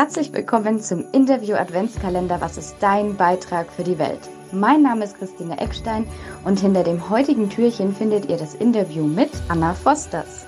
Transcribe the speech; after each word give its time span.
Herzlich 0.00 0.32
willkommen 0.32 0.80
zum 0.80 1.04
Interview 1.12 1.56
Adventskalender 1.56 2.40
Was 2.40 2.56
ist 2.56 2.76
dein 2.80 3.18
Beitrag 3.18 3.70
für 3.70 3.84
die 3.84 3.98
Welt? 3.98 4.30
Mein 4.50 4.80
Name 4.80 5.04
ist 5.04 5.18
Christine 5.18 5.60
Eckstein 5.60 6.06
und 6.42 6.58
hinter 6.58 6.84
dem 6.84 7.10
heutigen 7.10 7.50
Türchen 7.50 7.94
findet 7.94 8.24
ihr 8.30 8.38
das 8.38 8.54
Interview 8.54 9.04
mit 9.04 9.28
Anna 9.48 9.74
Fosters. 9.74 10.46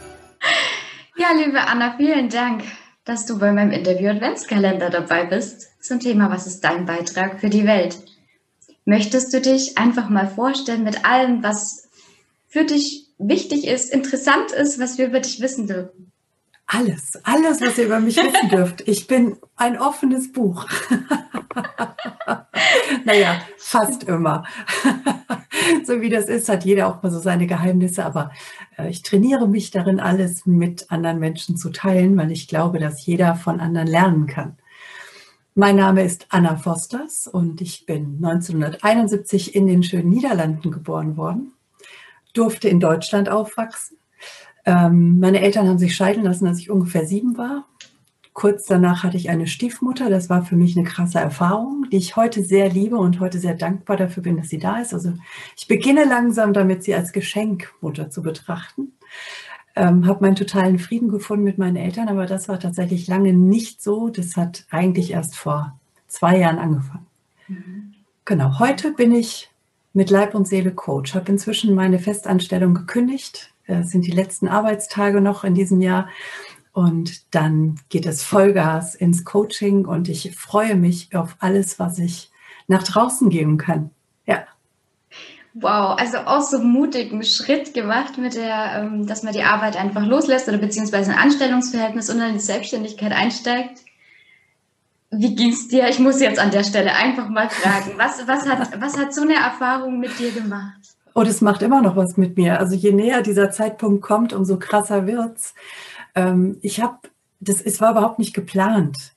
Ja, 1.19 1.33
liebe 1.37 1.61
Anna, 1.61 1.99
vielen 1.99 2.30
Dank, 2.30 2.62
dass 3.04 3.27
du 3.27 3.38
bei 3.38 3.52
meinem 3.52 3.73
Interview 3.73 4.09
Adventskalender 4.09 4.88
dabei 4.88 5.27
bist 5.27 5.69
zum 5.84 6.00
Thema 6.00 6.30
Was 6.30 6.46
ist 6.46 6.64
dein 6.64 6.87
Beitrag 6.87 7.39
für 7.39 7.50
die 7.50 7.66
Welt? 7.66 7.98
Möchtest 8.87 9.34
du 9.34 9.43
dich 9.43 9.77
einfach 9.77 10.09
mal 10.09 10.29
vorstellen 10.29 10.82
mit 10.82 11.05
allem, 11.05 11.43
was 11.43 11.91
für 12.48 12.64
dich 12.64 13.07
wichtig 13.19 13.66
ist, 13.66 13.93
interessant 13.93 14.50
ist, 14.53 14.80
was 14.80 14.96
wir 14.96 15.09
über 15.09 15.21
dich 15.21 15.43
wissen 15.43 15.66
dürfen? 15.66 16.12
Alles, 16.75 17.20
alles, 17.25 17.61
was 17.61 17.77
ihr 17.77 17.84
über 17.84 18.00
mich 18.00 18.16
wissen 18.16 18.48
dürft. 18.48 18.88
Ich 18.88 19.07
bin 19.07 19.36
ein 19.56 19.78
offenes 19.78 20.33
Buch. 20.33 20.66
naja, 23.05 23.42
fast 23.59 24.05
immer. 24.05 24.45
so 25.84 26.00
wie 26.00 26.09
das 26.09 26.27
ist, 26.27 26.48
hat 26.48 26.64
jeder 26.64 26.88
auch 26.88 27.02
mal 27.02 27.11
so 27.11 27.19
seine 27.19 27.47
Geheimnisse, 27.47 28.06
aber 28.06 28.30
äh, 28.78 28.88
ich 28.88 29.02
trainiere 29.02 29.48
mich 29.48 29.70
darin, 29.70 30.00
alles 30.00 30.47
mit 30.47 30.91
anderen 30.91 31.19
Menschen 31.19 31.59
zu 31.59 31.69
teilen, 31.69 32.16
weil 32.16 32.33
ich 32.33 32.48
glaube, 32.48 32.78
dass 32.78 33.05
jeder 33.05 33.34
von 33.34 33.61
anderen 33.61 33.89
lernen 33.89 34.27
kann. 34.27 34.56
Mein 35.55 35.77
Name 35.77 36.02
ist 36.02 36.25
Anna 36.30 36.56
Fosters 36.56 37.27
und 37.27 37.61
ich 37.61 37.84
bin 37.84 38.19
1971 38.25 39.55
in 39.55 39.66
den 39.66 39.83
schönen 39.83 40.09
Niederlanden 40.09 40.70
geboren 40.70 41.19
worden, 41.19 41.52
durfte 42.33 42.70
in 42.70 42.80
Deutschland 42.80 43.28
aufwachsen 43.28 43.98
ähm, 44.65 45.19
meine 45.19 45.41
Eltern 45.41 45.69
haben 45.69 45.79
sich 45.79 45.95
scheiden 45.95 46.23
lassen, 46.23 46.47
als 46.47 46.59
ich 46.59 46.70
ungefähr 46.70 47.07
sieben 47.07 47.37
war. 47.37 47.66
Kurz 48.33 48.65
danach 48.65 49.03
hatte 49.03 49.19
ich 49.19 49.29
eine 49.29 49.47
Stiefmutter. 49.47 50.09
Das 50.09 50.30
war 50.30 50.43
für 50.43 50.57
mich 50.57 50.77
eine 50.77 50.87
krasse 50.87 51.19
Erfahrung, 51.19 51.86
die 51.92 51.98
ich 51.98 52.17
heute 52.17 52.42
sehr 52.42 52.70
liebe 52.70 52.97
und 52.97 53.20
heute 53.20 53.39
sehr 53.39 53.55
dankbar 53.55 53.97
dafür 53.97 54.23
bin, 54.23 54.39
dass 54.39 54.48
sie 54.48 54.59
da 54.59 54.78
ist. 54.78 54.95
Also 54.95 55.12
ich 55.56 55.69
beginne 55.69 56.05
langsam 56.05 56.53
damit, 56.53 56.83
sie 56.83 56.95
als 56.95 57.12
Geschenkmutter 57.12 58.11
zu 58.11 58.23
betrachten. 58.23 58.92
Ähm, 59.75 60.06
habe 60.06 60.25
meinen 60.25 60.36
totalen 60.36 60.79
Frieden 60.79 61.08
gefunden 61.08 61.45
mit 61.45 61.58
meinen 61.58 61.77
Eltern, 61.77 62.08
aber 62.08 62.27
das 62.27 62.48
war 62.48 62.58
tatsächlich 62.58 63.06
lange 63.06 63.33
nicht 63.33 63.83
so. 63.83 64.08
Das 64.08 64.36
hat 64.36 64.67
eigentlich 64.70 65.12
erst 65.12 65.36
vor 65.36 65.79
zwei 66.08 66.39
Jahren 66.39 66.58
angefangen. 66.58 67.06
Mhm. 67.48 67.95
Genau, 68.25 68.58
heute 68.58 68.92
bin 68.92 69.14
ich 69.14 69.51
mit 69.92 70.11
Leib 70.11 70.34
und 70.34 70.48
Seele 70.48 70.73
Coach, 70.73 71.14
habe 71.14 71.31
inzwischen 71.33 71.75
meine 71.75 71.98
Festanstellung 71.98 72.75
gekündigt, 72.75 73.52
das 73.66 73.91
sind 73.91 74.06
die 74.06 74.12
letzten 74.12 74.48
Arbeitstage 74.48 75.20
noch 75.20 75.44
in 75.44 75.55
diesem 75.55 75.80
Jahr. 75.80 76.08
Und 76.72 77.34
dann 77.34 77.78
geht 77.91 78.06
es 78.06 78.22
Vollgas 78.22 78.94
ins 78.94 79.24
Coaching 79.24 79.84
und 79.84 80.08
ich 80.08 80.34
freue 80.34 80.74
mich 80.74 81.14
auf 81.14 81.36
alles, 81.38 81.78
was 81.78 81.98
ich 81.98 82.30
nach 82.66 82.83
draußen 82.83 83.28
geben 83.28 83.58
kann. 83.58 83.90
Ja. 84.27 84.46
Wow, 85.55 85.98
also 85.98 86.18
auch 86.18 86.40
so 86.40 86.58
mutigen 86.60 87.22
Schritt 87.24 87.74
gemacht 87.74 88.16
mit 88.16 88.34
der, 88.34 88.84
ähm, 88.84 89.06
dass 89.06 89.22
man 89.22 89.34
die 89.34 89.42
Arbeit 89.42 89.77
einfach 89.77 90.06
loslässt 90.06 90.48
oder 90.48 90.56
beziehungsweise 90.56 91.12
ein 91.12 91.18
Anstellungsverhältnis 91.18 92.08
und 92.08 92.18
dann 92.18 92.28
in 92.28 92.34
die 92.34 92.40
Selbstständigkeit 92.40 93.12
einsteigt. 93.12 93.80
Wie 95.10 95.34
ging 95.34 95.52
es 95.52 95.68
dir? 95.68 95.88
Ich 95.90 95.98
muss 95.98 96.22
jetzt 96.22 96.38
an 96.38 96.50
der 96.50 96.64
Stelle 96.64 96.94
einfach 96.94 97.28
mal 97.28 97.50
fragen, 97.50 97.98
was, 97.98 98.27
was, 98.27 98.48
hat, 98.48 98.80
was 98.80 98.96
hat 98.96 99.12
so 99.12 99.20
eine 99.20 99.34
Erfahrung 99.34 100.00
mit 100.00 100.18
dir 100.18 100.33
gemacht? 100.33 100.92
Und 101.14 101.27
es 101.27 101.41
macht 101.41 101.62
immer 101.62 101.82
noch 101.82 101.96
was 101.96 102.16
mit 102.16 102.36
mir. 102.36 102.58
Also 102.58 102.74
je 102.74 102.92
näher 102.92 103.22
dieser 103.22 103.50
Zeitpunkt 103.50 104.02
kommt, 104.02 104.32
umso 104.32 104.58
krasser 104.58 105.06
wird's. 105.06 105.55
Ähm, 106.14 106.58
ich 106.62 106.80
habe, 106.80 106.98
das, 107.41 107.60
es 107.60 107.80
war 107.80 107.92
überhaupt 107.92 108.18
nicht 108.18 108.34
geplant. 108.34 109.14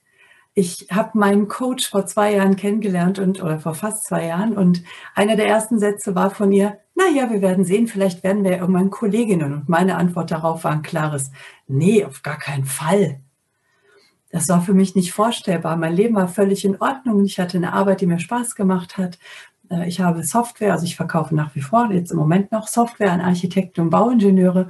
Ich 0.54 0.86
habe 0.90 1.18
meinen 1.18 1.48
Coach 1.48 1.88
vor 1.88 2.06
zwei 2.06 2.34
Jahren 2.34 2.56
kennengelernt 2.56 3.18
und 3.18 3.42
oder 3.42 3.58
vor 3.58 3.74
fast 3.74 4.04
zwei 4.04 4.26
Jahren 4.26 4.56
und 4.56 4.82
einer 5.14 5.36
der 5.36 5.48
ersten 5.48 5.78
Sätze 5.78 6.14
war 6.14 6.30
von 6.30 6.50
ihr: 6.50 6.78
Na 6.94 7.04
ja, 7.14 7.30
wir 7.30 7.42
werden 7.42 7.66
sehen. 7.66 7.88
Vielleicht 7.88 8.24
werden 8.24 8.42
wir 8.42 8.56
irgendwann 8.56 8.88
Kolleginnen. 8.88 9.52
Und 9.52 9.68
meine 9.68 9.96
Antwort 9.96 10.30
darauf 10.30 10.64
war 10.64 10.72
ein 10.72 10.82
klares: 10.82 11.30
Nee, 11.66 12.04
auf 12.06 12.22
gar 12.22 12.38
keinen 12.38 12.64
Fall. 12.64 13.20
Das 14.30 14.48
war 14.48 14.60
für 14.60 14.74
mich 14.74 14.94
nicht 14.94 15.12
vorstellbar. 15.12 15.76
Mein 15.76 15.94
Leben 15.94 16.14
war 16.14 16.28
völlig 16.28 16.64
in 16.64 16.80
Ordnung. 16.80 17.24
Ich 17.24 17.38
hatte 17.38 17.58
eine 17.58 17.72
Arbeit, 17.72 18.00
die 18.00 18.06
mir 18.06 18.18
Spaß 18.18 18.54
gemacht 18.54 18.98
hat. 18.98 19.18
Äh, 19.70 19.88
ich 19.88 20.00
habe 20.00 20.22
Software, 20.22 20.72
also 20.72 20.84
ich 20.84 20.96
verkaufe 20.96 21.34
nach 21.34 21.54
wie 21.54 21.60
vor 21.60 21.90
jetzt 21.92 22.12
im 22.12 22.18
Moment 22.18 22.52
noch 22.52 22.68
Software 22.68 23.12
an 23.12 23.20
Architekten 23.20 23.82
und 23.82 23.90
Bauingenieure. 23.90 24.68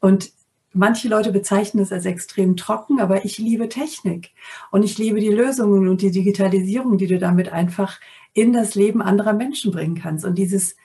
Und 0.00 0.32
manche 0.72 1.08
Leute 1.08 1.32
bezeichnen 1.32 1.82
es 1.82 1.92
als 1.92 2.04
extrem 2.04 2.56
trocken, 2.56 3.00
aber 3.00 3.24
ich 3.24 3.38
liebe 3.38 3.68
Technik 3.68 4.32
und 4.70 4.82
ich 4.82 4.98
liebe 4.98 5.20
die 5.20 5.28
Lösungen 5.28 5.88
und 5.88 6.02
die 6.02 6.10
Digitalisierung, 6.10 6.98
die 6.98 7.06
du 7.06 7.18
damit 7.18 7.52
einfach 7.52 8.00
in 8.32 8.52
das 8.52 8.74
Leben 8.74 9.00
anderer 9.00 9.32
Menschen 9.32 9.70
bringen 9.70 9.94
kannst. 9.94 10.24
Und 10.24 10.36
dieses 10.36 10.76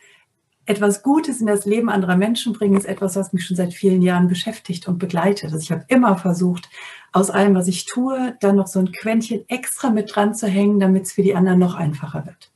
etwas 0.65 1.01
Gutes 1.01 1.41
in 1.41 1.47
das 1.47 1.65
Leben 1.65 1.89
anderer 1.89 2.15
Menschen 2.15 2.53
bringen, 2.53 2.77
ist 2.77 2.85
etwas, 2.85 3.15
was 3.15 3.33
mich 3.33 3.43
schon 3.43 3.57
seit 3.57 3.73
vielen 3.73 4.03
Jahren 4.03 4.27
beschäftigt 4.27 4.87
und 4.87 4.99
begleitet. 4.99 5.51
Also 5.51 5.63
ich 5.63 5.71
habe 5.71 5.85
immer 5.87 6.15
versucht, 6.15 6.69
aus 7.11 7.31
allem, 7.31 7.55
was 7.55 7.67
ich 7.67 7.85
tue, 7.85 8.37
dann 8.39 8.55
noch 8.55 8.67
so 8.67 8.77
ein 8.77 8.91
Quäntchen 8.91 9.49
extra 9.49 9.89
mit 9.89 10.15
dran 10.15 10.35
zu 10.35 10.47
hängen, 10.47 10.79
damit 10.79 11.05
es 11.05 11.13
für 11.13 11.23
die 11.23 11.33
anderen 11.33 11.57
noch 11.57 11.73
einfacher 11.73 12.27
wird. 12.27 12.51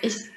Ich 0.00 0.30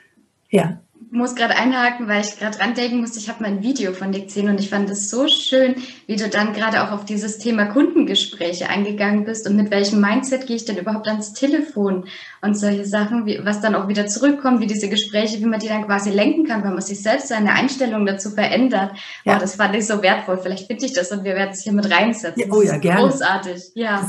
ja. 0.50 0.85
Muss 1.16 1.36
gerade 1.36 1.56
einhaken, 1.56 2.08
weil 2.08 2.22
ich 2.22 2.38
gerade 2.38 2.58
dran 2.58 2.74
denken 2.74 3.00
musste, 3.00 3.20
ich 3.20 3.30
habe 3.30 3.42
mal 3.42 3.50
ein 3.50 3.64
Video 3.64 3.94
von 3.94 4.12
dir 4.12 4.24
gesehen 4.24 4.50
und 4.50 4.60
ich 4.60 4.70
fand 4.70 4.90
es 4.90 5.10
so 5.10 5.28
schön, 5.28 5.76
wie 6.08 6.18
du 6.18 6.28
dann 6.30 6.54
gerade 6.54 6.84
auch 6.84 6.92
auf 6.92 7.06
dieses 7.06 7.38
Thema 7.38 7.66
Kundengespräche 7.66 8.70
eingegangen 8.70 9.24
bist 9.24 9.48
und 9.48 9.56
mit 9.56 9.72
welchem 9.72 10.02
Mindset 10.02 10.46
gehe 10.46 10.58
ich 10.58 10.66
denn 10.66 10.78
überhaupt 10.78 11.08
ans 11.08 11.34
Telefon 11.34 12.06
und 12.42 12.58
solche 12.58 12.86
Sachen, 12.86 13.26
wie, 13.26 13.40
was 13.44 13.62
dann 13.62 13.76
auch 13.76 13.88
wieder 13.88 14.08
zurückkommt, 14.08 14.60
wie 14.60 14.68
diese 14.68 14.90
Gespräche, 14.90 15.40
wie 15.40 15.46
man 15.46 15.60
die 15.60 15.68
dann 15.68 15.86
quasi 15.86 16.12
lenken 16.12 16.46
kann, 16.46 16.64
weil 16.64 16.72
man 16.72 16.82
sich 16.82 17.02
selbst 17.02 17.30
seine 17.30 17.54
Einstellung 17.54 18.06
dazu 18.06 18.30
verändert. 18.30 18.92
Ja. 19.24 19.38
Oh, 19.38 19.40
das 19.40 19.56
fand 19.56 19.76
ich 19.76 19.88
so 19.88 20.02
wertvoll. 20.02 20.38
Vielleicht 20.38 20.68
finde 20.68 20.86
ich 20.86 20.94
das 20.94 21.12
und 21.12 21.24
wir 21.24 21.36
werden 21.36 21.52
es 21.52 21.64
hier 21.64 21.74
mit 21.74 21.90
reinsetzen. 21.90 22.42
Ja, 22.42 22.54
oh 22.54 22.62
ja, 22.62 22.78
gerne. 22.78 23.02
Großartig, 23.02 23.72
ja. 23.74 24.08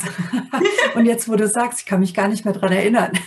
und 0.94 1.06
jetzt, 1.06 1.28
wo 1.28 1.36
du 1.36 1.46
sagst, 1.46 1.80
ich 1.80 1.86
kann 1.86 2.00
mich 2.00 2.14
gar 2.14 2.28
nicht 2.28 2.44
mehr 2.44 2.54
dran 2.54 2.72
erinnern. 2.72 3.12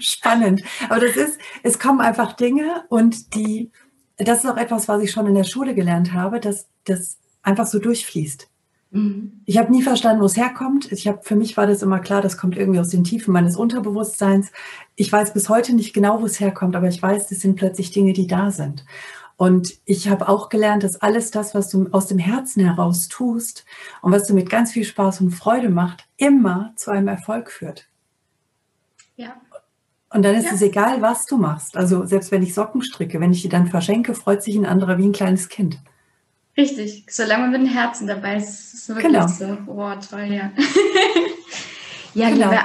Spannend. 0.00 0.62
Aber 0.88 1.00
das 1.00 1.16
ist, 1.16 1.38
es 1.62 1.73
kommen 1.78 2.00
einfach 2.00 2.32
Dinge 2.32 2.84
und 2.88 3.34
die, 3.34 3.70
das 4.16 4.44
ist 4.44 4.50
auch 4.50 4.56
etwas, 4.56 4.88
was 4.88 5.02
ich 5.02 5.10
schon 5.10 5.26
in 5.26 5.34
der 5.34 5.44
Schule 5.44 5.74
gelernt 5.74 6.12
habe, 6.12 6.40
dass 6.40 6.68
das 6.84 7.18
einfach 7.42 7.66
so 7.66 7.78
durchfließt. 7.78 8.48
Mhm. 8.90 9.40
Ich 9.44 9.58
habe 9.58 9.72
nie 9.72 9.82
verstanden, 9.82 10.22
wo 10.22 10.26
es 10.26 10.36
herkommt. 10.36 10.90
Ich 10.92 11.06
habe 11.08 11.20
für 11.22 11.36
mich 11.36 11.56
war 11.56 11.66
das 11.66 11.82
immer 11.82 11.98
klar, 11.98 12.22
das 12.22 12.38
kommt 12.38 12.56
irgendwie 12.56 12.80
aus 12.80 12.88
den 12.88 13.04
Tiefen 13.04 13.32
meines 13.32 13.56
Unterbewusstseins. 13.56 14.52
Ich 14.94 15.12
weiß 15.12 15.34
bis 15.34 15.48
heute 15.48 15.74
nicht 15.74 15.92
genau, 15.92 16.20
wo 16.20 16.26
es 16.26 16.40
herkommt, 16.40 16.76
aber 16.76 16.88
ich 16.88 17.02
weiß, 17.02 17.28
das 17.28 17.40
sind 17.40 17.56
plötzlich 17.56 17.90
Dinge, 17.90 18.12
die 18.12 18.26
da 18.26 18.50
sind. 18.50 18.84
Und 19.36 19.74
ich 19.84 20.08
habe 20.08 20.28
auch 20.28 20.48
gelernt, 20.48 20.84
dass 20.84 21.00
alles 21.00 21.32
das, 21.32 21.54
was 21.56 21.68
du 21.68 21.88
aus 21.90 22.06
dem 22.06 22.18
Herzen 22.18 22.64
heraus 22.64 23.08
tust 23.08 23.64
und 24.00 24.12
was 24.12 24.28
du 24.28 24.34
mit 24.34 24.48
ganz 24.48 24.72
viel 24.72 24.84
Spaß 24.84 25.20
und 25.20 25.32
Freude 25.32 25.70
macht, 25.70 26.06
immer 26.16 26.72
zu 26.76 26.92
einem 26.92 27.08
Erfolg 27.08 27.50
führt. 27.50 27.88
Ja. 29.16 29.36
Und 30.14 30.22
dann 30.22 30.36
ist 30.36 30.46
ja. 30.46 30.52
es 30.52 30.62
egal, 30.62 31.02
was 31.02 31.26
du 31.26 31.36
machst. 31.36 31.76
Also 31.76 32.06
selbst 32.06 32.30
wenn 32.30 32.42
ich 32.42 32.54
Socken 32.54 32.82
stricke, 32.82 33.20
wenn 33.20 33.32
ich 33.32 33.42
die 33.42 33.48
dann 33.48 33.66
verschenke, 33.66 34.14
freut 34.14 34.44
sich 34.44 34.54
ein 34.54 34.64
anderer 34.64 34.96
wie 34.96 35.06
ein 35.06 35.12
kleines 35.12 35.48
Kind. 35.48 35.78
Richtig, 36.56 37.04
solange 37.10 37.42
man 37.42 37.50
mit 37.50 37.60
dem 37.62 37.66
Herzen 37.66 38.06
dabei 38.06 38.36
ist, 38.36 38.48
ist 38.48 38.74
es 38.74 38.88
wirklich 38.88 39.12
genau. 39.12 39.26
so. 39.26 39.58
Oh, 39.66 39.90
toll, 40.08 40.32
ja. 40.32 40.52
ja, 42.14 42.30
genau. 42.30 42.50
liebe 42.50 42.62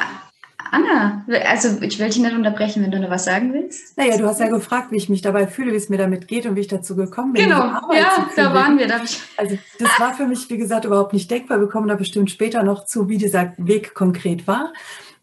Anna, 0.72 1.26
also 1.48 1.82
ich 1.82 1.98
will 1.98 2.10
dich 2.10 2.20
nicht 2.20 2.36
unterbrechen, 2.36 2.84
wenn 2.84 2.92
du 2.92 3.00
noch 3.00 3.10
was 3.10 3.26
sagen 3.26 3.52
willst. 3.52 3.98
Naja, 3.98 4.18
du 4.18 4.28
hast 4.28 4.40
ja 4.40 4.50
gefragt, 4.50 4.92
wie 4.92 4.98
ich 4.98 5.10
mich 5.10 5.24
dabei 5.24 5.48
fühle, 5.48 5.72
wie 5.72 5.78
es 5.78 5.90
mir 5.90 5.98
damit 5.98 6.28
geht 6.28 6.46
und 6.46 6.56
wie 6.56 6.60
ich 6.60 6.68
dazu 6.68 6.96
gekommen 6.96 7.34
bin. 7.34 7.46
Genau, 7.46 7.64
ja, 7.92 8.30
da 8.36 8.54
waren 8.54 8.78
wir. 8.78 8.88
Da 8.88 9.02
also 9.38 9.58
das 9.80 10.00
war 10.00 10.14
für 10.14 10.28
mich, 10.28 10.48
wie 10.52 10.58
gesagt, 10.58 10.86
überhaupt 10.86 11.14
nicht 11.14 11.32
denkbar. 11.32 11.60
Wir 11.60 11.68
kommen 11.68 11.88
da 11.88 11.96
bestimmt 11.96 12.30
später 12.30 12.62
noch 12.62 12.86
zu, 12.86 13.10
wie 13.10 13.18
dieser 13.18 13.54
Weg 13.58 13.96
konkret 13.96 14.46
war. 14.46 14.72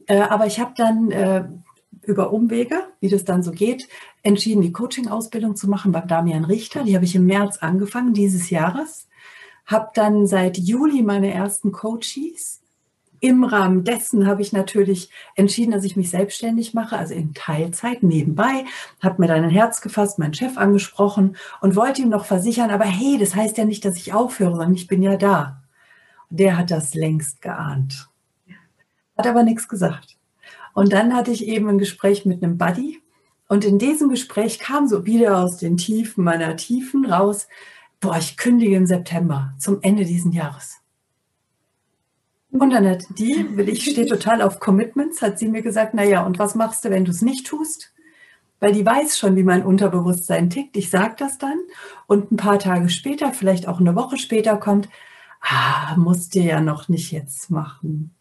Äh, 0.08 0.22
aber 0.22 0.46
ich 0.46 0.58
habe 0.58 0.72
dann 0.76 1.12
äh, 1.12 1.44
über 2.06 2.32
Umwege, 2.32 2.84
wie 3.00 3.08
das 3.08 3.24
dann 3.24 3.42
so 3.42 3.50
geht, 3.50 3.88
entschieden, 4.22 4.62
die 4.62 4.72
Coaching-Ausbildung 4.72 5.56
zu 5.56 5.68
machen 5.68 5.92
beim 5.92 6.08
Damian 6.08 6.44
Richter. 6.44 6.84
Die 6.84 6.94
habe 6.94 7.04
ich 7.04 7.14
im 7.14 7.26
März 7.26 7.58
angefangen 7.58 8.14
dieses 8.14 8.50
Jahres. 8.50 9.08
Habe 9.66 9.90
dann 9.94 10.26
seit 10.26 10.56
Juli 10.56 11.02
meine 11.02 11.32
ersten 11.32 11.72
Coaches. 11.72 12.62
Im 13.20 13.44
Rahmen 13.44 13.82
dessen 13.82 14.26
habe 14.26 14.42
ich 14.42 14.52
natürlich 14.52 15.10
entschieden, 15.34 15.72
dass 15.72 15.84
ich 15.84 15.96
mich 15.96 16.10
selbstständig 16.10 16.74
mache, 16.74 16.96
also 16.96 17.14
in 17.14 17.34
Teilzeit 17.34 18.02
nebenbei. 18.02 18.64
Habe 19.02 19.22
mir 19.22 19.28
dann 19.28 19.42
ein 19.42 19.50
Herz 19.50 19.80
gefasst, 19.80 20.18
meinen 20.18 20.34
Chef 20.34 20.56
angesprochen 20.58 21.36
und 21.60 21.76
wollte 21.76 22.02
ihm 22.02 22.10
noch 22.10 22.26
versichern, 22.26 22.70
aber 22.70 22.84
hey, 22.84 23.16
das 23.18 23.34
heißt 23.34 23.56
ja 23.58 23.64
nicht, 23.64 23.84
dass 23.84 23.96
ich 23.96 24.12
aufhöre, 24.12 24.52
sondern 24.52 24.74
ich 24.74 24.86
bin 24.86 25.02
ja 25.02 25.16
da. 25.16 25.62
Der 26.28 26.58
hat 26.58 26.70
das 26.70 26.94
längst 26.94 27.40
geahnt. 27.40 28.08
Hat 29.16 29.26
aber 29.26 29.42
nichts 29.42 29.66
gesagt. 29.68 30.15
Und 30.76 30.92
dann 30.92 31.16
hatte 31.16 31.30
ich 31.30 31.48
eben 31.48 31.70
ein 31.70 31.78
Gespräch 31.78 32.26
mit 32.26 32.42
einem 32.42 32.58
Buddy. 32.58 33.00
Und 33.48 33.64
in 33.64 33.78
diesem 33.78 34.10
Gespräch 34.10 34.58
kam 34.58 34.86
so 34.86 35.06
wieder 35.06 35.38
aus 35.38 35.56
den 35.56 35.78
Tiefen 35.78 36.22
meiner 36.22 36.54
Tiefen 36.54 37.06
raus, 37.06 37.48
boah, 37.98 38.18
ich 38.18 38.36
kündige 38.36 38.76
im 38.76 38.84
September 38.84 39.54
zum 39.58 39.78
Ende 39.80 40.04
dieses 40.04 40.34
Jahres. 40.34 40.76
Und 42.50 42.68
dann 42.68 42.86
hat 42.86 43.04
die, 43.18 43.46
ich 43.66 43.90
stehe 43.90 44.06
total 44.06 44.42
auf 44.42 44.60
Commitments, 44.60 45.22
hat 45.22 45.38
sie 45.38 45.48
mir 45.48 45.62
gesagt, 45.62 45.94
naja, 45.94 46.26
und 46.26 46.38
was 46.38 46.54
machst 46.54 46.84
du, 46.84 46.90
wenn 46.90 47.06
du 47.06 47.10
es 47.10 47.22
nicht 47.22 47.46
tust? 47.46 47.94
Weil 48.60 48.72
die 48.72 48.84
weiß 48.84 49.16
schon, 49.18 49.34
wie 49.34 49.44
mein 49.44 49.64
Unterbewusstsein 49.64 50.50
tickt. 50.50 50.76
Ich 50.76 50.90
sage 50.90 51.14
das 51.18 51.38
dann 51.38 51.58
und 52.06 52.32
ein 52.32 52.36
paar 52.36 52.58
Tage 52.58 52.90
später, 52.90 53.32
vielleicht 53.32 53.66
auch 53.66 53.80
eine 53.80 53.96
Woche 53.96 54.18
später 54.18 54.58
kommt, 54.58 54.90
ah, 55.40 55.96
musst 55.96 56.34
du 56.34 56.40
ja 56.40 56.60
noch 56.60 56.90
nicht 56.90 57.12
jetzt 57.12 57.50
machen. 57.50 58.15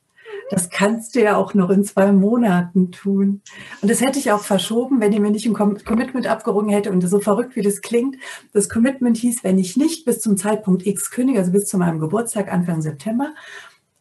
Das 0.51 0.69
kannst 0.69 1.15
du 1.15 1.21
ja 1.21 1.37
auch 1.37 1.53
noch 1.53 1.69
in 1.69 1.83
zwei 1.83 2.11
Monaten 2.11 2.91
tun. 2.91 3.41
Und 3.81 3.89
das 3.89 4.01
hätte 4.01 4.19
ich 4.19 4.31
auch 4.31 4.43
verschoben, 4.43 5.01
wenn 5.01 5.11
die 5.11 5.19
mir 5.19 5.31
nicht 5.31 5.47
ein 5.47 5.53
Commitment 5.53 6.27
abgerungen 6.27 6.69
hätte. 6.69 6.91
Und 6.91 7.01
so 7.07 7.19
verrückt, 7.19 7.55
wie 7.55 7.63
das 7.63 7.81
klingt, 7.81 8.17
das 8.53 8.69
Commitment 8.69 9.17
hieß, 9.17 9.43
wenn 9.43 9.57
ich 9.57 9.75
nicht 9.75 10.05
bis 10.05 10.21
zum 10.21 10.37
Zeitpunkt 10.37 10.85
X 10.85 11.09
kündige, 11.09 11.39
also 11.39 11.51
bis 11.51 11.65
zu 11.65 11.77
meinem 11.77 11.99
Geburtstag 11.99 12.51
Anfang 12.51 12.81
September, 12.81 13.33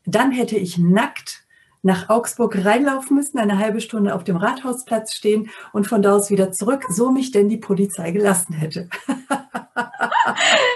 dann 0.05 0.33
hätte 0.33 0.57
ich 0.57 0.77
nackt 0.77 1.45
nach 1.85 2.09
Augsburg 2.09 2.65
reinlaufen 2.65 3.17
müssen, 3.17 3.39
eine 3.39 3.59
halbe 3.59 3.81
Stunde 3.81 4.15
auf 4.15 4.25
dem 4.25 4.37
Rathausplatz 4.37 5.15
stehen 5.15 5.51
und 5.73 5.87
von 5.87 6.01
da 6.03 6.15
aus 6.15 6.31
wieder 6.31 6.51
zurück, 6.51 6.85
so 6.89 7.11
mich 7.11 7.31
denn 7.31 7.49
die 7.51 7.59
Polizei 7.59 8.11
gelassen 8.11 8.55
hätte. 8.55 8.89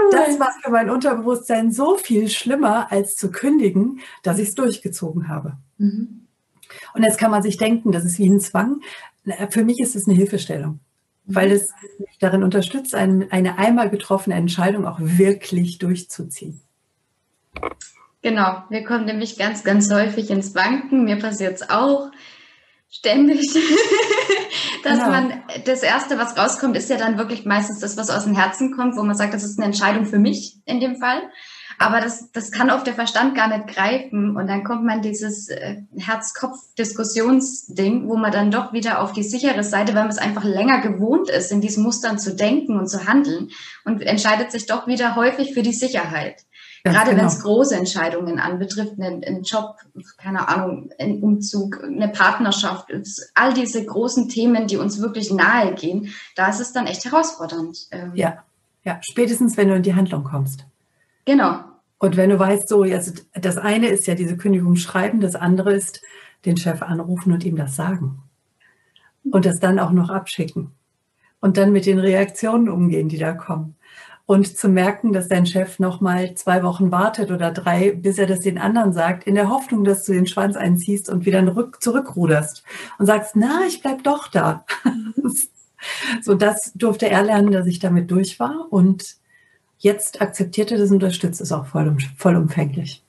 cool. 0.00 0.10
Das 0.12 0.40
war 0.40 0.52
für 0.62 0.70
mein 0.70 0.90
Unterbewusstsein 0.90 1.72
so 1.72 1.96
viel 1.96 2.28
schlimmer, 2.28 2.90
als 2.90 3.16
zu 3.16 3.30
kündigen, 3.30 4.00
dass 4.22 4.38
ich 4.38 4.48
es 4.48 4.54
durchgezogen 4.54 5.28
habe. 5.28 5.56
Mhm. 5.78 6.26
Und 6.94 7.02
jetzt 7.02 7.18
kann 7.18 7.30
man 7.30 7.42
sich 7.42 7.56
denken, 7.56 7.92
das 7.92 8.04
ist 8.04 8.18
wie 8.18 8.28
ein 8.28 8.40
Zwang. 8.40 8.80
Für 9.50 9.64
mich 9.64 9.80
ist 9.80 9.96
es 9.96 10.06
eine 10.06 10.16
Hilfestellung, 10.16 10.80
weil 11.26 11.50
es 11.50 11.70
mich 11.98 12.18
darin 12.18 12.42
unterstützt, 12.42 12.94
eine 12.94 13.58
einmal 13.58 13.90
getroffene 13.90 14.36
Entscheidung 14.36 14.86
auch 14.86 14.98
wirklich 15.00 15.78
durchzuziehen. 15.78 16.60
Genau, 18.22 18.62
wir 18.68 18.84
kommen 18.84 19.06
nämlich 19.06 19.38
ganz, 19.38 19.64
ganz 19.64 19.90
häufig 19.90 20.30
ins 20.30 20.52
Banken. 20.52 21.04
Mir 21.04 21.18
passiert 21.18 21.54
es 21.54 21.70
auch 21.70 22.10
ständig, 22.90 23.52
dass 24.84 24.98
genau. 24.98 25.10
man 25.10 25.42
das 25.64 25.82
Erste, 25.82 26.18
was 26.18 26.36
rauskommt, 26.36 26.76
ist 26.76 26.90
ja 26.90 26.96
dann 26.96 27.16
wirklich 27.18 27.46
meistens 27.46 27.78
das, 27.78 27.96
was 27.96 28.10
aus 28.10 28.24
dem 28.24 28.34
Herzen 28.34 28.76
kommt, 28.76 28.96
wo 28.96 29.02
man 29.02 29.16
sagt, 29.16 29.32
das 29.32 29.44
ist 29.44 29.58
eine 29.58 29.66
Entscheidung 29.66 30.06
für 30.06 30.18
mich 30.18 30.56
in 30.66 30.80
dem 30.80 30.96
Fall. 30.96 31.22
Aber 31.78 32.00
das, 32.02 32.30
das 32.32 32.50
kann 32.50 32.70
oft 32.70 32.86
der 32.86 32.92
Verstand 32.92 33.34
gar 33.34 33.48
nicht 33.48 33.74
greifen. 33.74 34.36
Und 34.36 34.48
dann 34.48 34.64
kommt 34.64 34.84
man 34.84 35.00
dieses 35.00 35.48
äh, 35.48 35.76
Herz-Kopf-Diskussionsding, 35.96 38.06
wo 38.06 38.18
man 38.18 38.32
dann 38.32 38.50
doch 38.50 38.74
wieder 38.74 39.00
auf 39.00 39.12
die 39.12 39.22
sichere 39.22 39.64
Seite, 39.64 39.94
weil 39.94 40.02
man 40.02 40.10
es 40.10 40.18
einfach 40.18 40.44
länger 40.44 40.82
gewohnt 40.82 41.30
ist, 41.30 41.50
in 41.50 41.62
diesen 41.62 41.82
Mustern 41.82 42.18
zu 42.18 42.36
denken 42.36 42.78
und 42.78 42.88
zu 42.88 43.06
handeln 43.06 43.48
und 43.86 44.02
entscheidet 44.02 44.52
sich 44.52 44.66
doch 44.66 44.86
wieder 44.86 45.16
häufig 45.16 45.54
für 45.54 45.62
die 45.62 45.72
Sicherheit. 45.72 46.44
Ganz 46.82 46.96
Gerade 46.96 47.10
genau. 47.10 47.22
wenn 47.22 47.28
es 47.28 47.42
große 47.42 47.76
Entscheidungen 47.76 48.38
anbetrifft, 48.38 48.98
einen, 48.98 49.22
einen 49.22 49.42
Job, 49.42 49.76
keine 50.16 50.48
Ahnung, 50.48 50.90
ein 50.98 51.22
Umzug, 51.22 51.82
eine 51.84 52.08
Partnerschaft, 52.08 52.90
all 53.34 53.52
diese 53.52 53.84
großen 53.84 54.28
Themen, 54.28 54.66
die 54.66 54.78
uns 54.78 55.00
wirklich 55.00 55.30
nahe 55.30 55.74
gehen, 55.74 56.12
da 56.36 56.48
ist 56.48 56.60
es 56.60 56.72
dann 56.72 56.86
echt 56.86 57.04
herausfordernd. 57.04 57.88
Ähm. 57.90 58.12
Ja, 58.14 58.44
ja, 58.82 58.98
spätestens 59.02 59.56
wenn 59.58 59.68
du 59.68 59.74
in 59.74 59.82
die 59.82 59.94
Handlung 59.94 60.24
kommst. 60.24 60.64
Genau. 61.26 61.60
Und 61.98 62.16
wenn 62.16 62.30
du 62.30 62.38
weißt, 62.38 62.66
so, 62.66 62.84
jetzt, 62.84 63.26
das 63.34 63.58
eine 63.58 63.88
ist 63.88 64.06
ja 64.06 64.14
diese 64.14 64.38
Kündigung 64.38 64.76
schreiben, 64.76 65.20
das 65.20 65.36
andere 65.36 65.74
ist 65.74 66.00
den 66.46 66.56
Chef 66.56 66.80
anrufen 66.80 67.32
und 67.32 67.44
ihm 67.44 67.56
das 67.56 67.76
sagen. 67.76 68.22
Und 69.30 69.44
das 69.44 69.60
dann 69.60 69.78
auch 69.78 69.90
noch 69.90 70.08
abschicken. 70.08 70.70
Und 71.40 71.58
dann 71.58 71.72
mit 71.72 71.84
den 71.84 71.98
Reaktionen 71.98 72.70
umgehen, 72.70 73.10
die 73.10 73.18
da 73.18 73.32
kommen 73.32 73.76
und 74.30 74.56
zu 74.56 74.68
merken, 74.68 75.12
dass 75.12 75.26
dein 75.26 75.44
Chef 75.44 75.80
noch 75.80 76.00
mal 76.00 76.36
zwei 76.36 76.62
Wochen 76.62 76.92
wartet 76.92 77.32
oder 77.32 77.50
drei, 77.50 77.90
bis 77.90 78.16
er 78.16 78.28
das 78.28 78.38
den 78.38 78.58
anderen 78.58 78.92
sagt, 78.92 79.24
in 79.24 79.34
der 79.34 79.50
Hoffnung, 79.50 79.82
dass 79.82 80.04
du 80.04 80.12
den 80.12 80.28
Schwanz 80.28 80.54
einziehst 80.54 81.08
und 81.08 81.26
wieder 81.26 81.44
rück, 81.56 81.82
zurückruderst 81.82 82.62
und 83.00 83.06
sagst, 83.06 83.34
na, 83.34 83.62
ich 83.66 83.82
bleib 83.82 84.04
doch 84.04 84.28
da. 84.28 84.64
so, 86.22 86.36
das 86.36 86.70
durfte 86.76 87.10
er 87.10 87.24
lernen, 87.24 87.50
dass 87.50 87.66
ich 87.66 87.80
damit 87.80 88.08
durch 88.12 88.38
war 88.38 88.68
und 88.70 89.16
jetzt 89.80 90.22
akzeptiert 90.22 90.70
er 90.70 90.78
das 90.78 90.90
und 90.90 91.02
unterstützt 91.02 91.40
es 91.40 91.50
auch 91.50 91.66
voll, 91.66 91.96
vollumfänglich. 92.16 93.02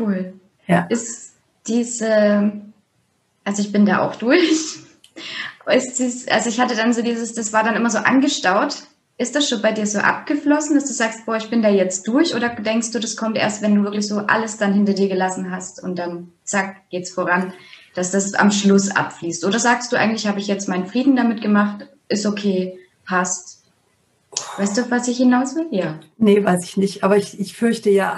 Cool. 0.00 0.32
Ja. 0.66 0.80
Ist 0.88 1.34
diese, 1.68 2.50
also 3.44 3.62
ich 3.62 3.70
bin 3.70 3.86
da 3.86 4.00
auch 4.00 4.16
durch. 4.16 4.80
Ist 5.66 6.00
dies, 6.00 6.26
also 6.26 6.48
ich 6.48 6.58
hatte 6.58 6.74
dann 6.74 6.92
so 6.92 7.02
dieses, 7.02 7.34
das 7.34 7.52
war 7.52 7.62
dann 7.62 7.76
immer 7.76 7.90
so 7.90 7.98
angestaut 7.98 8.89
ist 9.20 9.36
das 9.36 9.50
schon 9.50 9.60
bei 9.60 9.72
dir 9.72 9.86
so 9.86 9.98
abgeflossen, 9.98 10.74
dass 10.74 10.86
du 10.86 10.94
sagst, 10.94 11.26
boah, 11.26 11.36
ich 11.36 11.50
bin 11.50 11.60
da 11.60 11.68
jetzt 11.68 12.08
durch? 12.08 12.34
Oder 12.34 12.48
denkst 12.48 12.90
du, 12.92 12.98
das 12.98 13.18
kommt 13.18 13.36
erst, 13.36 13.60
wenn 13.60 13.74
du 13.74 13.82
wirklich 13.82 14.08
so 14.08 14.20
alles 14.20 14.56
dann 14.56 14.72
hinter 14.72 14.94
dir 14.94 15.08
gelassen 15.08 15.50
hast 15.50 15.82
und 15.82 15.98
dann 15.98 16.32
zack, 16.42 16.88
geht's 16.88 17.10
voran, 17.10 17.52
dass 17.94 18.10
das 18.12 18.32
am 18.32 18.50
Schluss 18.50 18.90
abfließt? 18.90 19.44
Oder 19.44 19.58
sagst 19.58 19.92
du 19.92 19.96
eigentlich, 19.96 20.26
habe 20.26 20.40
ich 20.40 20.46
jetzt 20.46 20.70
meinen 20.70 20.86
Frieden 20.86 21.16
damit 21.16 21.42
gemacht, 21.42 21.86
ist 22.08 22.24
okay, 22.24 22.78
passt? 23.04 23.62
Weißt 24.56 24.78
du, 24.78 24.90
was 24.90 25.06
ich 25.06 25.18
hinaus 25.18 25.54
will? 25.54 25.66
Ja. 25.70 26.00
Nee, 26.16 26.42
weiß 26.42 26.64
ich 26.64 26.78
nicht, 26.78 27.04
aber 27.04 27.18
ich, 27.18 27.38
ich 27.38 27.54
fürchte 27.54 27.90
ja. 27.90 28.16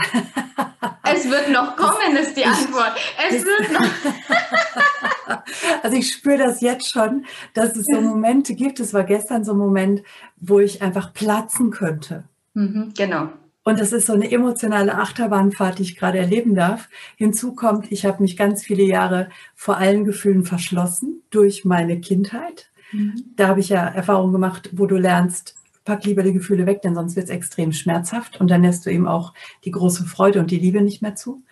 Es 1.02 1.28
wird 1.28 1.50
noch 1.50 1.74
kommen, 1.74 2.16
ist 2.16 2.36
die 2.36 2.44
Antwort. 2.44 2.92
Es 3.28 3.44
wird 3.44 3.72
noch. 3.72 3.80
Also 5.82 5.96
ich 5.96 6.12
spüre 6.12 6.38
das 6.38 6.60
jetzt 6.60 6.90
schon, 6.90 7.24
dass 7.54 7.76
es 7.76 7.86
so 7.86 8.00
Momente 8.00 8.54
gibt. 8.54 8.78
Es 8.80 8.94
war 8.94 9.04
gestern 9.04 9.44
so 9.44 9.52
ein 9.52 9.58
Moment, 9.58 10.02
wo 10.36 10.60
ich 10.60 10.82
einfach 10.82 11.12
platzen 11.12 11.70
könnte. 11.70 12.24
Mhm, 12.54 12.92
genau. 12.96 13.28
Und 13.64 13.78
das 13.78 13.92
ist 13.92 14.06
so 14.06 14.12
eine 14.12 14.30
emotionale 14.30 14.96
Achterbahnfahrt, 14.96 15.78
die 15.78 15.82
ich 15.82 15.96
gerade 15.96 16.18
erleben 16.18 16.54
darf. 16.54 16.88
Hinzu 17.16 17.54
kommt, 17.54 17.92
ich 17.92 18.04
habe 18.04 18.22
mich 18.22 18.36
ganz 18.36 18.62
viele 18.62 18.82
Jahre 18.82 19.28
vor 19.54 19.76
allen 19.76 20.04
Gefühlen 20.04 20.44
verschlossen 20.44 21.22
durch 21.30 21.64
meine 21.64 22.00
Kindheit. 22.00 22.70
Mhm. 22.90 23.22
Da 23.36 23.48
habe 23.48 23.60
ich 23.60 23.68
ja 23.68 23.86
Erfahrungen 23.86 24.32
gemacht, 24.32 24.70
wo 24.72 24.86
du 24.86 24.96
lernst, 24.96 25.54
pack 25.84 26.04
lieber 26.04 26.22
die 26.22 26.32
Gefühle 26.32 26.66
weg, 26.66 26.82
denn 26.82 26.94
sonst 26.94 27.16
wird 27.16 27.26
es 27.26 27.30
extrem 27.30 27.72
schmerzhaft 27.72 28.40
und 28.40 28.50
dann 28.50 28.62
lässt 28.62 28.86
du 28.86 28.90
eben 28.90 29.06
auch 29.06 29.32
die 29.64 29.70
große 29.70 30.04
Freude 30.04 30.40
und 30.40 30.50
die 30.50 30.58
Liebe 30.58 30.80
nicht 30.80 31.02
mehr 31.02 31.14
zu. 31.14 31.42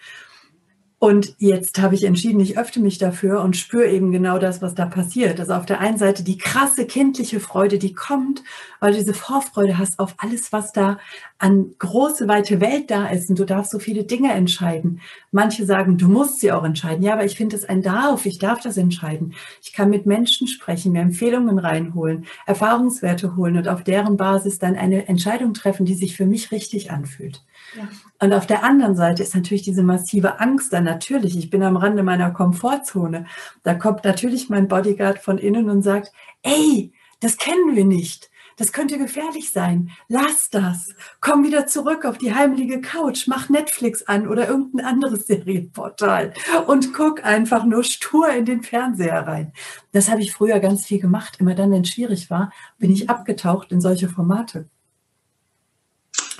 Und 1.02 1.35
jetzt 1.38 1.81
habe 1.81 1.94
ich 1.94 2.05
entschieden, 2.05 2.41
ich 2.41 2.58
öffne 2.58 2.82
mich 2.82 2.99
dafür 2.99 3.41
und 3.41 3.56
spüre 3.56 3.88
eben 3.88 4.12
genau 4.12 4.38
das, 4.38 4.61
was 4.61 4.75
da 4.75 4.85
passiert. 4.85 5.41
Also 5.41 5.55
auf 5.55 5.64
der 5.64 5.81
einen 5.81 5.97
Seite 5.97 6.23
die 6.23 6.37
krasse 6.37 6.85
kindliche 6.85 7.41
Freude, 7.41 7.79
die 7.79 7.94
kommt, 7.94 8.43
weil 8.81 8.93
du 8.93 8.99
diese 8.99 9.14
Vorfreude 9.14 9.79
hast 9.79 9.99
auf 9.99 10.14
alles, 10.19 10.52
was 10.52 10.75
da 10.75 10.99
an 11.38 11.75
große, 11.79 12.29
weite 12.29 12.61
Welt 12.61 12.91
da 12.91 13.08
ist. 13.08 13.31
Und 13.31 13.38
du 13.38 13.47
darfst 13.47 13.70
so 13.70 13.79
viele 13.79 14.05
Dinge 14.05 14.31
entscheiden. 14.32 15.00
Manche 15.32 15.64
sagen, 15.64 15.97
du 15.97 16.07
musst 16.07 16.40
sie 16.40 16.52
auch 16.52 16.64
entscheiden. 16.64 17.02
Ja, 17.02 17.14
aber 17.14 17.25
ich 17.25 17.35
finde 17.35 17.57
es 17.57 17.64
ein 17.64 17.80
Darf. 17.80 18.26
Ich 18.26 18.38
darf 18.38 18.61
das 18.61 18.76
entscheiden. 18.76 19.33
Ich 19.62 19.73
kann 19.73 19.88
mit 19.88 20.04
Menschen 20.04 20.49
sprechen, 20.49 20.92
mir 20.92 21.00
Empfehlungen 21.00 21.59
reinholen, 21.59 22.26
Erfahrungswerte 22.45 23.37
holen 23.37 23.57
und 23.57 23.69
auf 23.69 23.85
deren 23.85 24.19
Basis 24.19 24.59
dann 24.59 24.76
eine 24.76 25.09
Entscheidung 25.09 25.54
treffen, 25.54 25.87
die 25.87 25.95
sich 25.95 26.14
für 26.14 26.26
mich 26.26 26.52
richtig 26.52 26.90
anfühlt. 26.90 27.42
Ja. 27.75 27.88
Und 28.22 28.34
auf 28.34 28.46
der 28.46 28.62
anderen 28.62 28.96
Seite 28.96 29.22
ist 29.22 29.34
natürlich 29.34 29.62
diese 29.62 29.82
massive 29.82 30.40
Angst 30.40 30.72
dann 30.72 30.84
natürlich. 30.84 31.38
Ich 31.38 31.48
bin 31.48 31.62
am 31.62 31.76
Rande 31.76 32.02
meiner 32.02 32.30
Komfortzone. 32.30 33.26
Da 33.62 33.74
kommt 33.74 34.04
natürlich 34.04 34.50
mein 34.50 34.68
Bodyguard 34.68 35.18
von 35.18 35.38
innen 35.38 35.70
und 35.70 35.82
sagt, 35.82 36.12
ey, 36.42 36.92
das 37.20 37.38
kennen 37.38 37.74
wir 37.74 37.86
nicht. 37.86 38.30
Das 38.60 38.72
könnte 38.72 38.98
gefährlich 38.98 39.52
sein. 39.52 39.90
Lass 40.08 40.50
das. 40.50 40.94
Komm 41.22 41.44
wieder 41.44 41.66
zurück 41.66 42.04
auf 42.04 42.18
die 42.18 42.34
heimliche 42.34 42.82
Couch. 42.82 43.26
Mach 43.26 43.48
Netflix 43.48 44.02
an 44.02 44.28
oder 44.28 44.48
irgendein 44.48 44.84
anderes 44.84 45.26
Serienportal 45.26 46.34
und 46.66 46.92
guck 46.92 47.24
einfach 47.24 47.64
nur 47.64 47.84
stur 47.84 48.28
in 48.28 48.44
den 48.44 48.62
Fernseher 48.62 49.26
rein. 49.26 49.54
Das 49.92 50.10
habe 50.10 50.20
ich 50.20 50.34
früher 50.34 50.60
ganz 50.60 50.84
viel 50.84 51.00
gemacht. 51.00 51.38
Immer 51.40 51.54
dann, 51.54 51.70
wenn 51.70 51.82
es 51.82 51.88
schwierig 51.88 52.28
war, 52.28 52.52
bin 52.76 52.90
ich 52.90 53.08
abgetaucht 53.08 53.72
in 53.72 53.80
solche 53.80 54.10
Formate. 54.10 54.68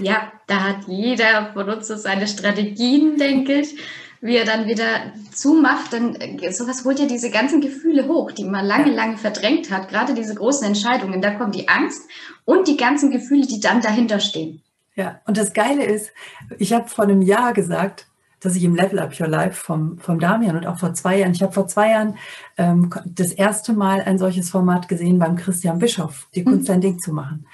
Ja, 0.01 0.33
da 0.47 0.63
hat 0.63 0.89
jeder 0.89 1.53
von 1.53 1.69
uns 1.69 1.89
so 1.89 1.97
seine 1.97 2.27
Strategien, 2.27 3.17
denke 3.17 3.61
ich, 3.61 3.77
wie 4.21 4.37
er 4.37 4.45
dann 4.45 4.67
wieder 4.67 5.13
zumacht. 5.33 5.93
Denn 5.93 6.15
äh, 6.17 6.53
sowas 6.53 6.85
holt 6.85 6.99
ja 6.99 7.07
diese 7.07 7.31
ganzen 7.31 7.61
Gefühle 7.61 8.09
hoch, 8.09 8.33
die 8.33 8.45
man 8.45 8.67
lange, 8.67 8.93
lange 8.93 9.17
verdrängt 9.17 9.71
hat. 9.71 9.89
Gerade 9.89 10.15
diese 10.15 10.35
großen 10.35 10.67
Entscheidungen, 10.67 11.23
da 11.23 11.33
kommt 11.33 11.55
die 11.55 11.69
Angst 11.69 12.03
und 12.45 12.69
die 12.69 12.77
ganzen 12.77 13.11
Gefühle, 13.11 13.47
die 13.47 13.61
dann 13.61 13.81
dahinter 13.81 14.21
stehen. 14.21 14.63
Ja, 14.97 15.21
und 15.27 15.37
das 15.37 15.53
Geile 15.53 15.85
ist, 15.85 16.11
ich 16.59 16.73
habe 16.73 16.89
vor 16.89 17.05
einem 17.05 17.23
Jahr 17.23 17.53
gesagt, 17.53 18.07
dass 18.41 18.57
ich 18.57 18.65
im 18.65 18.75
Level 18.75 18.99
Up 18.99 19.19
Your 19.21 19.29
Life 19.29 19.63
vom, 19.65 19.99
vom 19.99 20.19
Damian 20.19 20.57
und 20.57 20.67
auch 20.67 20.79
vor 20.79 20.95
zwei 20.95 21.19
Jahren, 21.19 21.33
ich 21.33 21.43
habe 21.43 21.53
vor 21.53 21.69
zwei 21.69 21.91
Jahren 21.91 22.17
ähm, 22.57 22.91
das 23.05 23.33
erste 23.33 23.73
Mal 23.75 24.01
ein 24.01 24.19
solches 24.19 24.51
Format 24.51 24.89
gesehen 24.89 25.19
beim 25.19 25.37
Christian 25.37 25.79
Bischof, 25.79 26.27
die 26.35 26.45
Kunst 26.45 26.69
mhm. 26.69 26.75
ein 26.75 26.81
Ding 26.81 26.99
zu 26.99 27.13
machen. 27.13 27.47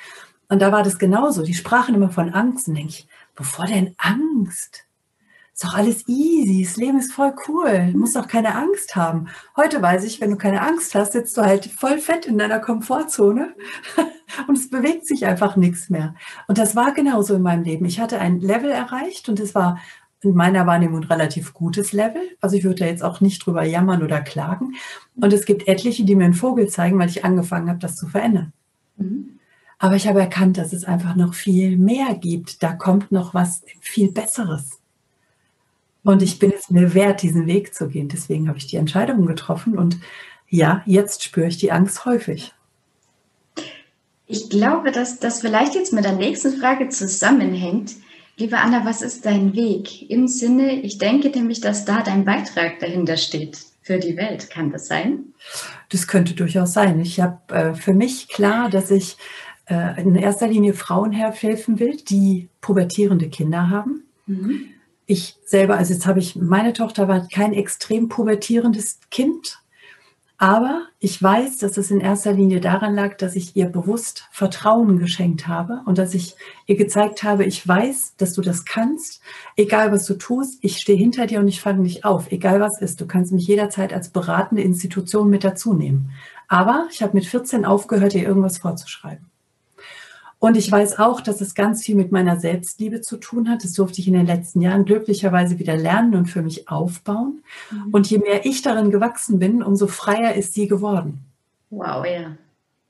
Und 0.48 0.62
da 0.62 0.72
war 0.72 0.82
das 0.82 0.98
genauso. 0.98 1.42
Die 1.42 1.54
sprachen 1.54 1.94
immer 1.94 2.10
von 2.10 2.32
Angst. 2.32 2.68
Und 2.68 2.74
denke 2.74 2.90
ich, 2.90 3.08
bevor 3.34 3.66
denn 3.66 3.94
Angst? 3.98 4.86
Ist 5.56 5.64
doch 5.64 5.74
alles 5.74 6.06
easy. 6.06 6.62
Das 6.64 6.76
Leben 6.76 6.98
ist 6.98 7.12
voll 7.12 7.34
cool. 7.48 7.88
Du 7.92 7.98
musst 7.98 8.14
doch 8.14 8.28
keine 8.28 8.54
Angst 8.54 8.94
haben. 8.94 9.28
Heute 9.56 9.80
weiß 9.80 10.04
ich, 10.04 10.20
wenn 10.20 10.30
du 10.30 10.36
keine 10.36 10.60
Angst 10.60 10.94
hast, 10.94 11.12
sitzt 11.12 11.34
du 11.38 11.42
halt 11.42 11.64
voll 11.64 11.98
fett 11.98 12.26
in 12.26 12.36
deiner 12.36 12.58
Komfortzone 12.58 13.54
und 14.48 14.58
es 14.58 14.68
bewegt 14.68 15.06
sich 15.06 15.24
einfach 15.24 15.56
nichts 15.56 15.88
mehr. 15.88 16.14
Und 16.46 16.58
das 16.58 16.76
war 16.76 16.92
genauso 16.92 17.34
in 17.36 17.42
meinem 17.42 17.64
Leben. 17.64 17.86
Ich 17.86 18.00
hatte 18.00 18.18
ein 18.18 18.40
Level 18.40 18.70
erreicht 18.70 19.30
und 19.30 19.40
es 19.40 19.54
war 19.54 19.78
in 20.20 20.34
meiner 20.34 20.66
Wahrnehmung 20.66 21.00
ein 21.00 21.08
relativ 21.08 21.54
gutes 21.54 21.92
Level. 21.92 22.20
Also 22.42 22.56
ich 22.56 22.64
würde 22.64 22.80
da 22.80 22.84
jetzt 22.84 23.02
auch 23.02 23.22
nicht 23.22 23.46
drüber 23.46 23.62
jammern 23.62 24.02
oder 24.02 24.20
klagen. 24.20 24.74
Und 25.14 25.32
es 25.32 25.46
gibt 25.46 25.68
etliche, 25.68 26.04
die 26.04 26.16
mir 26.16 26.26
einen 26.26 26.34
Vogel 26.34 26.68
zeigen, 26.68 26.98
weil 26.98 27.08
ich 27.08 27.24
angefangen 27.24 27.70
habe, 27.70 27.78
das 27.78 27.96
zu 27.96 28.08
verändern. 28.08 28.52
Mhm. 28.98 29.35
Aber 29.78 29.96
ich 29.96 30.08
habe 30.08 30.20
erkannt, 30.20 30.58
dass 30.58 30.72
es 30.72 30.84
einfach 30.84 31.16
noch 31.16 31.34
viel 31.34 31.76
mehr 31.76 32.14
gibt. 32.14 32.62
Da 32.62 32.72
kommt 32.72 33.12
noch 33.12 33.34
was 33.34 33.62
viel 33.80 34.10
Besseres. 34.10 34.78
Und 36.02 36.22
ich 36.22 36.38
bin 36.38 36.52
es 36.56 36.70
mir 36.70 36.94
wert, 36.94 37.22
diesen 37.22 37.46
Weg 37.46 37.74
zu 37.74 37.88
gehen. 37.88 38.08
Deswegen 38.08 38.48
habe 38.48 38.58
ich 38.58 38.66
die 38.66 38.76
Entscheidung 38.76 39.26
getroffen. 39.26 39.76
Und 39.76 39.98
ja, 40.48 40.82
jetzt 40.86 41.24
spüre 41.24 41.48
ich 41.48 41.58
die 41.58 41.72
Angst 41.72 42.04
häufig. 42.04 42.54
Ich 44.26 44.48
glaube, 44.48 44.92
dass 44.92 45.18
das 45.18 45.40
vielleicht 45.40 45.74
jetzt 45.74 45.92
mit 45.92 46.04
der 46.04 46.12
nächsten 46.12 46.58
Frage 46.58 46.88
zusammenhängt. 46.88 47.96
Liebe 48.36 48.58
Anna, 48.58 48.84
was 48.84 49.02
ist 49.02 49.24
dein 49.24 49.54
Weg? 49.54 50.10
Im 50.10 50.28
Sinne, 50.28 50.80
ich 50.80 50.98
denke 50.98 51.30
nämlich, 51.30 51.60
dass 51.60 51.84
da 51.84 52.02
dein 52.02 52.24
Beitrag 52.24 52.80
dahinter 52.80 53.16
steht 53.16 53.58
für 53.82 53.98
die 53.98 54.16
Welt. 54.16 54.50
Kann 54.50 54.70
das 54.72 54.88
sein? 54.88 55.32
Das 55.90 56.06
könnte 56.06 56.34
durchaus 56.34 56.72
sein. 56.72 57.00
Ich 57.00 57.20
habe 57.20 57.54
äh, 57.54 57.74
für 57.74 57.94
mich 57.94 58.28
klar, 58.28 58.68
dass 58.68 58.90
ich 58.90 59.16
äh, 59.66 60.00
in 60.00 60.14
erster 60.14 60.48
Linie 60.48 60.74
Frauen 60.74 61.12
helfen 61.12 61.78
will, 61.78 61.96
die 61.96 62.48
pubertierende 62.60 63.28
Kinder 63.28 63.70
haben. 63.70 64.04
Mhm. 64.26 64.66
Ich 65.06 65.36
selber, 65.44 65.76
also 65.76 65.92
jetzt 65.92 66.06
habe 66.06 66.18
ich, 66.18 66.36
meine 66.36 66.72
Tochter 66.72 67.06
war 67.06 67.28
kein 67.28 67.52
extrem 67.52 68.08
pubertierendes 68.08 68.98
Kind, 69.10 69.60
aber 70.38 70.82
ich 70.98 71.22
weiß, 71.22 71.58
dass 71.58 71.78
es 71.78 71.90
in 71.90 72.00
erster 72.00 72.32
Linie 72.32 72.60
daran 72.60 72.94
lag, 72.94 73.16
dass 73.16 73.36
ich 73.36 73.56
ihr 73.56 73.66
bewusst 73.66 74.28
Vertrauen 74.30 74.98
geschenkt 74.98 75.48
habe 75.48 75.80
und 75.86 75.96
dass 75.96 76.12
ich 76.12 76.36
ihr 76.66 76.76
gezeigt 76.76 77.22
habe, 77.22 77.44
ich 77.44 77.66
weiß, 77.66 78.16
dass 78.18 78.34
du 78.34 78.42
das 78.42 78.66
kannst, 78.66 79.22
egal 79.56 79.92
was 79.92 80.04
du 80.04 80.14
tust, 80.14 80.58
ich 80.60 80.76
stehe 80.76 80.98
hinter 80.98 81.26
dir 81.26 81.40
und 81.40 81.48
ich 81.48 81.62
fange 81.62 81.84
dich 81.84 82.04
auf, 82.04 82.30
egal 82.32 82.60
was 82.60 82.82
ist. 82.82 83.00
Du 83.00 83.06
kannst 83.06 83.32
mich 83.32 83.46
jederzeit 83.46 83.94
als 83.94 84.10
beratende 84.10 84.62
Institution 84.62 85.30
mit 85.30 85.42
dazu 85.42 85.72
nehmen. 85.72 86.10
Aber 86.48 86.86
ich 86.92 87.02
habe 87.02 87.14
mit 87.14 87.24
14 87.24 87.64
aufgehört, 87.64 88.14
ihr 88.14 88.24
irgendwas 88.24 88.58
vorzuschreiben. 88.58 89.24
Und 90.38 90.56
ich 90.56 90.70
weiß 90.70 90.98
auch, 90.98 91.20
dass 91.20 91.40
es 91.40 91.54
ganz 91.54 91.82
viel 91.82 91.94
mit 91.94 92.12
meiner 92.12 92.38
Selbstliebe 92.38 93.00
zu 93.00 93.16
tun 93.16 93.48
hat. 93.48 93.64
Das 93.64 93.72
durfte 93.72 94.00
ich 94.00 94.08
in 94.08 94.14
den 94.14 94.26
letzten 94.26 94.60
Jahren 94.60 94.84
glücklicherweise 94.84 95.58
wieder 95.58 95.76
lernen 95.76 96.14
und 96.14 96.26
für 96.26 96.42
mich 96.42 96.68
aufbauen. 96.68 97.42
Mhm. 97.70 97.90
Und 97.92 98.10
je 98.10 98.18
mehr 98.18 98.44
ich 98.44 98.60
darin 98.62 98.90
gewachsen 98.90 99.38
bin, 99.38 99.62
umso 99.62 99.86
freier 99.86 100.34
ist 100.34 100.52
sie 100.52 100.68
geworden. 100.68 101.24
Wow, 101.70 102.04
ja. 102.04 102.36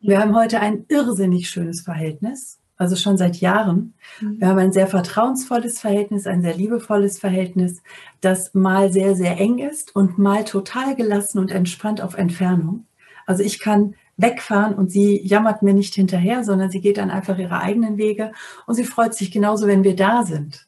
Wir 0.01 0.21
haben 0.21 0.35
heute 0.35 0.61
ein 0.61 0.85
irrsinnig 0.89 1.49
schönes 1.49 1.81
Verhältnis, 1.81 2.59
also 2.77 2.97
schon 2.97 3.17
seit 3.17 3.37
Jahren. 3.37 3.95
Mhm. 4.21 4.41
Wir 4.41 4.49
haben 4.49 4.59
ein 4.59 4.73
sehr 4.73 4.89
vertrauensvolles 4.89 5.79
Verhältnis, 5.79 6.27
ein 6.27 6.43
sehr 6.43 6.55
liebevolles 6.55 7.21
Verhältnis, 7.21 7.81
das 8.21 8.55
mal 8.55 8.93
sehr, 8.93 9.15
sehr 9.15 9.39
eng 9.39 9.59
ist 9.59 9.95
und 9.95 10.19
mal 10.19 10.45
total 10.45 10.97
gelassen 10.97 11.39
und 11.39 11.53
entspannt 11.53 12.01
auf 12.01 12.19
Entfernung. 12.19 12.87
Also 13.25 13.43
ich 13.43 13.61
kann 13.61 13.95
wegfahren 14.17 14.75
und 14.75 14.91
sie 14.91 15.21
jammert 15.23 15.63
mir 15.63 15.75
nicht 15.75 15.95
hinterher, 15.95 16.45
sondern 16.45 16.71
sie 16.71 16.81
geht 16.81 16.97
dann 16.97 17.11
einfach 17.11 17.39
ihre 17.39 17.61
eigenen 17.61 17.99
Wege 17.99 18.33
und 18.67 18.75
sie 18.75 18.85
freut 18.85 19.15
sich 19.15 19.31
genauso, 19.31 19.67
wenn 19.67 19.85
wir 19.85 19.97
da 19.97 20.25
sind 20.25 20.67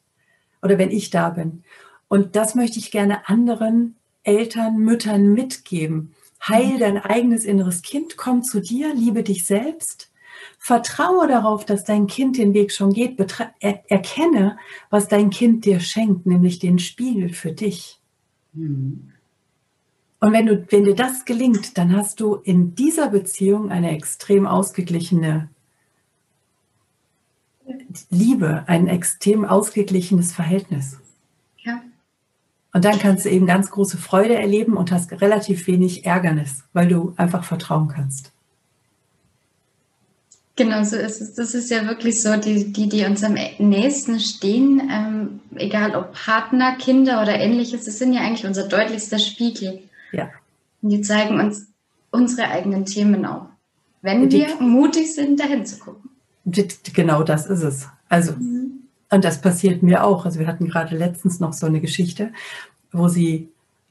oder 0.63 0.79
wenn 0.79 0.91
ich 0.91 1.11
da 1.11 1.31
bin. 1.31 1.65
Und 2.09 2.37
das 2.37 2.55
möchte 2.55 2.79
ich 2.79 2.91
gerne 2.91 3.29
anderen 3.29 3.97
Eltern, 4.23 4.79
Müttern 4.79 5.33
mitgeben. 5.33 6.15
Heil 6.47 6.79
dein 6.79 6.99
eigenes 6.99 7.45
inneres 7.45 7.83
Kind, 7.83 8.17
komm 8.17 8.43
zu 8.43 8.61
dir, 8.61 8.95
liebe 8.95 9.23
dich 9.23 9.47
selbst. 9.47 10.11
Vertraue 10.59 11.27
darauf, 11.27 11.65
dass 11.65 11.85
dein 11.85 12.07
Kind 12.07 12.37
den 12.37 12.55
Weg 12.55 12.73
schon 12.73 12.93
geht. 12.93 13.19
Er 13.61 13.91
erkenne, 13.91 14.59
was 14.91 15.09
dein 15.09 15.31
Kind 15.31 15.65
dir 15.65 15.81
schenkt, 15.81 16.27
nämlich 16.27 16.59
den 16.59 16.79
Spiegel 16.79 17.31
für 17.31 17.53
dich. 17.53 18.01
Mhm. 18.53 19.13
Und 20.21 20.33
wenn, 20.33 20.47
du, 20.47 20.67
wenn 20.71 20.85
dir 20.85 20.97
das 20.97 21.25
gelingt, 21.25 21.79
dann 21.79 21.97
hast 21.97 22.21
du 22.21 22.35
in 22.37 22.75
dieser 22.75 23.09
Beziehung 23.09 23.71
eine 23.71 23.93
extrem 23.93 24.47
ausgeglichene 24.47 25.49
Liebe, 28.11 28.65
ein 28.67 28.89
extrem 28.89 29.45
ausgeglichenes 29.45 30.33
Verhältnis. 30.33 30.99
Ja. 31.59 31.83
Und 32.73 32.85
dann 32.85 32.99
kannst 32.99 33.25
du 33.25 33.31
eben 33.31 33.47
ganz 33.47 33.71
große 33.71 33.99
Freude 33.99 34.35
erleben 34.35 34.77
und 34.77 34.91
hast 34.91 35.13
relativ 35.21 35.67
wenig 35.67 36.05
Ärgernis, 36.05 36.65
weil 36.73 36.89
du 36.89 37.15
einfach 37.17 37.45
vertrauen 37.45 37.89
kannst. 37.89 38.33
Genau, 40.57 40.83
so 40.83 40.97
ist 40.97 41.21
es. 41.21 41.35
Das 41.35 41.55
ist 41.55 41.71
ja 41.71 41.87
wirklich 41.87 42.21
so, 42.21 42.37
die, 42.37 42.73
die, 42.73 42.89
die 42.89 43.05
uns 43.05 43.23
am 43.23 43.37
nächsten 43.59 44.19
stehen, 44.19 44.83
ähm, 44.91 45.41
egal 45.55 45.95
ob 45.95 46.13
Partner, 46.13 46.75
Kinder 46.77 47.23
oder 47.23 47.39
ähnliches, 47.39 47.85
das 47.85 47.99
sind 47.99 48.13
ja 48.13 48.23
eigentlich 48.23 48.45
unser 48.45 48.67
deutlichster 48.67 49.21
Spiegel. 49.21 49.88
Ja. 50.13 50.31
Und 50.83 50.91
die 50.91 51.01
zeigen 51.01 51.41
uns 51.41 51.69
unsere 52.11 52.49
eigenen 52.49 52.85
Themen 52.85 53.25
auch. 53.27 53.47
Wenn 54.03 54.29
die, 54.29 54.39
wir 54.39 54.61
mutig 54.61 55.15
sind, 55.15 55.41
dahin 55.41 55.67
zu 55.67 55.79
gucken. 55.79 56.11
Genau 56.95 57.23
das 57.23 57.47
ist 57.47 57.63
es. 57.63 57.89
Also, 58.09 58.33
mhm. 58.33 58.85
und 59.11 59.25
das 59.25 59.41
passiert 59.41 59.83
mir 59.83 60.05
auch. 60.05 60.25
Also, 60.25 60.39
wir 60.39 60.47
hatten 60.47 60.69
gerade 60.69 60.97
letztens 60.97 61.41
noch 61.41 61.53
so 61.53 61.67
eine 61.67 61.81
Geschichte, 61.81 62.33
wo 62.93 63.09
sie 63.09 63.49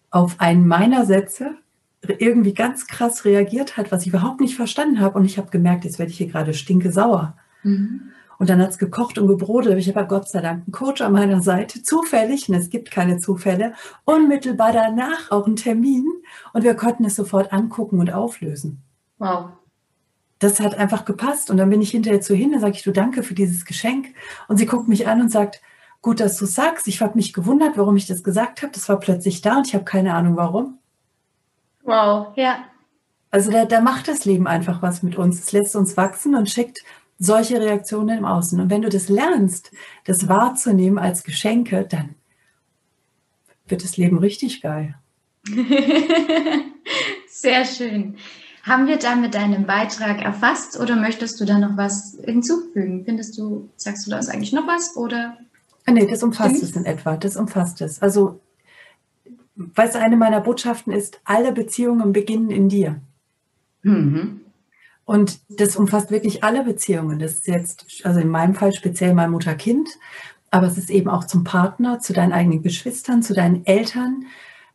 auf 0.10 0.40
einen 0.40 0.68
meiner 0.68 1.06
Sätze 1.06 1.56
irgendwie 2.02 2.54
ganz 2.54 2.88
krass 2.88 3.26
reagiert 3.26 3.76
hat, 3.76 3.92
was 3.92 4.04
ich 4.04 4.08
überhaupt 4.08 4.40
nicht 4.40 4.56
verstanden 4.56 5.00
habe. 5.00 5.18
Und 5.20 5.26
ich 5.26 5.38
habe 5.38 5.52
gemerkt, 5.52 5.84
jetzt 5.84 6.00
werde 6.00 6.12
ich 6.12 6.18
hier 6.18 6.28
gerade 6.28 6.54
stinke 6.54 6.92
sauer. 6.92 7.36
Mhm. 7.64 8.12
Und 8.40 8.50
dann 8.50 8.62
hat 8.62 8.70
es 8.70 8.78
gekocht 8.78 9.18
und 9.18 9.28
gebrodelt. 9.28 9.78
Ich 9.78 9.94
habe 9.96 10.08
Gott 10.08 10.30
sei 10.30 10.42
Dank 10.42 10.64
einen 10.66 10.72
Coach 10.72 11.02
an 11.02 11.14
meiner 11.14 11.42
Seite, 11.42 11.82
zufällig, 11.82 12.50
und 12.50 12.56
es 12.56 12.70
gibt 12.70 12.92
keine 12.92 13.18
Zufälle, 13.18 13.74
unmittelbar 14.06 14.72
danach 14.72 15.32
auch 15.32 15.46
einen 15.46 15.56
Termin 15.56 16.06
und 16.54 16.64
wir 16.64 16.76
konnten 16.76 17.06
es 17.06 17.16
sofort 17.16 17.52
angucken 17.52 18.00
und 18.00 18.14
auflösen. 18.14 18.84
Wow. 19.18 19.50
Das 20.40 20.60
hat 20.60 20.76
einfach 20.76 21.06
gepasst 21.06 21.50
und 21.50 21.58
dann 21.58 21.70
bin 21.70 21.82
ich 21.82 21.90
hinterher 21.90 22.22
zu 22.22 22.36
hin, 22.36 22.52
dann 22.52 22.62
sage 22.62 22.74
ich, 22.76 22.84
du 22.84 22.92
danke 22.92 23.24
für 23.24 23.34
dieses 23.34 23.66
Geschenk 23.66 24.08
und 24.48 24.58
sie 24.58 24.68
guckt 24.68 24.88
mich 24.88 25.08
an 25.08 25.20
und 25.20 25.32
sagt, 25.32 25.62
gut, 26.02 26.20
dass 26.20 26.38
du 26.38 26.46
sagst. 26.46 26.88
Ich 26.88 27.02
habe 27.02 27.16
mich 27.16 27.34
gewundert, 27.34 27.78
warum 27.78 27.98
ich 27.98 28.08
das 28.08 28.24
gesagt 28.24 28.62
habe. 28.62 28.72
Das 28.72 28.88
war 28.88 29.00
plötzlich 29.00 29.42
da 29.42 29.58
und 29.58 29.68
ich 29.68 29.74
habe 29.74 29.84
keine 29.84 30.14
Ahnung 30.14 30.38
warum. 30.38 30.78
Wow, 31.84 32.28
ja. 32.36 32.60
Also 33.30 33.52
da, 33.52 33.66
da 33.66 33.82
macht 33.82 34.08
das 34.08 34.24
Leben 34.26 34.48
einfach 34.48 34.82
was 34.82 35.04
mit 35.04 35.18
uns. 35.18 35.40
Es 35.40 35.52
lässt 35.52 35.76
uns 35.76 35.98
wachsen 35.98 36.36
und 36.36 36.50
schickt 36.50 36.80
solche 37.20 37.60
Reaktionen 37.60 38.20
im 38.20 38.26
Außen. 38.26 38.60
Und 38.60 38.70
wenn 38.70 38.82
du 38.82 38.90
das 38.90 39.10
lernst, 39.10 39.72
das 40.06 40.28
wahrzunehmen 40.28 41.00
als 41.00 41.24
Geschenke, 41.24 41.86
dann 41.90 42.16
wird 43.68 43.84
das 43.84 43.98
Leben 43.98 44.18
richtig 44.20 44.62
geil. 44.62 44.96
Sehr 47.28 47.66
schön. 47.66 48.16
Haben 48.64 48.88
wir 48.88 48.98
damit 48.98 49.34
deinen 49.34 49.66
Beitrag 49.66 50.22
erfasst 50.22 50.80
oder 50.80 50.96
möchtest 50.96 51.40
du 51.40 51.46
da 51.46 51.58
noch 51.58 51.78
was 51.78 52.18
hinzufügen? 52.24 53.06
Findest 53.06 53.38
du, 53.38 53.70
sagst 53.78 54.06
du 54.06 54.12
da 54.12 54.20
ist 54.20 54.30
eigentlich 54.30 54.52
noch 54.52 54.68
was 54.68 54.98
oder? 54.98 55.38
Ah, 55.86 55.92
nee, 55.92 56.06
das 56.06 56.22
umfasst 56.22 56.62
es 56.62 56.76
in 56.76 56.86
etwa. 56.86 57.16
Das 57.16 57.38
umfasst 57.38 57.82
es. 57.82 58.02
Also, 58.02 58.42
weißt 59.56 59.96
du, 59.96 60.00
eine 60.00 60.18
meiner 60.18 60.42
Botschaften 60.42 60.92
ist, 60.92 61.22
alle 61.24 61.54
Beziehungen 61.54 62.12
beginnen 62.12 62.50
in 62.50 62.68
dir. 62.68 63.00
Mhm. 63.84 64.42
Und 65.08 65.40
das 65.48 65.78
umfasst 65.78 66.12
wirklich 66.12 66.44
alle 66.44 66.66
Beziehungen. 66.66 67.18
Das 67.18 67.36
ist 67.36 67.48
jetzt, 67.48 67.86
also 68.04 68.20
in 68.20 68.28
meinem 68.28 68.56
Fall 68.56 68.74
speziell 68.74 69.14
mein 69.14 69.32
Mutter-Kind, 69.32 69.88
aber 70.52 70.68
es 70.68 70.78
ist 70.78 70.90
eben 70.90 71.10
auch 71.10 71.24
zum 71.24 71.46
Partner, 71.46 72.02
zu 72.02 72.12
deinen 72.12 72.34
eigenen 72.34 72.62
Geschwistern, 72.62 73.24
zu 73.24 73.34
deinen 73.34 73.66
Eltern, 73.66 74.26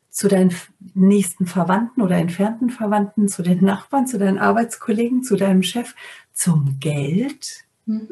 zu 0.08 0.28
deinen 0.28 0.54
nächsten 0.94 1.44
Verwandten 1.44 2.00
oder 2.00 2.16
entfernten 2.16 2.70
Verwandten, 2.70 3.28
zu 3.28 3.42
den 3.42 3.62
Nachbarn, 3.62 4.06
zu 4.06 4.18
deinen 4.18 4.38
Arbeitskollegen, 4.38 5.22
zu 5.22 5.36
deinem 5.36 5.62
Chef, 5.62 5.94
zum 6.32 6.78
Geld. 6.80 7.66
Mhm. 7.84 8.08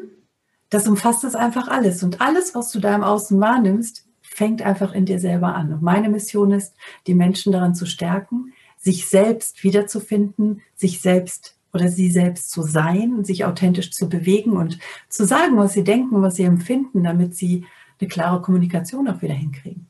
Das 0.69 0.87
umfasst 0.87 1.23
das 1.23 1.33
einfach 1.33 1.69
alles. 1.69 2.03
Und 2.03 2.21
alles, 2.21 2.53
was 2.53 2.71
du 2.71 2.79
da 2.79 2.93
im 2.93 3.03
Außen 3.03 3.41
wahrnimmst, 3.41 4.05
fängt 4.21 4.61
einfach 4.61 4.93
in 4.93 5.07
dir 5.07 5.17
selber 5.19 5.55
an. 5.55 5.73
Und 5.73 5.81
meine 5.81 6.07
Mission 6.07 6.51
ist, 6.51 6.75
die 7.07 7.15
Menschen 7.15 7.51
daran 7.51 7.73
zu 7.73 7.87
stärken, 7.87 8.53
sich 8.77 9.07
selbst 9.07 9.63
wiederzufinden, 9.63 10.61
sich 10.75 11.01
selbst 11.01 11.55
oder 11.73 11.87
sie 11.87 12.09
selbst 12.11 12.51
zu 12.51 12.63
sein, 12.63 13.23
sich 13.23 13.45
authentisch 13.45 13.91
zu 13.91 14.09
bewegen 14.09 14.53
und 14.57 14.79
zu 15.09 15.25
sagen, 15.25 15.57
was 15.57 15.73
sie 15.73 15.83
denken, 15.83 16.21
was 16.21 16.35
sie 16.35 16.43
empfinden, 16.43 17.03
damit 17.03 17.35
sie 17.35 17.65
eine 17.99 18.07
klare 18.07 18.41
Kommunikation 18.41 19.07
auch 19.07 19.21
wieder 19.21 19.33
hinkriegen. 19.33 19.87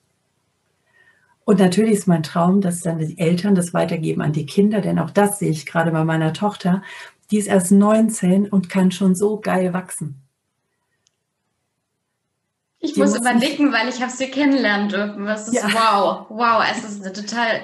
Und 1.44 1.60
natürlich 1.60 1.94
ist 1.94 2.08
mein 2.08 2.24
Traum, 2.24 2.62
dass 2.62 2.82
dann 2.82 3.00
die 3.00 3.18
Eltern 3.18 3.56
das 3.56 3.74
weitergeben 3.74 4.22
an 4.22 4.32
die 4.32 4.46
Kinder, 4.46 4.82
denn 4.82 5.00
auch 5.00 5.10
das 5.10 5.40
sehe 5.40 5.50
ich 5.50 5.66
gerade 5.66 5.92
bei 5.92 6.04
meiner 6.04 6.34
Tochter. 6.34 6.84
Die 7.32 7.38
ist 7.38 7.48
erst 7.48 7.72
19 7.72 8.48
und 8.48 8.70
kann 8.70 8.92
schon 8.92 9.16
so 9.16 9.40
geil 9.40 9.74
wachsen. 9.74 10.22
Ich 12.80 12.96
muss, 12.96 13.12
muss 13.12 13.20
überlegen, 13.20 13.72
weil 13.72 13.90
ich 13.90 14.02
habe 14.02 14.12
sie 14.12 14.30
kennenlernen 14.30 14.90
dürfen. 14.90 15.26
Das 15.26 15.48
ist 15.48 15.54
ja. 15.54 15.64
wow, 15.66 16.26
wow, 16.30 16.64
es 16.72 16.84
ist 16.84 17.04
eine 17.04 17.14
total 17.14 17.62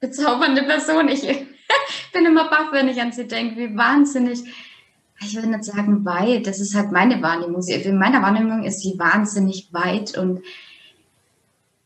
bezaubernde 0.00 0.62
Person. 0.62 1.08
Ich 1.08 1.26
bin 2.12 2.26
immer 2.26 2.48
baff, 2.48 2.72
wenn 2.72 2.88
ich 2.88 3.00
an 3.00 3.12
sie 3.12 3.26
denke, 3.26 3.56
wie 3.56 3.76
wahnsinnig, 3.76 4.42
ich 5.20 5.36
will 5.36 5.46
nicht 5.46 5.64
sagen 5.64 6.04
weit, 6.04 6.46
das 6.46 6.60
ist 6.60 6.74
halt 6.74 6.92
meine 6.92 7.22
Wahrnehmung. 7.22 7.62
in 7.66 7.98
meiner 7.98 8.22
Wahrnehmung 8.22 8.64
ist 8.64 8.80
sie 8.80 8.98
wahnsinnig 8.98 9.72
weit 9.72 10.16
und 10.16 10.42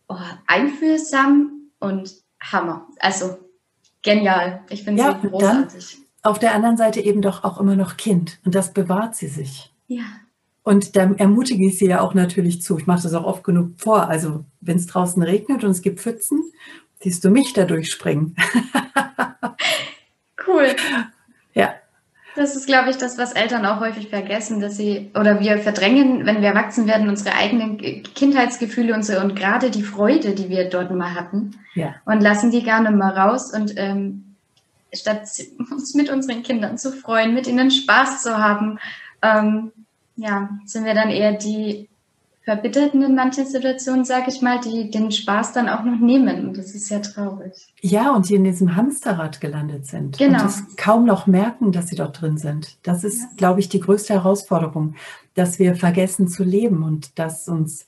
oh, 0.09 0.17
einfühlsam 0.47 1.71
und 1.79 2.13
Hammer. 2.41 2.87
Also 3.01 3.39
genial. 4.03 4.63
Ich 4.69 4.83
finde 4.85 5.03
ja, 5.03 5.19
sie 5.21 5.29
großartig. 5.29 5.99
auf 6.23 6.39
der 6.39 6.55
anderen 6.55 6.77
Seite 6.77 7.01
eben 7.01 7.23
doch 7.23 7.45
auch 7.45 7.61
immer 7.61 7.77
noch 7.77 7.97
Kind 7.97 8.39
und 8.45 8.55
das 8.55 8.73
bewahrt 8.73 9.17
sie 9.17 9.29
sich. 9.29 9.73
Ja. 9.87 10.05
Und 10.65 10.95
da 10.95 11.11
ermutige 11.17 11.67
ich 11.67 11.79
sie 11.79 11.87
ja 11.87 12.01
auch 12.01 12.15
natürlich 12.15 12.63
zu. 12.63 12.79
Ich 12.79 12.87
mache 12.87 13.03
das 13.03 13.15
auch 13.15 13.25
oft 13.25 13.43
genug 13.43 13.73
vor. 13.79 14.09
Also 14.09 14.45
wenn 14.61 14.77
es 14.77 14.87
draußen 14.87 15.21
regnet 15.23 15.65
und 15.65 15.71
es 15.71 15.83
gibt 15.83 16.01
Pfützen, 16.01 16.45
siehst 17.03 17.25
du 17.25 17.31
mich 17.31 17.53
da 17.53 17.65
durchspringen. 17.65 18.37
cool. 20.47 20.75
Ja. 21.55 21.75
Das 22.35 22.57
ist, 22.57 22.67
glaube 22.67 22.91
ich, 22.91 22.97
das, 22.97 23.19
was 23.19 23.33
Eltern 23.33 23.67
auch 23.67 23.81
häufig 23.81 24.09
vergessen, 24.09 24.61
dass 24.61 24.77
sie 24.77 25.11
oder 25.15 25.41
wir 25.41 25.59
verdrängen, 25.59 26.25
wenn 26.25 26.41
wir 26.41 26.49
erwachsen 26.49 26.87
werden, 26.87 27.09
unsere 27.09 27.35
eigenen 27.37 27.77
Kindheitsgefühle 27.77 28.95
unsere, 28.95 29.23
und 29.23 29.37
gerade 29.37 29.71
die 29.71 29.83
Freude, 29.83 30.35
die 30.35 30.49
wir 30.49 30.71
dort 30.71 30.91
mal 30.91 31.15
hatten, 31.15 31.59
ja. 31.75 31.95
und 32.07 32.23
lassen 32.23 32.51
die 32.51 32.63
gerne 32.63 32.91
mal 32.91 33.11
raus 33.11 33.53
und 33.53 33.75
ähm, 33.77 34.37
statt 34.95 35.29
uns 35.71 35.95
mit 35.95 36.09
unseren 36.09 36.43
Kindern 36.43 36.79
zu 36.79 36.93
freuen, 36.93 37.35
mit 37.35 37.47
ihnen 37.47 37.71
Spaß 37.71 38.23
zu 38.23 38.39
haben, 38.39 38.79
ähm, 39.21 39.73
ja, 40.17 40.51
sind 40.65 40.85
wir 40.87 40.95
dann 40.95 41.11
eher 41.11 41.33
die 41.33 41.89
Verbitterten 42.45 43.03
in 43.03 43.15
manchen 43.15 43.47
Situationen, 43.47 44.05
sage 44.05 44.25
ich 44.29 44.43
mal, 44.43 44.59
die 44.61 44.91
den 44.91 45.13
Spaß 45.13 45.53
dann 45.53 45.69
auch 45.69 45.85
noch 45.85 46.01
nehmen. 46.01 46.49
Und 46.49 46.59
das 46.59 46.75
ist 46.75 46.89
sehr 46.89 47.01
traurig. 47.01 47.73
Ja, 47.81 48.13
und 48.13 48.29
die 48.29 48.35
in 48.35 48.43
diesem 48.43 48.75
Hamsterrad 48.75 49.41
gelandet 49.41 49.87
sind. 49.87 50.19
Genau. 50.19 50.39
Und 50.39 50.45
das 50.45 50.65
kaum 50.77 51.05
noch 51.05 51.29
merken, 51.29 51.71
dass 51.71 51.89
sie 51.89 51.97
dort 51.97 52.21
drin 52.21 52.39
sind. 52.39 52.79
Das 52.83 53.05
ist, 53.05 53.21
ja. 53.21 53.29
glaube 53.37 53.61
ich, 53.61 53.69
die 53.69 53.79
größte 53.79 54.15
Herausforderung, 54.15 54.97
dass 55.35 55.61
wir 55.61 55.77
vergessen 55.77 56.27
zu 56.27 56.43
leben 56.43 56.83
und 56.83 57.17
dass 57.19 57.47
uns 57.49 57.87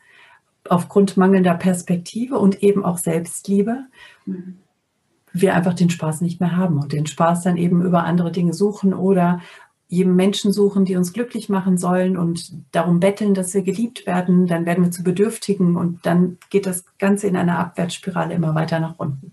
aufgrund 0.69 1.17
mangelnder 1.17 1.55
Perspektive 1.55 2.39
und 2.39 2.63
eben 2.63 2.85
auch 2.85 2.99
Selbstliebe 2.99 3.85
mhm. 4.25 4.59
wir 5.33 5.55
einfach 5.55 5.75
den 5.75 5.91
Spaß 5.91 6.21
nicht 6.21 6.41
mehr 6.41 6.57
haben 6.57 6.79
und 6.79 6.93
den 6.93 7.07
Spaß 7.07 7.43
dann 7.43 7.57
eben 7.57 7.83
über 7.83 8.05
andere 8.05 8.31
Dinge 8.31 8.55
suchen 8.55 8.95
oder 8.95 9.41
jedem 9.95 10.17
Menschen 10.17 10.53
suchen, 10.53 10.85
die 10.85 10.97
uns 10.97 11.13
glücklich 11.13 11.49
machen 11.49 11.79
sollen 11.79 12.17
und 12.17 12.53
darum 12.73 13.01
betteln, 13.01 13.35
dass 13.35 13.55
wir 13.55 13.63
geliebt 13.63 14.07
werden, 14.07 14.47
dann 14.47 14.67
werden 14.67 14.85
wir 14.85 14.91
zu 14.91 15.03
Bedürftigen 15.03 15.77
und 15.77 16.05
dann 16.05 16.39
geht 16.51 16.67
das 16.67 16.85
Ganze 16.99 17.27
in 17.27 17.37
einer 17.37 17.59
Abwärtsspirale 17.59 18.35
immer 18.35 18.55
weiter 18.55 18.81
nach 18.81 18.99
unten. 18.99 19.33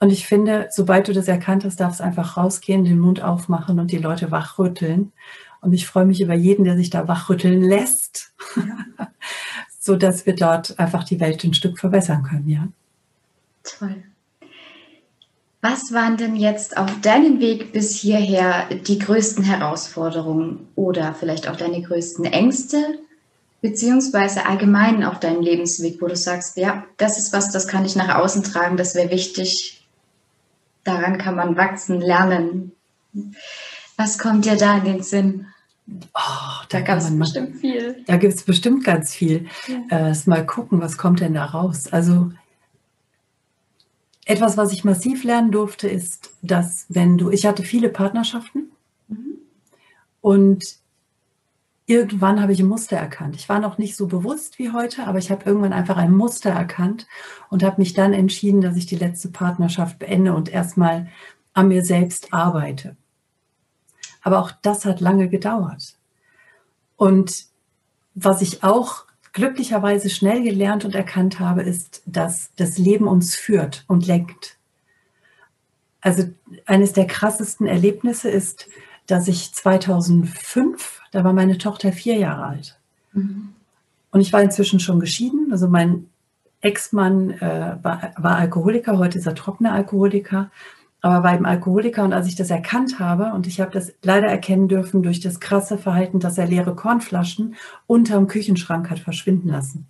Und 0.00 0.10
ich 0.10 0.26
finde, 0.26 0.68
sobald 0.70 1.08
du 1.08 1.12
das 1.12 1.28
erkannt 1.28 1.64
hast, 1.64 1.78
darfst 1.78 2.00
du 2.00 2.04
einfach 2.04 2.36
rausgehen, 2.36 2.84
den 2.84 2.98
Mund 2.98 3.22
aufmachen 3.22 3.78
und 3.78 3.90
die 3.90 3.98
Leute 3.98 4.30
wachrütteln. 4.30 5.12
Und 5.60 5.74
ich 5.74 5.86
freue 5.86 6.06
mich 6.06 6.22
über 6.22 6.34
jeden, 6.34 6.64
der 6.64 6.76
sich 6.76 6.88
da 6.88 7.06
wachrütteln 7.06 7.62
lässt, 7.62 8.32
ja. 8.56 9.08
so 9.78 9.96
dass 9.96 10.24
wir 10.26 10.34
dort 10.34 10.78
einfach 10.78 11.04
die 11.04 11.20
Welt 11.20 11.44
ein 11.44 11.54
Stück 11.54 11.78
verbessern 11.78 12.22
können, 12.22 12.48
ja. 12.48 12.68
Toll. 13.62 14.02
Was 15.62 15.92
waren 15.92 16.16
denn 16.16 16.36
jetzt 16.36 16.78
auf 16.78 17.00
deinem 17.02 17.38
Weg 17.38 17.72
bis 17.72 17.94
hierher 17.94 18.66
die 18.74 18.98
größten 18.98 19.44
Herausforderungen 19.44 20.68
oder 20.74 21.14
vielleicht 21.14 21.48
auch 21.48 21.56
deine 21.56 21.82
größten 21.82 22.24
Ängste, 22.24 22.98
beziehungsweise 23.60 24.46
allgemein 24.46 25.04
auf 25.04 25.20
deinem 25.20 25.42
Lebensweg, 25.42 26.00
wo 26.00 26.06
du 26.06 26.16
sagst, 26.16 26.56
ja, 26.56 26.84
das 26.96 27.18
ist 27.18 27.34
was, 27.34 27.52
das 27.52 27.68
kann 27.68 27.84
ich 27.84 27.94
nach 27.94 28.14
außen 28.14 28.42
tragen, 28.42 28.78
das 28.78 28.94
wäre 28.94 29.10
wichtig, 29.10 29.86
daran 30.84 31.18
kann 31.18 31.34
man 31.34 31.56
wachsen, 31.56 32.00
lernen. 32.00 32.72
Was 33.98 34.18
kommt 34.18 34.46
dir 34.46 34.56
da 34.56 34.78
in 34.78 34.84
den 34.84 35.02
Sinn? 35.02 35.46
Oh, 36.14 36.64
da, 36.68 36.80
gab 36.80 36.98
es 36.98 37.18
bestimmt 37.18 37.56
viel. 37.56 38.02
Da 38.06 38.16
gibt 38.16 38.32
es 38.32 38.44
bestimmt 38.44 38.84
ganz 38.84 39.14
viel. 39.14 39.46
Ja. 39.90 40.10
Äh, 40.10 40.14
mal 40.26 40.46
gucken, 40.46 40.80
was 40.80 40.96
kommt 40.96 41.20
denn 41.20 41.34
da 41.34 41.44
raus. 41.44 41.88
Also 41.92 42.30
etwas, 44.26 44.56
was 44.56 44.72
ich 44.72 44.84
massiv 44.84 45.24
lernen 45.24 45.50
durfte, 45.50 45.88
ist, 45.88 46.30
dass 46.42 46.86
wenn 46.88 47.18
du, 47.18 47.30
ich 47.30 47.46
hatte 47.46 47.62
viele 47.62 47.88
Partnerschaften 47.88 48.70
mhm. 49.08 49.38
und 50.20 50.80
irgendwann 51.86 52.40
habe 52.40 52.52
ich 52.52 52.60
ein 52.60 52.68
Muster 52.68 52.96
erkannt. 52.96 53.34
Ich 53.34 53.48
war 53.48 53.58
noch 53.58 53.76
nicht 53.76 53.96
so 53.96 54.06
bewusst 54.06 54.58
wie 54.58 54.70
heute, 54.70 55.06
aber 55.06 55.18
ich 55.18 55.30
habe 55.30 55.44
irgendwann 55.44 55.72
einfach 55.72 55.96
ein 55.96 56.12
Muster 56.12 56.50
erkannt 56.50 57.08
und 57.48 57.64
habe 57.64 57.80
mich 57.80 57.94
dann 57.94 58.12
entschieden, 58.12 58.60
dass 58.60 58.76
ich 58.76 58.86
die 58.86 58.96
letzte 58.96 59.28
Partnerschaft 59.28 59.98
beende 59.98 60.34
und 60.34 60.48
erstmal 60.48 61.08
an 61.52 61.68
mir 61.68 61.84
selbst 61.84 62.32
arbeite. 62.32 62.96
Aber 64.22 64.38
auch 64.38 64.52
das 64.62 64.84
hat 64.84 65.00
lange 65.00 65.28
gedauert. 65.28 65.96
Und 66.96 67.46
was 68.14 68.42
ich 68.42 68.62
auch 68.62 69.06
glücklicherweise 69.32 70.10
schnell 70.10 70.42
gelernt 70.42 70.84
und 70.84 70.94
erkannt 70.94 71.38
habe, 71.40 71.62
ist, 71.62 72.02
dass 72.06 72.50
das 72.56 72.78
Leben 72.78 73.06
uns 73.06 73.36
führt 73.36 73.84
und 73.86 74.06
lenkt. 74.06 74.58
Also 76.00 76.24
eines 76.66 76.92
der 76.92 77.06
krassesten 77.06 77.66
Erlebnisse 77.66 78.30
ist, 78.30 78.68
dass 79.06 79.28
ich 79.28 79.52
2005, 79.52 81.00
da 81.12 81.24
war 81.24 81.32
meine 81.32 81.58
Tochter 81.58 81.92
vier 81.92 82.16
Jahre 82.16 82.44
alt. 82.44 82.78
Mhm. 83.12 83.50
Und 84.10 84.20
ich 84.20 84.32
war 84.32 84.42
inzwischen 84.42 84.80
schon 84.80 85.00
geschieden. 85.00 85.48
Also 85.52 85.68
mein 85.68 86.08
Ex-Mann 86.60 87.30
äh, 87.30 87.76
war, 87.82 88.12
war 88.16 88.36
Alkoholiker, 88.36 88.98
heute 88.98 89.18
ist 89.18 89.26
er 89.26 89.34
trockener 89.34 89.72
Alkoholiker 89.72 90.50
aber 91.02 91.22
beim 91.22 91.46
Alkoholiker 91.46 92.04
und 92.04 92.12
als 92.12 92.26
ich 92.26 92.36
das 92.36 92.50
erkannt 92.50 92.98
habe 92.98 93.32
und 93.34 93.46
ich 93.46 93.60
habe 93.60 93.70
das 93.70 93.92
leider 94.02 94.26
erkennen 94.26 94.68
dürfen 94.68 95.02
durch 95.02 95.20
das 95.20 95.40
krasse 95.40 95.78
Verhalten, 95.78 96.20
dass 96.20 96.38
er 96.38 96.46
leere 96.46 96.74
Kornflaschen 96.74 97.54
unterm 97.86 98.26
Küchenschrank 98.26 98.90
hat 98.90 98.98
verschwinden 98.98 99.48
lassen. 99.48 99.86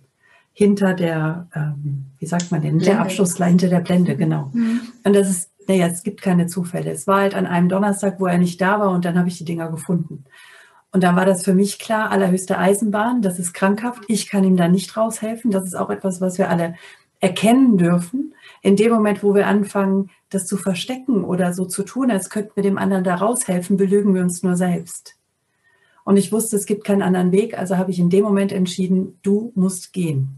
Hinter 0.53 0.93
der, 0.93 1.47
ähm, 1.55 2.05
wie 2.19 2.25
sagt 2.25 2.51
man 2.51 2.61
denn, 2.61 2.77
Blende. 2.77 2.85
der 2.85 3.01
Abschlusslein, 3.01 3.51
hinter 3.51 3.69
der 3.69 3.79
Blende, 3.79 4.15
genau. 4.15 4.49
Mhm. 4.53 4.81
Und 5.03 5.15
das 5.15 5.29
ist, 5.29 5.51
naja, 5.67 5.87
es 5.87 6.03
gibt 6.03 6.21
keine 6.21 6.47
Zufälle. 6.47 6.91
Es 6.91 7.07
war 7.07 7.21
halt 7.21 7.35
an 7.35 7.45
einem 7.45 7.69
Donnerstag, 7.69 8.19
wo 8.19 8.25
er 8.25 8.37
nicht 8.37 8.59
da 8.61 8.79
war 8.79 8.91
und 8.91 9.05
dann 9.05 9.17
habe 9.17 9.29
ich 9.29 9.37
die 9.37 9.45
Dinger 9.45 9.69
gefunden. 9.69 10.25
Und 10.93 11.03
dann 11.03 11.15
war 11.15 11.25
das 11.25 11.43
für 11.43 11.53
mich 11.53 11.79
klar, 11.79 12.11
allerhöchste 12.11 12.57
Eisenbahn, 12.57 13.21
das 13.21 13.39
ist 13.39 13.53
krankhaft. 13.53 14.03
Ich 14.07 14.29
kann 14.29 14.43
ihm 14.43 14.57
da 14.57 14.67
nicht 14.67 14.97
raushelfen. 14.97 15.49
Das 15.49 15.63
ist 15.63 15.75
auch 15.75 15.89
etwas, 15.89 16.19
was 16.19 16.37
wir 16.37 16.49
alle 16.49 16.75
erkennen 17.21 17.77
dürfen. 17.77 18.33
In 18.61 18.75
dem 18.75 18.91
Moment, 18.91 19.23
wo 19.23 19.33
wir 19.33 19.47
anfangen, 19.47 20.09
das 20.29 20.45
zu 20.45 20.57
verstecken 20.57 21.23
oder 21.23 21.53
so 21.53 21.65
zu 21.65 21.83
tun, 21.83 22.11
als 22.11 22.29
könnten 22.29 22.51
wir 22.55 22.63
dem 22.63 22.77
anderen 22.77 23.03
da 23.03 23.15
raushelfen, 23.15 23.77
belügen 23.77 24.13
wir 24.13 24.21
uns 24.21 24.43
nur 24.43 24.55
selbst. 24.55 25.15
Und 26.03 26.17
ich 26.17 26.31
wusste, 26.31 26.57
es 26.57 26.65
gibt 26.65 26.83
keinen 26.83 27.01
anderen 27.01 27.31
Weg, 27.31 27.57
also 27.57 27.77
habe 27.77 27.91
ich 27.91 27.99
in 27.99 28.09
dem 28.09 28.23
Moment 28.23 28.51
entschieden, 28.51 29.19
du 29.21 29.51
musst 29.55 29.93
gehen. 29.93 30.29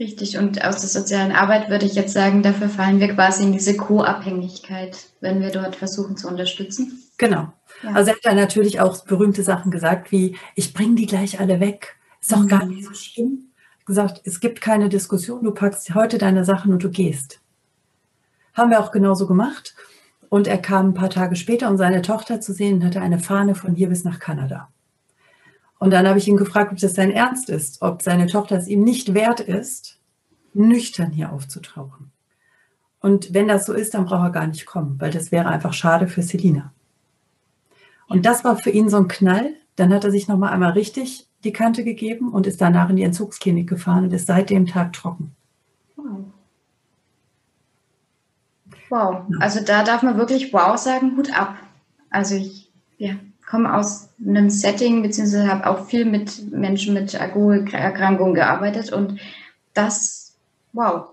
Richtig, 0.00 0.36
und 0.36 0.64
aus 0.64 0.80
der 0.80 0.88
sozialen 0.88 1.30
Arbeit 1.30 1.70
würde 1.70 1.86
ich 1.86 1.94
jetzt 1.94 2.12
sagen, 2.12 2.42
dafür 2.42 2.68
fallen 2.68 2.98
wir 2.98 3.14
quasi 3.14 3.44
in 3.44 3.52
diese 3.52 3.76
Co-Abhängigkeit, 3.76 4.96
wenn 5.20 5.40
wir 5.40 5.50
dort 5.50 5.76
versuchen 5.76 6.16
zu 6.16 6.26
unterstützen. 6.26 7.00
Genau. 7.18 7.52
Ja. 7.84 7.92
Also 7.94 8.10
er 8.10 8.16
hat 8.16 8.24
dann 8.24 8.36
natürlich 8.36 8.80
auch 8.80 9.04
berühmte 9.04 9.44
Sachen 9.44 9.70
gesagt, 9.70 10.10
wie 10.10 10.36
ich 10.56 10.74
bringe 10.74 10.96
die 10.96 11.06
gleich 11.06 11.38
alle 11.38 11.60
weg. 11.60 11.96
Ist 12.20 12.32
doch 12.32 12.40
mhm. 12.40 12.48
gar 12.48 12.66
nicht 12.66 12.84
so 12.84 12.94
schlimm. 12.94 13.51
Gesagt, 13.84 14.20
es 14.24 14.40
gibt 14.40 14.60
keine 14.60 14.88
Diskussion, 14.88 15.42
du 15.42 15.52
packst 15.52 15.94
heute 15.94 16.18
deine 16.18 16.44
Sachen 16.44 16.72
und 16.72 16.84
du 16.84 16.90
gehst. 16.90 17.40
Haben 18.54 18.70
wir 18.70 18.80
auch 18.80 18.92
genauso 18.92 19.26
gemacht. 19.26 19.74
Und 20.28 20.46
er 20.46 20.58
kam 20.58 20.88
ein 20.88 20.94
paar 20.94 21.10
Tage 21.10 21.36
später, 21.36 21.68
um 21.68 21.76
seine 21.76 22.00
Tochter 22.00 22.40
zu 22.40 22.54
sehen, 22.54 22.76
und 22.76 22.84
hatte 22.84 23.02
eine 23.02 23.18
Fahne 23.18 23.54
von 23.54 23.74
hier 23.74 23.88
bis 23.88 24.04
nach 24.04 24.18
Kanada. 24.18 24.68
Und 25.78 25.90
dann 25.90 26.06
habe 26.06 26.18
ich 26.18 26.28
ihn 26.28 26.36
gefragt, 26.36 26.72
ob 26.72 26.78
das 26.78 26.94
sein 26.94 27.10
Ernst 27.10 27.50
ist, 27.50 27.82
ob 27.82 28.02
seine 28.02 28.28
Tochter 28.28 28.56
es 28.56 28.68
ihm 28.68 28.84
nicht 28.84 29.14
wert 29.14 29.40
ist, 29.40 29.98
nüchtern 30.54 31.10
hier 31.10 31.32
aufzutauchen. 31.32 32.12
Und 33.00 33.34
wenn 33.34 33.48
das 33.48 33.66
so 33.66 33.72
ist, 33.72 33.94
dann 33.94 34.04
braucht 34.04 34.28
er 34.28 34.30
gar 34.30 34.46
nicht 34.46 34.64
kommen, 34.64 35.00
weil 35.00 35.10
das 35.10 35.32
wäre 35.32 35.48
einfach 35.48 35.72
schade 35.72 36.06
für 36.06 36.22
Selina. 36.22 36.72
Und 38.06 38.26
das 38.26 38.44
war 38.44 38.56
für 38.56 38.70
ihn 38.70 38.88
so 38.88 38.98
ein 38.98 39.08
Knall. 39.08 39.54
Dann 39.76 39.92
hat 39.92 40.04
er 40.04 40.10
sich 40.10 40.28
nochmal 40.28 40.52
einmal 40.52 40.72
richtig 40.72 41.26
die 41.44 41.52
Kante 41.52 41.82
gegeben 41.82 42.32
und 42.32 42.46
ist 42.46 42.60
danach 42.60 42.88
in 42.90 42.96
die 42.96 43.02
Entzugsklinik 43.02 43.68
gefahren 43.68 44.04
und 44.04 44.12
ist 44.12 44.26
seit 44.26 44.50
dem 44.50 44.66
Tag 44.66 44.92
trocken. 44.92 45.34
Wow. 45.96 46.24
Wow, 48.90 49.24
also 49.40 49.64
da 49.64 49.82
darf 49.82 50.02
man 50.02 50.18
wirklich 50.18 50.52
wow 50.52 50.76
sagen, 50.76 51.16
Hut 51.16 51.36
ab. 51.36 51.56
Also 52.10 52.34
ich 52.34 52.70
ja, 52.98 53.14
komme 53.48 53.74
aus 53.74 54.10
einem 54.24 54.50
Setting, 54.50 55.02
beziehungsweise 55.02 55.50
habe 55.50 55.66
auch 55.66 55.86
viel 55.86 56.04
mit 56.04 56.52
Menschen 56.52 56.94
mit 56.94 57.18
Alkoholerkrankungen 57.18 58.34
gearbeitet 58.34 58.92
und 58.92 59.18
das, 59.72 60.36
wow, 60.72 61.06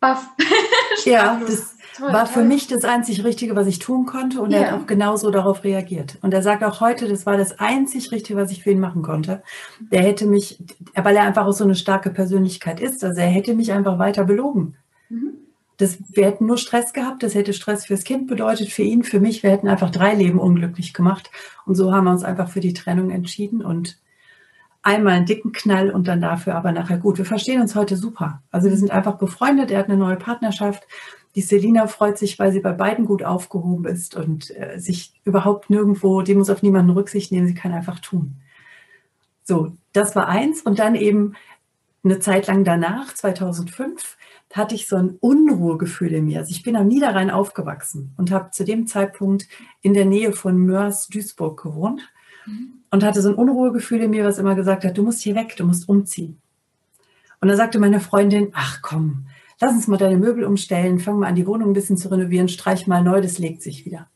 baff. 0.00 0.28
ja, 1.04 1.40
das 1.46 1.76
toll, 2.00 2.12
war 2.12 2.26
für 2.26 2.42
mich 2.42 2.66
das 2.66 2.84
einzig 2.84 3.24
Richtige, 3.24 3.54
was 3.54 3.66
ich 3.66 3.78
tun 3.78 4.06
konnte 4.06 4.40
und 4.40 4.50
ja. 4.50 4.58
er 4.58 4.70
hat 4.72 4.80
auch 4.80 4.86
genauso 4.86 5.30
darauf 5.30 5.62
reagiert. 5.64 6.18
Und 6.22 6.34
er 6.34 6.42
sagt 6.42 6.64
auch 6.64 6.80
heute, 6.80 7.08
das 7.08 7.26
war 7.26 7.36
das 7.36 7.58
einzig 7.58 8.10
Richtige, 8.10 8.38
was 8.38 8.50
ich 8.50 8.62
für 8.62 8.72
ihn 8.72 8.80
machen 8.80 9.02
konnte. 9.02 9.42
Der 9.92 10.02
hätte 10.02 10.26
mich, 10.26 10.58
weil 10.94 11.16
er 11.16 11.24
einfach 11.24 11.46
auch 11.46 11.52
so 11.52 11.64
eine 11.64 11.74
starke 11.76 12.10
Persönlichkeit 12.10 12.80
ist, 12.80 13.04
also 13.04 13.20
er 13.20 13.28
hätte 13.28 13.54
mich 13.54 13.72
einfach 13.72 13.98
weiter 13.98 14.24
belogen. 14.24 14.76
Mhm. 15.08 15.34
Das, 15.76 15.98
wir 16.10 16.26
hätten 16.26 16.44
nur 16.44 16.58
Stress 16.58 16.92
gehabt, 16.92 17.22
das 17.22 17.34
hätte 17.34 17.54
Stress 17.54 17.86
fürs 17.86 18.04
Kind 18.04 18.26
bedeutet, 18.26 18.68
für 18.68 18.82
ihn, 18.82 19.02
für 19.02 19.18
mich. 19.18 19.42
Wir 19.42 19.50
hätten 19.50 19.66
einfach 19.66 19.90
drei 19.90 20.14
Leben 20.14 20.38
unglücklich 20.38 20.92
gemacht. 20.92 21.30
Und 21.64 21.74
so 21.74 21.90
haben 21.90 22.04
wir 22.04 22.10
uns 22.10 22.22
einfach 22.22 22.50
für 22.50 22.60
die 22.60 22.74
Trennung 22.74 23.10
entschieden. 23.10 23.64
Und 23.64 23.96
einmal 24.82 25.14
einen 25.14 25.26
dicken 25.26 25.52
Knall 25.52 25.90
und 25.90 26.08
dann 26.08 26.20
dafür 26.20 26.54
aber 26.54 26.72
nachher 26.72 26.98
gut. 26.98 27.18
Wir 27.18 27.24
verstehen 27.24 27.60
uns 27.60 27.74
heute 27.74 27.96
super. 27.96 28.42
Also 28.50 28.70
wir 28.70 28.76
sind 28.76 28.90
einfach 28.90 29.16
befreundet. 29.16 29.70
Er 29.70 29.80
hat 29.80 29.88
eine 29.88 29.96
neue 29.96 30.16
Partnerschaft. 30.16 30.86
Die 31.34 31.42
Selina 31.42 31.86
freut 31.86 32.18
sich, 32.18 32.38
weil 32.38 32.52
sie 32.52 32.60
bei 32.60 32.72
beiden 32.72 33.04
gut 33.04 33.22
aufgehoben 33.22 33.84
ist 33.84 34.16
und 34.16 34.50
äh, 34.56 34.78
sich 34.78 35.20
überhaupt 35.24 35.70
nirgendwo, 35.70 36.22
die 36.22 36.34
muss 36.34 36.50
auf 36.50 36.62
niemanden 36.62 36.90
Rücksicht 36.90 37.30
nehmen, 37.30 37.46
sie 37.46 37.54
kann 37.54 37.72
einfach 37.72 38.00
tun. 38.00 38.36
So, 39.44 39.72
das 39.92 40.16
war 40.16 40.28
eins. 40.28 40.62
Und 40.62 40.78
dann 40.78 40.94
eben 40.94 41.34
eine 42.04 42.18
Zeit 42.18 42.46
lang 42.46 42.64
danach, 42.64 43.14
2005, 43.14 44.16
hatte 44.52 44.74
ich 44.74 44.88
so 44.88 44.96
ein 44.96 45.16
Unruhegefühl 45.20 46.12
in 46.12 46.26
mir. 46.26 46.40
Also 46.40 46.50
ich 46.50 46.62
bin 46.62 46.76
am 46.76 46.88
Niederrhein 46.88 47.30
aufgewachsen 47.30 48.12
und 48.16 48.30
habe 48.30 48.50
zu 48.50 48.64
dem 48.64 48.86
Zeitpunkt 48.86 49.46
in 49.80 49.94
der 49.94 50.06
Nähe 50.06 50.32
von 50.32 50.56
Mörs, 50.56 51.08
Duisburg 51.08 51.62
gewohnt 51.62 52.02
mhm. 52.46 52.74
und 52.90 53.04
hatte 53.04 53.22
so 53.22 53.28
ein 53.28 53.36
Unruhegefühl 53.36 54.00
in 54.02 54.10
mir, 54.10 54.24
was 54.24 54.38
immer 54.38 54.56
gesagt 54.56 54.84
hat, 54.84 54.98
du 54.98 55.02
musst 55.02 55.20
hier 55.20 55.36
weg, 55.36 55.54
du 55.56 55.64
musst 55.64 55.88
umziehen. 55.88 56.40
Und 57.40 57.48
da 57.48 57.56
sagte 57.56 57.78
meine 57.78 58.00
Freundin, 58.00 58.50
ach 58.52 58.82
komm, 58.82 59.26
lass 59.60 59.72
uns 59.72 59.86
mal 59.88 59.96
deine 59.96 60.16
Möbel 60.16 60.44
umstellen, 60.44 60.98
fang 60.98 61.18
mal 61.18 61.28
an, 61.28 61.34
die 61.34 61.46
Wohnung 61.46 61.70
ein 61.70 61.74
bisschen 61.74 61.96
zu 61.96 62.10
renovieren, 62.10 62.48
streich 62.48 62.86
mal 62.86 63.02
neu, 63.02 63.20
das 63.20 63.38
legt 63.38 63.62
sich 63.62 63.84
wieder. 63.84 64.08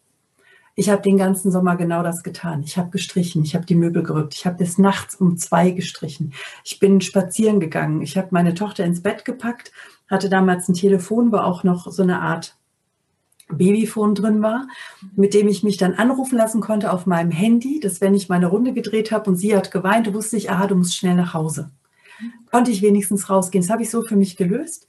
Ich 0.76 0.90
habe 0.90 1.02
den 1.02 1.18
ganzen 1.18 1.52
Sommer 1.52 1.76
genau 1.76 2.02
das 2.02 2.24
getan. 2.24 2.64
Ich 2.64 2.76
habe 2.76 2.90
gestrichen, 2.90 3.44
ich 3.44 3.54
habe 3.54 3.64
die 3.64 3.76
Möbel 3.76 4.02
gerückt, 4.02 4.34
ich 4.34 4.44
habe 4.44 4.56
bis 4.56 4.76
nachts 4.76 5.14
um 5.14 5.36
zwei 5.36 5.70
gestrichen. 5.70 6.32
Ich 6.64 6.80
bin 6.80 7.00
spazieren 7.00 7.60
gegangen, 7.60 8.02
ich 8.02 8.16
habe 8.16 8.28
meine 8.32 8.54
Tochter 8.54 8.84
ins 8.84 9.00
Bett 9.00 9.24
gepackt 9.24 9.70
hatte 10.08 10.28
damals 10.28 10.68
ein 10.68 10.74
Telefon, 10.74 11.32
wo 11.32 11.36
auch 11.36 11.64
noch 11.64 11.90
so 11.90 12.02
eine 12.02 12.20
Art 12.20 12.56
Babyphone 13.48 14.14
drin 14.14 14.42
war, 14.42 14.66
mit 15.16 15.34
dem 15.34 15.48
ich 15.48 15.62
mich 15.62 15.76
dann 15.76 15.94
anrufen 15.94 16.36
lassen 16.36 16.60
konnte 16.60 16.92
auf 16.92 17.06
meinem 17.06 17.30
Handy, 17.30 17.78
dass 17.80 18.00
wenn 18.00 18.14
ich 18.14 18.28
meine 18.28 18.46
Runde 18.46 18.72
gedreht 18.72 19.12
habe 19.12 19.30
und 19.30 19.36
sie 19.36 19.54
hat 19.54 19.70
geweint, 19.70 20.12
wusste 20.14 20.36
ich, 20.36 20.50
aha, 20.50 20.66
du 20.66 20.76
musst 20.76 20.96
schnell 20.96 21.14
nach 21.14 21.34
Hause. 21.34 21.70
Konnte 22.50 22.70
ich 22.70 22.80
wenigstens 22.80 23.28
rausgehen. 23.28 23.62
Das 23.62 23.70
habe 23.70 23.82
ich 23.82 23.90
so 23.90 24.02
für 24.02 24.16
mich 24.16 24.36
gelöst. 24.36 24.86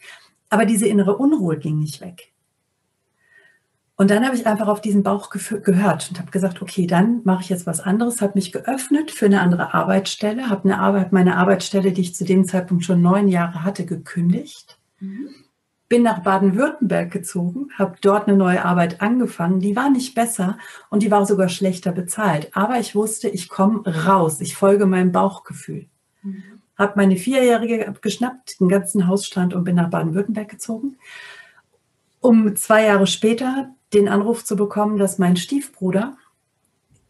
Aber 0.49 0.65
diese 0.65 0.87
innere 0.87 1.17
Unruhe 1.17 1.57
ging 1.57 1.79
nicht 1.79 2.01
weg. 2.01 2.31
Und 3.97 4.11
dann 4.11 4.25
habe 4.25 4.35
ich 4.35 4.45
einfach 4.45 4.67
auf 4.67 4.81
diesen 4.81 5.03
Bauch 5.03 5.29
gehört 5.29 6.09
und 6.09 6.19
habe 6.19 6.31
gesagt, 6.31 6.61
okay, 6.61 6.85
dann 6.85 7.21
mache 7.23 7.43
ich 7.43 7.49
jetzt 7.49 7.65
was 7.65 7.79
anderes, 7.79 8.21
habe 8.21 8.33
mich 8.35 8.51
geöffnet 8.51 9.09
für 9.09 9.27
eine 9.27 9.39
andere 9.39 9.73
Arbeitsstelle, 9.73 10.49
habe 10.49 10.65
eine 10.65 10.79
Arbeit, 10.79 11.13
meine 11.13 11.37
Arbeitsstelle, 11.37 11.93
die 11.93 12.01
ich 12.01 12.15
zu 12.15 12.25
dem 12.25 12.45
Zeitpunkt 12.45 12.83
schon 12.83 13.01
neun 13.01 13.29
Jahre 13.29 13.63
hatte, 13.63 13.85
gekündigt 13.85 14.77
bin 15.87 16.03
nach 16.03 16.19
Baden-Württemberg 16.23 17.11
gezogen, 17.11 17.69
habe 17.77 17.95
dort 18.01 18.27
eine 18.27 18.37
neue 18.37 18.65
Arbeit 18.65 19.01
angefangen. 19.01 19.59
Die 19.59 19.75
war 19.75 19.89
nicht 19.89 20.15
besser 20.15 20.57
und 20.89 21.03
die 21.03 21.11
war 21.11 21.25
sogar 21.25 21.49
schlechter 21.49 21.91
bezahlt. 21.91 22.49
Aber 22.55 22.79
ich 22.79 22.95
wusste, 22.95 23.29
ich 23.29 23.49
komme 23.49 23.83
raus. 24.05 24.41
Ich 24.41 24.55
folge 24.55 24.87
meinem 24.87 25.11
Bauchgefühl. 25.11 25.87
Mhm. 26.23 26.43
Habe 26.77 26.93
meine 26.95 27.17
Vierjährige 27.17 27.93
geschnappt, 28.01 28.59
den 28.59 28.69
ganzen 28.69 29.07
Hausstand 29.07 29.53
und 29.53 29.63
bin 29.63 29.75
nach 29.75 29.89
Baden-Württemberg 29.89 30.49
gezogen, 30.49 30.97
um 32.19 32.55
zwei 32.55 32.85
Jahre 32.85 33.07
später 33.07 33.69
den 33.93 34.09
Anruf 34.09 34.43
zu 34.43 34.55
bekommen, 34.55 34.97
dass 34.97 35.19
mein 35.19 35.37
Stiefbruder 35.37 36.17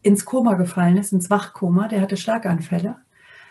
ins 0.02 0.24
Koma 0.24 0.54
gefallen 0.54 0.98
ist, 0.98 1.12
ins 1.12 1.30
Wachkoma. 1.30 1.88
Der 1.88 2.00
hatte 2.00 2.16
Schlaganfälle 2.16 2.96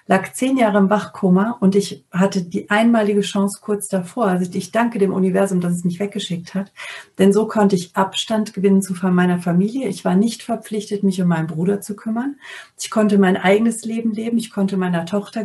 lag 0.08 0.34
zehn 0.34 0.58
Jahre 0.58 0.78
im 0.78 0.90
Wachkoma 0.90 1.58
und 1.60 1.76
ich 1.76 2.06
hatte 2.12 2.44
die 2.44 2.70
einmalige 2.70 3.22
Chance 3.22 3.60
kurz 3.62 3.88
davor. 3.88 4.28
Also 4.28 4.52
ich 4.54 4.72
danke 4.72 5.00
dem 5.00 5.14
Universum, 5.14 5.62
dass 5.62 5.74
es 5.74 5.84
mich 5.84 6.00
weggeschickt 6.00 6.54
hat. 6.54 6.72
Denn 7.18 7.34
so 7.34 7.48
konnte 7.48 7.76
ich 7.76 7.96
Abstand 7.96 8.54
gewinnen 8.54 8.82
zu 8.82 8.94
meiner 8.94 9.40
Familie. 9.40 9.88
Ich 9.88 10.06
war 10.06 10.16
nicht 10.16 10.44
verpflichtet, 10.44 11.04
mich 11.04 11.22
um 11.22 11.28
meinen 11.28 11.48
Bruder 11.48 11.82
zu 11.82 11.96
kümmern. 11.96 12.36
Ich 12.80 12.92
konnte 12.92 13.18
mein 13.18 13.38
eigenes 13.38 13.84
Leben 13.84 14.14
leben. 14.14 14.38
Ich 14.38 14.52
konnte 14.52 14.78
meiner 14.78 15.06
Tochter 15.06 15.44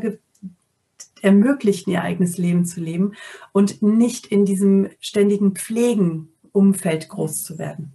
ermöglichen, 1.23 1.91
ihr 1.91 2.03
eigenes 2.03 2.39
Leben 2.39 2.65
zu 2.65 2.81
leben 2.81 3.13
und 3.53 3.83
nicht 3.83 4.27
in 4.27 4.45
diesem 4.45 4.91
ständigen 5.01 5.53
Pflegenumfeld 5.55 7.09
groß 7.09 7.43
zu 7.43 7.59
werden. 7.59 7.93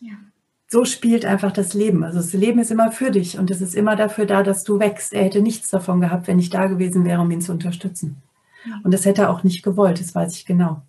Ja 0.00 0.16
so 0.72 0.86
spielt 0.86 1.26
einfach 1.26 1.52
das 1.52 1.74
Leben. 1.74 2.02
Also 2.02 2.16
das 2.16 2.32
Leben 2.32 2.58
ist 2.58 2.70
immer 2.70 2.90
für 2.90 3.10
dich 3.10 3.38
und 3.38 3.50
es 3.50 3.60
ist 3.60 3.74
immer 3.74 3.94
dafür 3.94 4.24
da, 4.24 4.42
dass 4.42 4.64
du 4.64 4.78
wächst. 4.78 5.12
Er 5.12 5.24
hätte 5.24 5.42
nichts 5.42 5.68
davon 5.68 6.00
gehabt, 6.00 6.28
wenn 6.28 6.38
ich 6.38 6.48
da 6.48 6.66
gewesen 6.66 7.04
wäre, 7.04 7.20
um 7.20 7.30
ihn 7.30 7.42
zu 7.42 7.52
unterstützen. 7.52 8.22
Und 8.82 8.94
das 8.94 9.04
hätte 9.04 9.22
er 9.22 9.30
auch 9.30 9.42
nicht 9.42 9.62
gewollt, 9.62 10.00
das 10.00 10.14
weiß 10.14 10.34
ich 10.34 10.46
genau. 10.46 10.80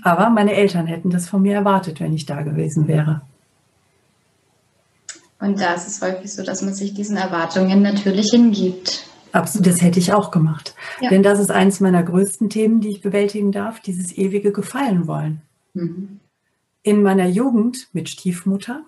Aber 0.00 0.30
meine 0.30 0.54
Eltern 0.54 0.86
hätten 0.86 1.10
das 1.10 1.28
von 1.28 1.42
mir 1.42 1.54
erwartet, 1.54 2.00
wenn 2.00 2.14
ich 2.14 2.24
da 2.24 2.40
gewesen 2.40 2.88
wäre. 2.88 3.20
Und 5.42 5.60
da 5.60 5.74
ist 5.74 5.88
es 5.88 6.00
häufig 6.00 6.32
so, 6.32 6.42
dass 6.42 6.62
man 6.62 6.72
sich 6.72 6.94
diesen 6.94 7.16
Erwartungen 7.16 7.82
natürlich 7.82 8.30
hingibt. 8.30 9.04
Absolut, 9.32 9.66
das 9.66 9.82
hätte 9.82 9.98
ich 9.98 10.12
auch 10.12 10.30
gemacht. 10.30 10.74
Ja. 11.00 11.10
Denn 11.10 11.22
das 11.22 11.40
ist 11.40 11.50
eines 11.50 11.80
meiner 11.80 12.02
größten 12.02 12.48
Themen, 12.48 12.80
die 12.80 12.90
ich 12.90 13.00
bewältigen 13.00 13.52
darf, 13.52 13.80
dieses 13.80 14.16
ewige 14.16 14.52
Gefallen 14.52 15.06
wollen. 15.06 15.42
Mhm 15.74 16.20
in 16.82 17.02
meiner 17.02 17.26
Jugend 17.26 17.88
mit 17.92 18.08
Stiefmutter 18.08 18.84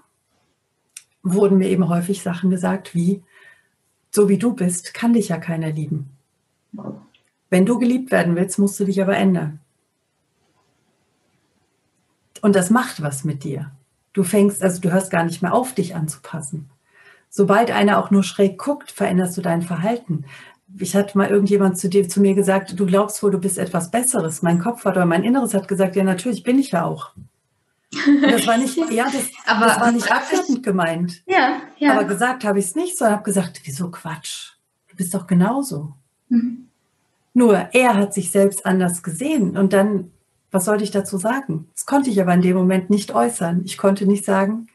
wurden 1.22 1.58
mir 1.58 1.68
eben 1.68 1.88
häufig 1.88 2.22
Sachen 2.22 2.50
gesagt 2.50 2.94
wie, 2.94 3.22
so 4.10 4.28
wie 4.28 4.38
du 4.38 4.52
bist, 4.52 4.94
kann 4.94 5.14
dich 5.14 5.28
ja 5.28 5.38
keiner 5.38 5.70
lieben. 5.70 6.10
Wenn 7.50 7.66
du 7.66 7.78
geliebt 7.78 8.10
werden 8.10 8.36
willst, 8.36 8.58
musst 8.58 8.78
du 8.80 8.84
dich 8.84 9.00
aber 9.00 9.16
ändern. 9.16 9.60
Und 12.42 12.56
das 12.56 12.70
macht 12.70 13.00
was 13.00 13.24
mit 13.24 13.44
dir. 13.44 13.70
Du 14.14 14.24
fängst, 14.24 14.62
also 14.62 14.80
du 14.80 14.90
hörst 14.90 15.10
gar 15.10 15.24
nicht 15.24 15.42
mehr 15.42 15.52
auf, 15.52 15.74
dich 15.74 15.94
anzupassen. 15.94 16.70
Sobald 17.28 17.70
einer 17.70 17.98
auch 17.98 18.10
nur 18.10 18.22
schräg 18.22 18.58
guckt, 18.58 18.90
veränderst 18.90 19.36
du 19.36 19.42
dein 19.42 19.62
Verhalten. 19.62 20.24
Ich 20.78 20.96
hatte 20.96 21.18
mal 21.18 21.28
irgendjemand 21.28 21.78
zu 21.78 21.88
dir, 21.88 22.08
zu 22.08 22.20
mir 22.20 22.34
gesagt, 22.34 22.78
du 22.78 22.86
glaubst 22.86 23.22
wohl, 23.22 23.32
du 23.32 23.38
bist 23.38 23.58
etwas 23.58 23.90
Besseres. 23.90 24.40
Mein 24.40 24.60
Kopf 24.60 24.84
hat 24.84 24.96
oder 24.96 25.04
mein 25.04 25.24
Inneres 25.24 25.52
hat 25.52 25.68
gesagt, 25.68 25.96
ja, 25.96 26.04
natürlich 26.04 26.44
bin 26.44 26.58
ich 26.58 26.70
ja 26.70 26.84
auch. 26.84 27.12
Das 28.22 28.46
war 28.46 28.56
nicht, 28.56 28.76
ja, 28.90 29.04
das, 29.04 29.30
aber, 29.46 29.66
das 29.66 29.80
war 29.80 29.92
nicht 29.92 30.10
abwertend 30.10 30.62
gemeint. 30.62 31.22
Ja, 31.26 31.58
ja. 31.78 31.92
Aber 31.92 32.04
gesagt 32.04 32.44
habe 32.44 32.58
ich 32.58 32.66
es 32.66 32.74
nicht, 32.74 32.96
sondern 32.96 33.16
habe 33.16 33.24
gesagt, 33.24 33.60
wieso 33.64 33.90
Quatsch? 33.90 34.52
Du 34.88 34.96
bist 34.96 35.14
doch 35.14 35.26
genauso. 35.26 35.94
Mhm. 36.28 36.68
Nur 37.34 37.68
er 37.72 37.96
hat 37.96 38.14
sich 38.14 38.30
selbst 38.30 38.64
anders 38.64 39.02
gesehen 39.02 39.56
und 39.56 39.72
dann, 39.72 40.12
was 40.54 40.66
sollte 40.66 40.84
ich 40.84 40.92
dazu 40.92 41.18
sagen? 41.18 41.68
Das 41.74 41.84
konnte 41.84 42.10
ich 42.10 42.20
aber 42.20 42.32
in 42.32 42.40
dem 42.40 42.56
Moment 42.56 42.88
nicht 42.88 43.12
äußern. 43.12 43.62
Ich 43.64 43.76
konnte 43.76 44.06
nicht 44.06 44.24
sagen, 44.24 44.68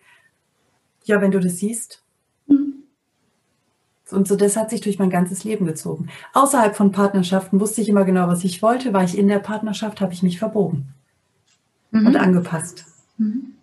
ja, 1.06 1.22
wenn 1.22 1.32
du 1.32 1.40
das 1.40 1.60
siehst. 1.60 2.04
Mhm. 2.48 2.84
Und 4.12 4.28
so, 4.28 4.36
das 4.36 4.58
hat 4.58 4.72
sich 4.72 4.82
durch 4.82 5.00
mein 5.00 5.10
ganzes 5.10 5.46
Leben 5.46 5.66
gezogen. 5.66 6.10
Außerhalb 6.34 6.76
von 6.76 6.92
Partnerschaften 6.92 7.62
wusste 7.62 7.80
ich 7.80 7.88
immer 7.88 8.04
genau, 8.04 8.28
was 8.28 8.44
ich 8.44 8.62
wollte. 8.62 8.92
War 8.92 9.06
ich 9.06 9.18
in 9.18 9.30
der 9.30 9.40
Partnerschaft, 9.40 10.02
habe 10.02 10.12
ich 10.12 10.22
mich 10.22 10.38
verbogen 10.38 10.94
mhm. 11.92 12.08
und 12.08 12.16
angepasst. 12.18 12.86
Mhm. 13.18 13.54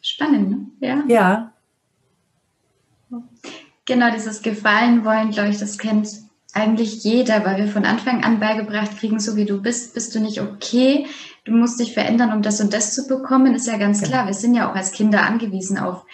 Spannend, 0.00 0.50
ne? 0.50 0.66
Ja. 0.80 1.04
Ja. 1.06 1.52
Genau, 3.84 4.10
dieses 4.10 4.40
Gefallen 4.40 5.04
wollen, 5.04 5.32
glaube 5.32 5.50
ich, 5.50 5.58
das 5.58 5.76
kennt 5.76 6.27
eigentlich 6.54 7.04
jeder, 7.04 7.44
weil 7.44 7.58
wir 7.58 7.68
von 7.68 7.84
Anfang 7.84 8.24
an 8.24 8.40
beigebracht 8.40 8.98
kriegen, 8.98 9.20
so 9.20 9.36
wie 9.36 9.44
du 9.44 9.60
bist, 9.60 9.94
bist 9.94 10.14
du 10.14 10.20
nicht 10.20 10.40
okay. 10.40 11.06
Du 11.44 11.52
musst 11.52 11.78
dich 11.78 11.94
verändern, 11.94 12.32
um 12.32 12.42
das 12.42 12.60
und 12.60 12.72
das 12.72 12.94
zu 12.94 13.06
bekommen. 13.06 13.54
Ist 13.54 13.66
ja 13.66 13.76
ganz 13.76 14.02
klar. 14.02 14.26
Wir 14.26 14.34
sind 14.34 14.54
ja 14.54 14.70
auch 14.70 14.74
als 14.74 14.92
Kinder 14.92 15.22
angewiesen 15.22 15.78
auf 15.78 16.04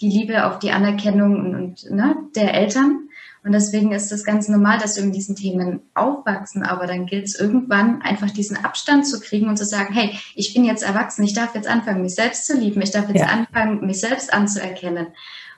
die 0.00 0.08
Liebe, 0.10 0.46
auf 0.46 0.58
die 0.58 0.72
Anerkennung 0.72 1.36
und, 1.36 1.54
und 1.54 1.90
ne, 1.90 2.16
der 2.34 2.54
Eltern. 2.54 3.08
Und 3.44 3.52
deswegen 3.52 3.92
ist 3.92 4.10
das 4.10 4.24
ganz 4.24 4.48
normal, 4.48 4.78
dass 4.78 4.96
wir 4.96 5.04
in 5.04 5.12
diesen 5.12 5.36
Themen 5.36 5.80
aufwachsen. 5.94 6.62
Aber 6.62 6.86
dann 6.86 7.06
gilt 7.06 7.26
es 7.26 7.38
irgendwann 7.38 8.00
einfach 8.02 8.30
diesen 8.30 8.56
Abstand 8.64 9.06
zu 9.06 9.20
kriegen 9.20 9.48
und 9.48 9.58
zu 9.58 9.66
sagen, 9.66 9.92
hey, 9.92 10.18
ich 10.34 10.54
bin 10.54 10.64
jetzt 10.64 10.82
erwachsen, 10.82 11.24
ich 11.24 11.34
darf 11.34 11.54
jetzt 11.54 11.68
anfangen, 11.68 12.02
mich 12.02 12.14
selbst 12.14 12.46
zu 12.46 12.58
lieben, 12.58 12.80
ich 12.80 12.90
darf 12.90 13.08
jetzt 13.08 13.20
ja. 13.20 13.26
anfangen, 13.26 13.86
mich 13.86 14.00
selbst 14.00 14.32
anzuerkennen. 14.32 15.08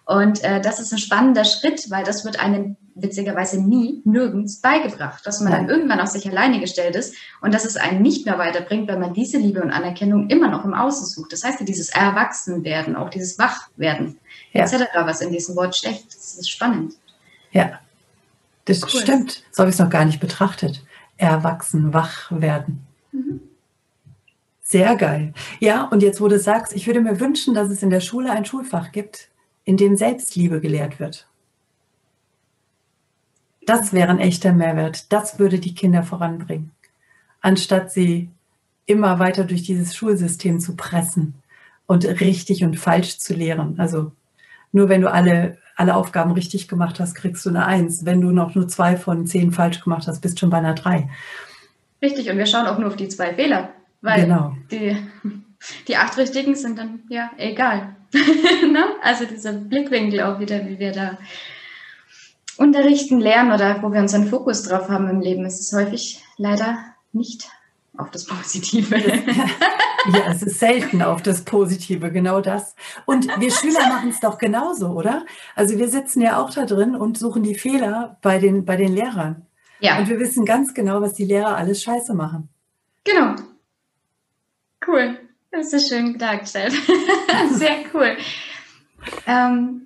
Und 0.04 0.42
äh, 0.42 0.60
das 0.60 0.80
ist 0.80 0.92
ein 0.92 0.98
spannender 0.98 1.44
Schritt, 1.44 1.90
weil 1.90 2.04
das 2.04 2.24
wird 2.24 2.40
einem 2.40 2.76
witzigerweise 2.96 3.60
nie 3.60 4.00
nirgends 4.04 4.60
beigebracht, 4.60 5.24
dass 5.26 5.40
man 5.40 5.52
dann 5.52 5.68
irgendwann 5.68 6.00
auf 6.00 6.08
sich 6.08 6.28
alleine 6.28 6.60
gestellt 6.60 6.96
ist 6.96 7.14
und 7.42 7.52
dass 7.52 7.66
es 7.66 7.76
einen 7.76 8.00
nicht 8.00 8.24
mehr 8.24 8.38
weiterbringt, 8.38 8.88
weil 8.88 8.98
man 8.98 9.12
diese 9.12 9.36
Liebe 9.36 9.62
und 9.62 9.70
Anerkennung 9.70 10.28
immer 10.30 10.48
noch 10.48 10.64
im 10.64 10.72
Außen 10.72 11.06
sucht. 11.06 11.32
Das 11.32 11.44
heißt, 11.44 11.60
dieses 11.68 11.90
Erwachsenwerden, 11.90 12.96
auch 12.96 13.10
dieses 13.10 13.38
Wachwerden, 13.38 14.18
ja. 14.52 14.64
etc., 14.64 14.84
was 15.04 15.20
in 15.20 15.30
diesem 15.30 15.56
Wort 15.56 15.76
steckt, 15.76 16.06
das 16.08 16.38
ist 16.38 16.50
spannend. 16.50 16.94
Ja, 17.52 17.78
das 18.64 18.82
cool. 18.82 19.02
stimmt. 19.02 19.44
So 19.52 19.60
habe 19.60 19.70
ich 19.70 19.76
es 19.76 19.80
noch 19.80 19.90
gar 19.90 20.06
nicht 20.06 20.20
betrachtet. 20.20 20.82
Erwachsen, 21.18 21.92
wach 21.92 22.30
werden. 22.30 22.86
Mhm. 23.12 23.40
Sehr 24.62 24.96
geil. 24.96 25.32
Ja, 25.60 25.84
und 25.84 26.02
jetzt, 26.02 26.20
wo 26.20 26.28
du 26.28 26.38
sagst, 26.38 26.74
ich 26.74 26.86
würde 26.86 27.00
mir 27.00 27.20
wünschen, 27.20 27.54
dass 27.54 27.70
es 27.70 27.82
in 27.82 27.90
der 27.90 28.00
Schule 28.00 28.32
ein 28.32 28.44
Schulfach 28.44 28.90
gibt, 28.90 29.28
in 29.64 29.76
dem 29.76 29.96
Selbstliebe 29.96 30.60
gelehrt 30.60 30.98
wird. 30.98 31.28
Das 33.66 33.92
wäre 33.92 34.10
ein 34.10 34.20
echter 34.20 34.52
Mehrwert. 34.52 35.12
Das 35.12 35.38
würde 35.38 35.58
die 35.58 35.74
Kinder 35.74 36.02
voranbringen, 36.02 36.70
anstatt 37.40 37.92
sie 37.92 38.30
immer 38.86 39.18
weiter 39.18 39.44
durch 39.44 39.62
dieses 39.62 39.94
Schulsystem 39.94 40.60
zu 40.60 40.76
pressen 40.76 41.34
und 41.86 42.04
richtig 42.04 42.64
und 42.64 42.78
falsch 42.78 43.18
zu 43.18 43.34
lehren. 43.34 43.74
Also 43.78 44.12
Nur 44.72 44.88
wenn 44.88 45.00
du 45.00 45.10
alle, 45.10 45.58
alle 45.74 45.94
Aufgaben 45.94 46.32
richtig 46.32 46.68
gemacht 46.68 47.00
hast, 47.00 47.14
kriegst 47.14 47.44
du 47.44 47.50
eine 47.50 47.66
Eins. 47.66 48.04
Wenn 48.04 48.20
du 48.20 48.30
noch 48.30 48.54
nur 48.54 48.68
zwei 48.68 48.96
von 48.96 49.26
zehn 49.26 49.52
falsch 49.52 49.80
gemacht 49.82 50.06
hast, 50.06 50.20
bist 50.20 50.36
du 50.36 50.40
schon 50.40 50.50
bei 50.50 50.58
einer 50.58 50.74
Drei. 50.74 51.08
Richtig, 52.02 52.30
und 52.30 52.38
wir 52.38 52.46
schauen 52.46 52.66
auch 52.66 52.78
nur 52.78 52.88
auf 52.88 52.96
die 52.96 53.08
zwei 53.08 53.34
Fehler, 53.34 53.70
weil 54.02 54.22
genau. 54.22 54.54
die, 54.70 54.96
die 55.88 55.96
acht 55.96 56.16
richtigen 56.18 56.54
sind 56.54 56.78
dann 56.78 57.00
ja 57.08 57.30
egal. 57.38 57.96
ne? 58.12 58.84
Also 59.02 59.24
dieser 59.24 59.54
Blickwinkel 59.54 60.22
auch 60.22 60.38
wieder, 60.38 60.64
wie 60.66 60.78
wir 60.78 60.92
da 60.92 61.18
unterrichten, 62.58 63.20
lernen 63.20 63.52
oder 63.52 63.82
wo 63.82 63.92
wir 63.92 64.00
unseren 64.00 64.26
Fokus 64.28 64.62
drauf 64.62 64.88
haben 64.88 65.08
im 65.08 65.20
Leben, 65.20 65.44
ist 65.44 65.60
es 65.60 65.72
häufig 65.72 66.22
leider 66.36 66.78
nicht 67.12 67.48
auf 67.96 68.10
das 68.10 68.26
Positive. 68.26 68.96
ja, 70.12 70.30
es 70.30 70.42
ist 70.42 70.58
selten 70.58 71.02
auf 71.02 71.22
das 71.22 71.42
Positive, 71.44 72.10
genau 72.10 72.40
das. 72.40 72.74
Und 73.04 73.28
wir 73.40 73.50
Schüler 73.50 73.88
machen 73.88 74.10
es 74.10 74.20
doch 74.20 74.38
genauso, 74.38 74.88
oder? 74.88 75.24
Also 75.54 75.78
wir 75.78 75.88
sitzen 75.88 76.20
ja 76.20 76.38
auch 76.40 76.50
da 76.50 76.66
drin 76.66 76.94
und 76.94 77.18
suchen 77.18 77.42
die 77.42 77.54
Fehler 77.54 78.18
bei 78.22 78.38
den, 78.38 78.64
bei 78.64 78.76
den 78.76 78.94
Lehrern. 78.94 79.46
Ja. 79.80 79.98
Und 79.98 80.08
wir 80.08 80.18
wissen 80.18 80.44
ganz 80.44 80.74
genau, 80.74 81.00
was 81.00 81.14
die 81.14 81.24
Lehrer 81.24 81.56
alles 81.56 81.82
scheiße 81.82 82.14
machen. 82.14 82.48
Genau. 83.04 83.36
Cool. 84.86 85.18
Das 85.50 85.72
ist 85.72 85.88
schön 85.88 86.18
dargestellt. 86.18 86.72
Sehr 87.50 87.76
cool. 87.94 88.16
Ähm, 89.26 89.85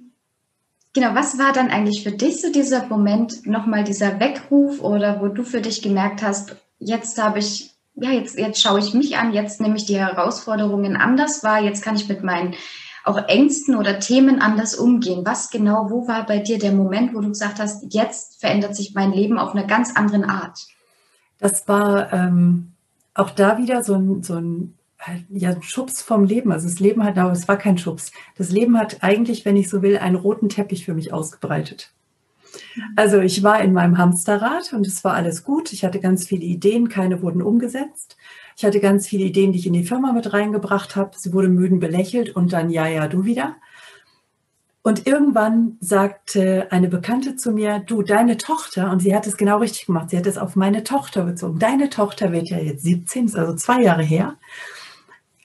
genau, 0.92 1.14
was 1.14 1.38
war 1.38 1.52
dann 1.52 1.70
eigentlich 1.70 2.02
für 2.02 2.12
dich 2.12 2.40
so 2.40 2.50
dieser 2.52 2.86
Moment, 2.86 3.46
nochmal 3.46 3.84
dieser 3.84 4.20
Weckruf 4.20 4.80
oder 4.80 5.20
wo 5.20 5.28
du 5.28 5.44
für 5.44 5.60
dich 5.60 5.82
gemerkt 5.82 6.22
hast, 6.22 6.56
jetzt 6.78 7.22
habe 7.22 7.38
ich, 7.38 7.74
ja, 7.94 8.10
jetzt, 8.10 8.38
jetzt 8.38 8.60
schaue 8.60 8.80
ich 8.80 8.94
mich 8.94 9.16
an, 9.16 9.32
jetzt 9.32 9.60
nehme 9.60 9.76
ich 9.76 9.86
die 9.86 9.98
Herausforderungen 9.98 10.96
anders 10.96 11.44
wahr, 11.44 11.62
jetzt 11.62 11.82
kann 11.82 11.96
ich 11.96 12.08
mit 12.08 12.22
meinen 12.22 12.54
auch 13.04 13.28
Ängsten 13.28 13.76
oder 13.76 13.98
Themen 13.98 14.40
anders 14.40 14.74
umgehen. 14.74 15.24
Was 15.24 15.50
genau, 15.50 15.90
wo 15.90 16.06
war 16.06 16.26
bei 16.26 16.38
dir 16.38 16.58
der 16.58 16.72
Moment, 16.72 17.14
wo 17.14 17.20
du 17.20 17.28
gesagt 17.28 17.58
hast, 17.58 17.94
jetzt 17.94 18.40
verändert 18.40 18.76
sich 18.76 18.94
mein 18.94 19.12
Leben 19.12 19.38
auf 19.38 19.54
eine 19.54 19.66
ganz 19.66 19.96
andere 19.96 20.28
Art? 20.28 20.66
Das 21.38 21.66
war 21.66 22.12
ähm, 22.12 22.72
auch 23.14 23.30
da 23.30 23.56
wieder 23.56 23.82
so 23.82 23.94
ein, 23.94 24.22
so 24.22 24.34
ein 24.34 24.78
ja, 25.30 25.60
Schubs 25.62 26.02
vom 26.02 26.24
Leben. 26.24 26.52
Also 26.52 26.68
das 26.68 26.80
Leben 26.80 27.04
hat, 27.04 27.18
aber 27.18 27.32
es 27.32 27.48
war 27.48 27.56
kein 27.56 27.78
Schubs. 27.78 28.12
Das 28.36 28.50
Leben 28.50 28.78
hat 28.78 29.02
eigentlich, 29.02 29.44
wenn 29.44 29.56
ich 29.56 29.68
so 29.68 29.82
will, 29.82 29.98
einen 29.98 30.16
roten 30.16 30.48
Teppich 30.48 30.84
für 30.84 30.94
mich 30.94 31.12
ausgebreitet. 31.12 31.92
Also 32.96 33.20
ich 33.20 33.42
war 33.42 33.62
in 33.62 33.72
meinem 33.72 33.98
Hamsterrad 33.98 34.72
und 34.72 34.86
es 34.86 35.04
war 35.04 35.14
alles 35.14 35.44
gut. 35.44 35.72
Ich 35.72 35.84
hatte 35.84 36.00
ganz 36.00 36.26
viele 36.26 36.44
Ideen, 36.44 36.88
keine 36.88 37.22
wurden 37.22 37.42
umgesetzt. 37.42 38.16
Ich 38.56 38.64
hatte 38.64 38.80
ganz 38.80 39.06
viele 39.06 39.24
Ideen, 39.24 39.52
die 39.52 39.58
ich 39.58 39.66
in 39.66 39.72
die 39.72 39.84
Firma 39.84 40.12
mit 40.12 40.32
reingebracht 40.32 40.96
habe. 40.96 41.12
Sie 41.16 41.32
wurde 41.32 41.48
müden 41.48 41.78
belächelt 41.78 42.34
und 42.34 42.52
dann, 42.52 42.70
ja, 42.70 42.86
ja, 42.86 43.08
du 43.08 43.24
wieder. 43.24 43.56
Und 44.82 45.06
irgendwann 45.06 45.76
sagte 45.80 46.68
eine 46.70 46.88
Bekannte 46.88 47.36
zu 47.36 47.52
mir, 47.52 47.80
du, 47.80 48.02
deine 48.02 48.38
Tochter, 48.38 48.90
und 48.90 49.00
sie 49.00 49.14
hat 49.14 49.26
es 49.26 49.36
genau 49.36 49.58
richtig 49.58 49.86
gemacht, 49.86 50.08
sie 50.10 50.16
hat 50.16 50.26
es 50.26 50.38
auf 50.38 50.56
meine 50.56 50.84
Tochter 50.84 51.24
bezogen. 51.24 51.58
Deine 51.58 51.90
Tochter 51.90 52.32
wird 52.32 52.48
ja 52.48 52.58
jetzt 52.58 52.82
17, 52.82 53.26
ist 53.26 53.36
also 53.36 53.54
zwei 53.54 53.82
Jahre 53.82 54.02
her. 54.02 54.36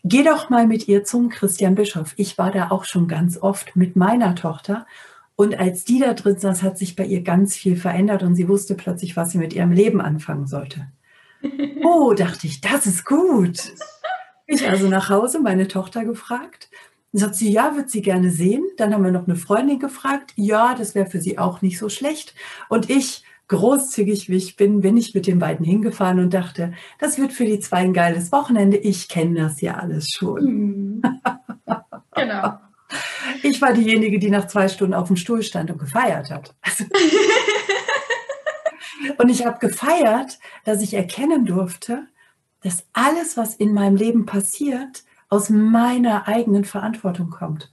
Geh 0.07 0.23
doch 0.23 0.51
mal 0.51 0.67
mit 0.67 0.87
ihr 0.87 1.03
zum 1.03 1.29
Christian 1.29 1.73
Bischof. 1.73 2.13
Ich 2.15 2.37
war 2.37 2.51
da 2.51 2.69
auch 2.69 2.85
schon 2.85 3.07
ganz 3.07 3.39
oft 3.41 3.75
mit 3.75 3.95
meiner 3.95 4.35
Tochter 4.35 4.85
und 5.35 5.57
als 5.57 5.83
die 5.83 5.97
da 5.97 6.13
drin 6.13 6.37
saß, 6.37 6.61
hat 6.61 6.77
sich 6.77 6.95
bei 6.95 7.05
ihr 7.05 7.23
ganz 7.23 7.55
viel 7.55 7.75
verändert 7.75 8.21
und 8.21 8.35
sie 8.35 8.47
wusste 8.47 8.75
plötzlich, 8.75 9.17
was 9.17 9.31
sie 9.31 9.39
mit 9.39 9.53
ihrem 9.53 9.71
Leben 9.71 10.01
anfangen 10.01 10.45
sollte. 10.45 10.87
Oh, 11.83 12.13
dachte 12.13 12.47
ich, 12.47 12.61
das 12.61 12.87
ist 12.87 13.05
gut. 13.05 13.73
Ich 14.47 14.67
also 14.67 14.89
nach 14.89 15.09
Hause 15.09 15.39
meine 15.39 15.67
Tochter 15.67 16.03
gefragt. 16.03 16.69
Dann 17.11 17.21
sagt 17.21 17.35
sie, 17.35 17.51
ja, 17.51 17.75
wird 17.75 17.89
sie 17.89 18.01
gerne 18.01 18.31
sehen. 18.31 18.63
Dann 18.77 18.93
haben 18.93 19.03
wir 19.03 19.11
noch 19.11 19.27
eine 19.27 19.35
Freundin 19.35 19.79
gefragt. 19.79 20.33
Ja, 20.35 20.73
das 20.75 20.95
wäre 20.95 21.09
für 21.09 21.21
sie 21.21 21.37
auch 21.37 21.61
nicht 21.61 21.77
so 21.77 21.89
schlecht. 21.89 22.33
Und 22.69 22.89
ich, 22.89 23.23
großzügig 23.47 24.29
wie 24.29 24.37
ich 24.37 24.55
bin, 24.55 24.81
bin 24.81 24.97
ich 24.97 25.13
mit 25.13 25.27
den 25.27 25.39
beiden 25.39 25.65
hingefahren 25.65 26.19
und 26.19 26.33
dachte, 26.33 26.73
das 26.99 27.17
wird 27.17 27.33
für 27.33 27.45
die 27.45 27.59
zwei 27.59 27.77
ein 27.77 27.93
geiles 27.93 28.31
Wochenende. 28.31 28.77
Ich 28.77 29.07
kenne 29.07 29.41
das 29.41 29.61
ja 29.61 29.75
alles 29.75 30.09
schon. 30.09 30.43
Mhm. 30.43 31.01
Genau. 32.17 32.53
Ich 33.43 33.61
war 33.61 33.73
diejenige, 33.73 34.19
die 34.19 34.29
nach 34.29 34.47
zwei 34.47 34.69
Stunden 34.69 34.93
auf 34.93 35.07
dem 35.07 35.17
Stuhl 35.17 35.43
stand 35.43 35.69
und 35.69 35.79
gefeiert 35.79 36.31
hat. 36.31 36.55
und 39.17 39.27
ich 39.27 39.45
habe 39.45 39.59
gefeiert, 39.59 40.39
dass 40.63 40.81
ich 40.81 40.93
erkennen 40.93 41.45
durfte, 41.45 42.07
dass 42.61 42.85
alles, 42.93 43.35
was 43.35 43.53
in 43.53 43.73
meinem 43.73 43.97
Leben 43.97 44.25
passiert, 44.25 45.03
aus 45.27 45.49
meiner 45.49 46.29
eigenen 46.29 46.63
Verantwortung 46.63 47.31
kommt. 47.31 47.69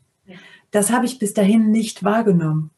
Das 0.73 0.91
habe 0.91 1.07
ich 1.07 1.19
bis 1.19 1.35
dahin 1.35 1.71
nicht 1.71 2.03
wahrgenommen. 2.03 2.71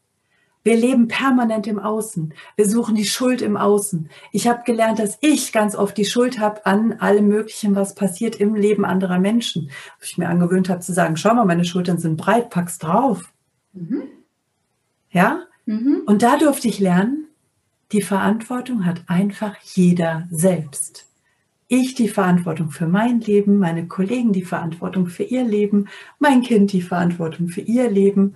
Wir 0.65 0.75
leben 0.75 1.07
permanent 1.07 1.67
im 1.67 1.77
Außen. 1.77 2.33
Wir 2.55 2.67
suchen 2.67 2.95
die 2.95 3.05
Schuld 3.05 3.43
im 3.43 3.55
Außen. 3.55 4.09
Ich 4.31 4.47
habe 4.47 4.63
gelernt, 4.65 4.97
dass 4.97 5.19
ich 5.21 5.53
ganz 5.53 5.75
oft 5.75 5.95
die 5.95 6.05
Schuld 6.05 6.39
habe 6.39 6.65
an 6.65 6.93
allem 6.93 7.27
Möglichen, 7.27 7.75
was 7.75 7.93
passiert 7.93 8.37
im 8.37 8.55
Leben 8.55 8.83
anderer 8.83 9.19
Menschen. 9.19 9.69
Wo 9.99 10.03
ich 10.03 10.17
mir 10.17 10.27
angewöhnt 10.27 10.67
habe 10.67 10.79
zu 10.79 10.91
sagen, 10.91 11.17
schau 11.17 11.35
mal, 11.35 11.45
meine 11.45 11.65
Schultern 11.65 11.99
sind 11.99 12.17
breit, 12.17 12.49
pack's 12.49 12.79
drauf. 12.79 13.31
Mhm. 13.73 14.05
Ja? 15.11 15.43
Mhm. 15.67 16.01
Und 16.07 16.23
da 16.23 16.35
durfte 16.35 16.67
ich 16.67 16.79
lernen, 16.79 17.27
die 17.91 18.01
Verantwortung 18.01 18.87
hat 18.87 19.03
einfach 19.05 19.55
jeder 19.61 20.27
selbst. 20.31 21.05
Ich 21.67 21.93
die 21.93 22.09
Verantwortung 22.09 22.71
für 22.71 22.87
mein 22.87 23.21
Leben, 23.21 23.59
meine 23.59 23.87
Kollegen 23.87 24.33
die 24.33 24.43
Verantwortung 24.43 25.05
für 25.07 25.23
ihr 25.23 25.43
Leben, 25.43 25.89
mein 26.17 26.41
Kind 26.41 26.71
die 26.71 26.81
Verantwortung 26.81 27.49
für 27.49 27.61
ihr 27.61 27.87
Leben 27.87 28.35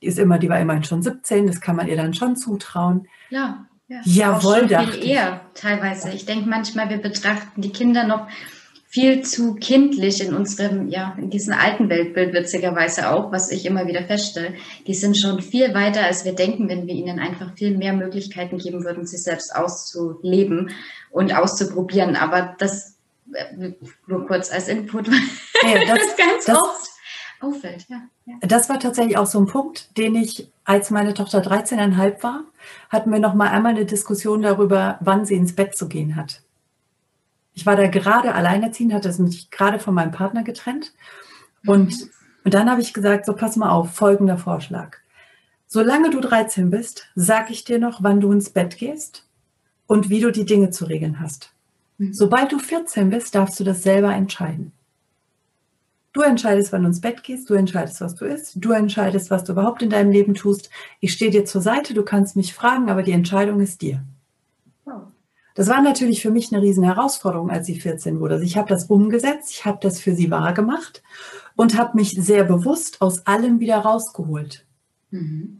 die 0.00 0.06
ist 0.06 0.18
immer, 0.18 0.38
die 0.38 0.48
war 0.48 0.60
immerhin 0.60 0.84
schon 0.84 1.02
17, 1.02 1.46
das 1.46 1.60
kann 1.60 1.76
man 1.76 1.88
ihr 1.88 1.96
dann 1.96 2.14
schon 2.14 2.36
zutrauen. 2.36 3.06
Ja, 3.30 3.66
ja. 3.88 4.00
Jawohl, 4.04 4.64
auch 4.64 4.82
schon 4.84 4.92
viel 4.92 5.08
eher 5.08 5.40
teilweise. 5.54 6.10
Ich 6.10 6.24
denke 6.24 6.48
manchmal, 6.48 6.90
wir 6.90 6.98
betrachten 6.98 7.60
die 7.60 7.72
Kinder 7.72 8.06
noch 8.06 8.28
viel 8.90 9.22
zu 9.22 9.54
kindlich 9.54 10.20
in 10.20 10.34
unserem, 10.34 10.88
ja, 10.88 11.16
in 11.16 11.30
diesem 11.30 11.54
alten 11.54 11.88
Weltbild 11.88 12.32
witzigerweise 12.32 13.10
auch, 13.10 13.30
was 13.30 13.50
ich 13.52 13.64
immer 13.64 13.86
wieder 13.86 14.02
feststelle. 14.02 14.54
Die 14.88 14.94
sind 14.94 15.16
schon 15.16 15.40
viel 15.40 15.74
weiter, 15.74 16.04
als 16.04 16.24
wir 16.24 16.34
denken, 16.34 16.68
wenn 16.68 16.88
wir 16.88 16.94
ihnen 16.94 17.20
einfach 17.20 17.54
viel 17.54 17.76
mehr 17.76 17.92
Möglichkeiten 17.92 18.58
geben 18.58 18.84
würden, 18.84 19.06
sich 19.06 19.22
selbst 19.22 19.54
auszuleben 19.54 20.70
und 21.10 21.32
auszuprobieren. 21.32 22.16
Aber 22.16 22.56
das 22.58 22.96
äh, 23.32 23.72
nur 24.08 24.26
kurz 24.26 24.50
als 24.50 24.66
Input, 24.66 25.06
ja, 25.62 25.84
das, 25.86 26.00
das 26.00 26.16
ganz 26.16 26.44
das, 26.46 26.58
oft 26.58 26.90
auffällt. 27.40 27.86
Ja. 27.88 28.02
Das 28.40 28.68
war 28.68 28.78
tatsächlich 28.78 29.16
auch 29.16 29.26
so 29.26 29.38
ein 29.38 29.46
Punkt, 29.46 29.96
den 29.96 30.14
ich, 30.14 30.50
als 30.64 30.90
meine 30.90 31.14
Tochter 31.14 31.40
13,5 31.40 32.22
war, 32.22 32.44
hatten 32.88 33.10
wir 33.12 33.18
noch 33.18 33.34
mal 33.34 33.48
einmal 33.48 33.72
eine 33.72 33.86
Diskussion 33.86 34.42
darüber, 34.42 34.98
wann 35.00 35.26
sie 35.26 35.34
ins 35.34 35.54
Bett 35.54 35.76
zu 35.76 35.88
gehen 35.88 36.16
hat. 36.16 36.42
Ich 37.54 37.66
war 37.66 37.76
da 37.76 37.88
gerade 37.88 38.34
alleinerziehend, 38.34 38.92
hatte 38.92 39.22
mich 39.22 39.50
gerade 39.50 39.78
von 39.78 39.94
meinem 39.94 40.12
Partner 40.12 40.42
getrennt. 40.42 40.92
Und, 41.66 41.90
mhm. 41.90 42.10
und 42.44 42.54
dann 42.54 42.70
habe 42.70 42.80
ich 42.80 42.94
gesagt, 42.94 43.26
so 43.26 43.34
pass 43.34 43.56
mal 43.56 43.70
auf, 43.70 43.92
folgender 43.92 44.38
Vorschlag. 44.38 44.96
Solange 45.66 46.10
du 46.10 46.20
13 46.20 46.70
bist, 46.70 47.08
sage 47.14 47.52
ich 47.52 47.64
dir 47.64 47.78
noch, 47.78 48.02
wann 48.02 48.20
du 48.20 48.32
ins 48.32 48.50
Bett 48.50 48.76
gehst 48.78 49.26
und 49.86 50.10
wie 50.10 50.20
du 50.20 50.30
die 50.30 50.44
Dinge 50.44 50.70
zu 50.70 50.84
regeln 50.86 51.20
hast. 51.20 51.52
Mhm. 51.98 52.12
Sobald 52.12 52.52
du 52.52 52.58
14 52.58 53.10
bist, 53.10 53.34
darfst 53.34 53.60
du 53.60 53.64
das 53.64 53.82
selber 53.82 54.12
entscheiden. 54.14 54.72
Du 56.12 56.22
entscheidest, 56.22 56.72
wann 56.72 56.82
du 56.82 56.88
ins 56.88 57.00
Bett 57.00 57.22
gehst, 57.22 57.48
du 57.50 57.54
entscheidest, 57.54 58.00
was 58.00 58.16
du 58.16 58.24
isst, 58.24 58.54
du 58.56 58.72
entscheidest, 58.72 59.30
was 59.30 59.44
du 59.44 59.52
überhaupt 59.52 59.80
in 59.82 59.90
deinem 59.90 60.10
Leben 60.10 60.34
tust. 60.34 60.70
Ich 60.98 61.12
stehe 61.12 61.30
dir 61.30 61.44
zur 61.44 61.60
Seite, 61.60 61.94
du 61.94 62.02
kannst 62.02 62.34
mich 62.34 62.52
fragen, 62.52 62.90
aber 62.90 63.02
die 63.02 63.12
Entscheidung 63.12 63.60
ist 63.60 63.80
dir. 63.80 64.02
Das 65.54 65.68
war 65.68 65.82
natürlich 65.82 66.22
für 66.22 66.30
mich 66.30 66.52
eine 66.52 66.62
riesen 66.62 66.84
Herausforderung, 66.84 67.50
als 67.50 67.66
sie 67.66 67.78
14 67.78 68.18
wurde. 68.18 68.34
Also 68.34 68.46
ich 68.46 68.56
habe 68.56 68.68
das 68.68 68.86
umgesetzt, 68.86 69.50
ich 69.50 69.64
habe 69.64 69.78
das 69.80 70.00
für 70.00 70.14
sie 70.14 70.30
wahr 70.30 70.52
gemacht 70.52 71.02
und 71.54 71.76
habe 71.76 71.96
mich 71.96 72.10
sehr 72.10 72.44
bewusst 72.44 73.00
aus 73.00 73.26
allem 73.26 73.60
wieder 73.60 73.78
rausgeholt. 73.78 74.66
Mhm. 75.10 75.59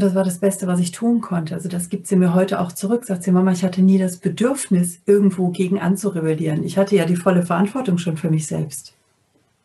Und 0.00 0.06
das 0.06 0.14
war 0.14 0.24
das 0.24 0.38
Beste, 0.38 0.66
was 0.66 0.80
ich 0.80 0.92
tun 0.92 1.20
konnte. 1.20 1.54
Also 1.54 1.68
das 1.68 1.90
gibt 1.90 2.06
sie 2.06 2.16
mir 2.16 2.32
heute 2.32 2.58
auch 2.58 2.72
zurück. 2.72 3.04
Sagt 3.04 3.22
sie, 3.22 3.32
Mama, 3.32 3.52
ich 3.52 3.64
hatte 3.64 3.82
nie 3.82 3.98
das 3.98 4.16
Bedürfnis, 4.16 4.98
irgendwo 5.04 5.48
gegen 5.50 5.78
anzurebellieren. 5.78 6.64
Ich 6.64 6.78
hatte 6.78 6.96
ja 6.96 7.04
die 7.04 7.16
volle 7.16 7.42
Verantwortung 7.42 7.98
schon 7.98 8.16
für 8.16 8.30
mich 8.30 8.46
selbst. 8.46 8.94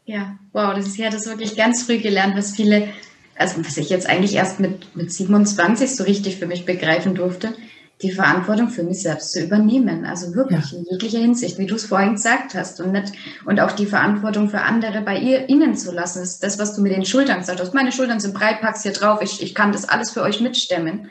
Ja, 0.05 0.35
wow, 0.51 0.73
das 0.75 0.87
ist 0.87 0.97
ja 0.97 1.09
das 1.09 1.25
wirklich 1.25 1.55
ganz 1.55 1.83
früh 1.83 1.99
gelernt, 1.99 2.35
was 2.35 2.51
viele, 2.51 2.89
also 3.37 3.63
was 3.65 3.77
ich 3.77 3.89
jetzt 3.89 4.09
eigentlich 4.09 4.35
erst 4.35 4.59
mit, 4.59 4.93
mit 4.93 5.09
27 5.09 5.95
so 5.95 6.03
richtig 6.03 6.35
für 6.35 6.47
mich 6.47 6.65
begreifen 6.65 7.15
durfte, 7.15 7.53
die 8.01 8.11
Verantwortung 8.11 8.69
für 8.69 8.83
mich 8.83 9.01
selbst 9.01 9.31
zu 9.31 9.41
übernehmen. 9.41 10.05
Also 10.05 10.35
wirklich 10.35 10.71
ja. 10.71 10.77
in 10.77 10.85
jeglicher 10.85 11.19
Hinsicht, 11.19 11.57
wie 11.57 11.65
du 11.65 11.75
es 11.75 11.85
vorhin 11.85 12.13
gesagt 12.13 12.53
hast. 12.53 12.81
Und, 12.81 12.91
nicht, 12.91 13.13
und 13.45 13.59
auch 13.61 13.71
die 13.71 13.85
Verantwortung 13.85 14.49
für 14.49 14.61
andere 14.61 15.01
bei 15.01 15.17
ihr, 15.17 15.49
ihnen 15.49 15.75
zu 15.75 15.93
lassen. 15.93 16.19
Das 16.19 16.33
ist 16.33 16.43
das, 16.43 16.59
was 16.59 16.75
du 16.75 16.81
mit 16.81 16.91
den 16.91 17.05
Schultern 17.05 17.39
gesagt 17.39 17.61
hast. 17.61 17.73
Meine 17.73 17.91
Schultern 17.91 18.19
sind 18.19 18.33
breit, 18.33 18.59
pack's 18.59 18.83
hier 18.83 18.91
drauf. 18.91 19.21
Ich, 19.21 19.41
ich 19.41 19.55
kann 19.55 19.71
das 19.71 19.87
alles 19.87 20.11
für 20.11 20.23
euch 20.23 20.41
mitstemmen. 20.41 21.09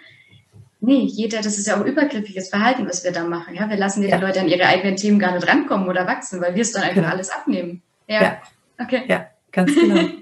Nee, 0.81 1.05
jeder, 1.05 1.41
das 1.41 1.57
ist 1.57 1.67
ja 1.67 1.81
auch 1.81 1.87
übergriffiges 1.87 2.51
Verhalten, 2.51 2.87
was 2.87 3.03
wir 3.05 3.13
da 3.13 3.25
machen. 3.25 3.55
Ja, 3.55 3.71
wir 3.71 3.79
lassen 3.79 4.03
die 4.03 4.09
ja. 4.09 4.19
Leute 4.19 4.41
an 4.41 4.49
ihre 4.49 4.67
eigenen 4.67 4.97
Themen 4.97 5.19
gar 5.19 5.33
nicht 5.33 5.49
rankommen 5.49 5.89
oder 5.89 6.07
wachsen, 6.07 6.43
weil 6.43 6.55
wir 6.55 6.61
es 6.61 6.73
dann 6.73 6.83
einfach 6.83 7.05
ja. 7.05 7.09
alles 7.09 7.31
abnehmen. 7.31 7.81
Ja. 8.07 8.23
ja. 8.23 8.37
Okay. 8.79 9.05
Ja, 9.09 9.27
ganz 9.51 9.75
genau. 9.75 10.01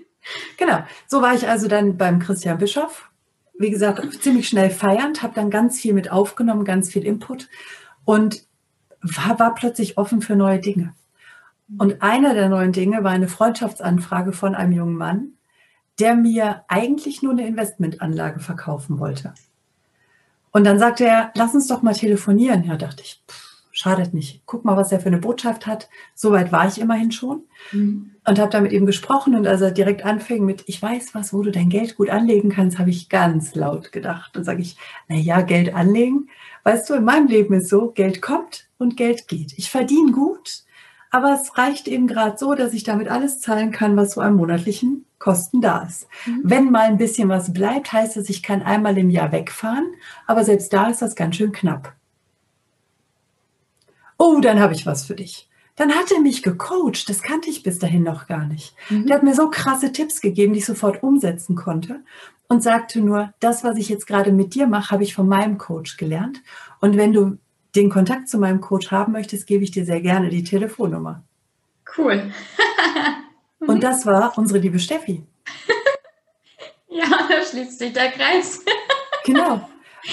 Genau, 0.56 0.78
so 1.08 1.20
war 1.20 1.34
ich 1.34 1.48
also 1.48 1.66
dann 1.66 1.96
beim 1.96 2.20
Christian 2.20 2.56
Bischof. 2.58 3.10
Wie 3.62 3.70
gesagt, 3.70 4.20
ziemlich 4.20 4.48
schnell 4.48 4.70
feiernd, 4.70 5.22
habe 5.22 5.34
dann 5.34 5.48
ganz 5.48 5.78
viel 5.78 5.94
mit 5.94 6.10
aufgenommen, 6.10 6.64
ganz 6.64 6.90
viel 6.90 7.04
Input 7.04 7.48
und 8.04 8.42
war, 9.00 9.38
war 9.38 9.54
plötzlich 9.54 9.98
offen 9.98 10.20
für 10.20 10.34
neue 10.34 10.58
Dinge. 10.58 10.94
Und 11.78 12.02
einer 12.02 12.34
der 12.34 12.48
neuen 12.48 12.72
Dinge 12.72 13.04
war 13.04 13.12
eine 13.12 13.28
Freundschaftsanfrage 13.28 14.32
von 14.32 14.56
einem 14.56 14.72
jungen 14.72 14.96
Mann, 14.96 15.34
der 16.00 16.16
mir 16.16 16.64
eigentlich 16.66 17.22
nur 17.22 17.32
eine 17.32 17.46
Investmentanlage 17.46 18.40
verkaufen 18.40 18.98
wollte. 18.98 19.32
Und 20.50 20.64
dann 20.64 20.80
sagte 20.80 21.06
er, 21.06 21.30
lass 21.36 21.54
uns 21.54 21.68
doch 21.68 21.82
mal 21.82 21.94
telefonieren. 21.94 22.64
Ja, 22.64 22.76
dachte 22.76 23.02
ich, 23.02 23.22
pff, 23.30 23.51
schadet 23.82 24.14
nicht. 24.14 24.42
Guck 24.46 24.64
mal, 24.64 24.76
was 24.76 24.92
er 24.92 25.00
für 25.00 25.08
eine 25.08 25.18
Botschaft 25.18 25.66
hat. 25.66 25.88
Soweit 26.14 26.52
war 26.52 26.68
ich 26.68 26.80
immerhin 26.80 27.10
schon. 27.10 27.42
Mhm. 27.72 28.12
Und 28.24 28.38
habe 28.38 28.50
da 28.50 28.60
mit 28.60 28.72
ihm 28.72 28.86
gesprochen. 28.86 29.34
Und 29.34 29.46
als 29.46 29.60
er 29.60 29.72
direkt 29.72 30.04
anfing 30.04 30.44
mit, 30.44 30.62
ich 30.66 30.80
weiß 30.80 31.14
was, 31.14 31.34
wo 31.34 31.42
du 31.42 31.50
dein 31.50 31.68
Geld 31.68 31.96
gut 31.96 32.08
anlegen 32.08 32.48
kannst, 32.48 32.78
habe 32.78 32.90
ich 32.90 33.08
ganz 33.08 33.56
laut 33.56 33.90
gedacht. 33.90 34.36
Und 34.36 34.44
sage 34.44 34.62
ich, 34.62 34.76
na 35.08 35.16
ja, 35.16 35.40
Geld 35.40 35.74
anlegen. 35.74 36.28
Weißt 36.62 36.88
du, 36.88 36.94
in 36.94 37.04
meinem 37.04 37.26
Leben 37.26 37.54
ist 37.54 37.68
so, 37.68 37.90
Geld 37.90 38.22
kommt 38.22 38.68
und 38.78 38.96
Geld 38.96 39.26
geht. 39.26 39.54
Ich 39.56 39.68
verdiene 39.68 40.12
gut, 40.12 40.62
aber 41.10 41.32
es 41.34 41.58
reicht 41.58 41.88
eben 41.88 42.06
gerade 42.06 42.38
so, 42.38 42.54
dass 42.54 42.72
ich 42.72 42.84
damit 42.84 43.08
alles 43.08 43.40
zahlen 43.40 43.72
kann, 43.72 43.96
was 43.96 44.12
so 44.12 44.20
an 44.20 44.36
monatlichen 44.36 45.04
Kosten 45.18 45.60
da 45.60 45.82
ist. 45.82 46.06
Mhm. 46.26 46.40
Wenn 46.44 46.70
mal 46.70 46.86
ein 46.86 46.98
bisschen 46.98 47.28
was 47.28 47.52
bleibt, 47.52 47.92
heißt 47.92 48.16
es, 48.16 48.30
ich 48.30 48.44
kann 48.44 48.62
einmal 48.62 48.96
im 48.96 49.10
Jahr 49.10 49.32
wegfahren, 49.32 49.94
aber 50.28 50.44
selbst 50.44 50.72
da 50.72 50.88
ist 50.88 51.02
das 51.02 51.16
ganz 51.16 51.34
schön 51.34 51.50
knapp. 51.50 51.94
Oh, 54.24 54.38
dann 54.40 54.60
habe 54.60 54.72
ich 54.72 54.86
was 54.86 55.04
für 55.04 55.16
dich. 55.16 55.48
Dann 55.74 55.96
hat 55.96 56.12
er 56.12 56.20
mich 56.20 56.44
gecoacht, 56.44 57.08
das 57.08 57.22
kannte 57.22 57.50
ich 57.50 57.64
bis 57.64 57.80
dahin 57.80 58.04
noch 58.04 58.28
gar 58.28 58.46
nicht. 58.46 58.72
Mhm. 58.88 59.06
Der 59.06 59.16
hat 59.16 59.24
mir 59.24 59.34
so 59.34 59.50
krasse 59.50 59.90
Tipps 59.90 60.20
gegeben, 60.20 60.52
die 60.52 60.60
ich 60.60 60.64
sofort 60.64 61.02
umsetzen 61.02 61.56
konnte 61.56 62.04
und 62.46 62.62
sagte 62.62 63.00
nur, 63.00 63.34
das, 63.40 63.64
was 63.64 63.76
ich 63.78 63.88
jetzt 63.88 64.06
gerade 64.06 64.30
mit 64.30 64.54
dir 64.54 64.68
mache, 64.68 64.92
habe 64.92 65.02
ich 65.02 65.12
von 65.12 65.26
meinem 65.26 65.58
Coach 65.58 65.96
gelernt. 65.96 66.40
Und 66.80 66.96
wenn 66.96 67.12
du 67.12 67.38
den 67.74 67.90
Kontakt 67.90 68.28
zu 68.28 68.38
meinem 68.38 68.60
Coach 68.60 68.92
haben 68.92 69.10
möchtest, 69.10 69.48
gebe 69.48 69.64
ich 69.64 69.72
dir 69.72 69.84
sehr 69.84 70.00
gerne 70.00 70.28
die 70.28 70.44
Telefonnummer. 70.44 71.24
Cool. 71.98 72.30
Und 73.58 73.82
das 73.82 74.06
war 74.06 74.38
unsere 74.38 74.60
liebe 74.60 74.78
Steffi. 74.78 75.26
ja, 76.88 77.08
da 77.28 77.44
schließt 77.44 77.76
sich 77.76 77.92
der 77.92 78.12
Kreis. 78.12 78.60
genau. 79.24 79.68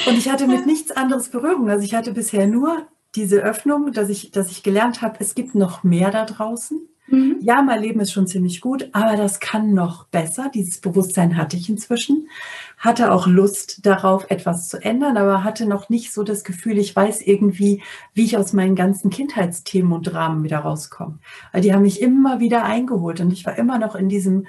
Und 0.08 0.18
ich 0.18 0.30
hatte 0.30 0.48
mit 0.48 0.66
nichts 0.66 0.90
anderes 0.90 1.30
Berührung. 1.30 1.70
Also 1.70 1.86
ich 1.86 1.94
hatte 1.94 2.12
bisher 2.12 2.48
nur 2.48 2.88
diese 3.16 3.38
Öffnung, 3.38 3.92
dass 3.92 4.10
ich, 4.10 4.32
dass 4.32 4.52
ich 4.52 4.64
gelernt 4.64 5.02
habe, 5.02 5.18
es 5.20 5.36
gibt 5.36 5.56
noch 5.56 5.84
mehr 5.84 6.12
da 6.12 6.26
draußen. 6.26 6.80
Mhm. 7.12 7.38
Ja, 7.42 7.62
mein 7.62 7.82
Leben 7.82 8.00
ist 8.00 8.12
schon 8.12 8.28
ziemlich 8.28 8.62
gut, 8.62 8.90
aber 8.92 9.16
das 9.18 9.40
kann 9.40 9.74
noch 9.74 10.06
besser. 10.06 10.52
Dieses 10.54 10.80
Bewusstsein 10.80 11.38
hatte 11.38 11.58
ich 11.58 11.70
inzwischen. 11.70 12.28
Hatte 12.78 13.12
auch 13.12 13.28
Lust 13.28 13.86
darauf, 13.86 14.30
etwas 14.30 14.70
zu 14.70 14.78
ändern, 14.78 15.18
aber 15.18 15.44
hatte 15.44 15.66
noch 15.66 15.90
nicht 15.90 16.14
so 16.14 16.24
das 16.24 16.44
Gefühl, 16.44 16.78
ich 16.78 16.96
weiß 16.96 17.22
irgendwie, 17.22 17.82
wie 18.14 18.26
ich 18.26 18.38
aus 18.38 18.54
meinen 18.54 18.76
ganzen 18.76 19.10
Kindheitsthemen 19.10 19.92
und 19.92 20.04
Dramen 20.04 20.44
wieder 20.44 20.60
rauskomme. 20.60 21.20
Weil 21.52 21.62
die 21.62 21.74
haben 21.74 21.82
mich 21.82 22.02
immer 22.02 22.40
wieder 22.40 22.64
eingeholt 22.64 23.20
und 23.22 23.34
ich 23.34 23.46
war 23.46 23.58
immer 23.58 23.80
noch 23.80 23.96
in 23.96 24.08
diesem, 24.08 24.48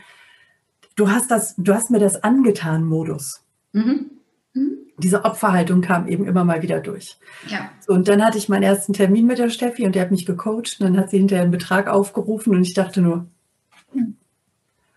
du 0.97 1.11
hast 1.11 1.31
das, 1.31 1.55
du 1.57 1.75
hast 1.75 1.91
mir 1.91 2.01
das 2.01 2.23
angetan 2.23 2.85
Modus. 2.85 3.43
Mhm. 3.73 4.20
Mhm 4.55 4.81
diese 5.01 5.25
Opferhaltung 5.25 5.81
kam 5.81 6.07
eben 6.07 6.27
immer 6.27 6.45
mal 6.45 6.63
wieder 6.63 6.81
durch. 6.81 7.17
Ja. 7.49 7.71
So, 7.81 7.93
und 7.93 8.09
dann 8.09 8.25
hatte 8.25 8.39
ich 8.39 8.49
meinen 8.49 8.63
ersten 8.63 8.93
Termin 8.93 9.27
mit 9.27 9.39
der 9.39 9.51
Steffi 9.51 9.85
und 9.87 9.95
der 9.95 10.03
hat 10.03 10.11
mich 10.11 10.27
gecoacht 10.27 10.77
und 10.79 10.81
dann 10.81 10.97
hat 10.97 11.11
sie 11.11 11.19
hinterher 11.19 11.43
einen 11.43 11.51
Betrag 11.51 11.89
aufgerufen 11.89 12.55
und 12.55 12.63
ich 12.63 12.75
dachte 12.75 13.01
nur, 13.01 13.27
hm, 13.93 14.17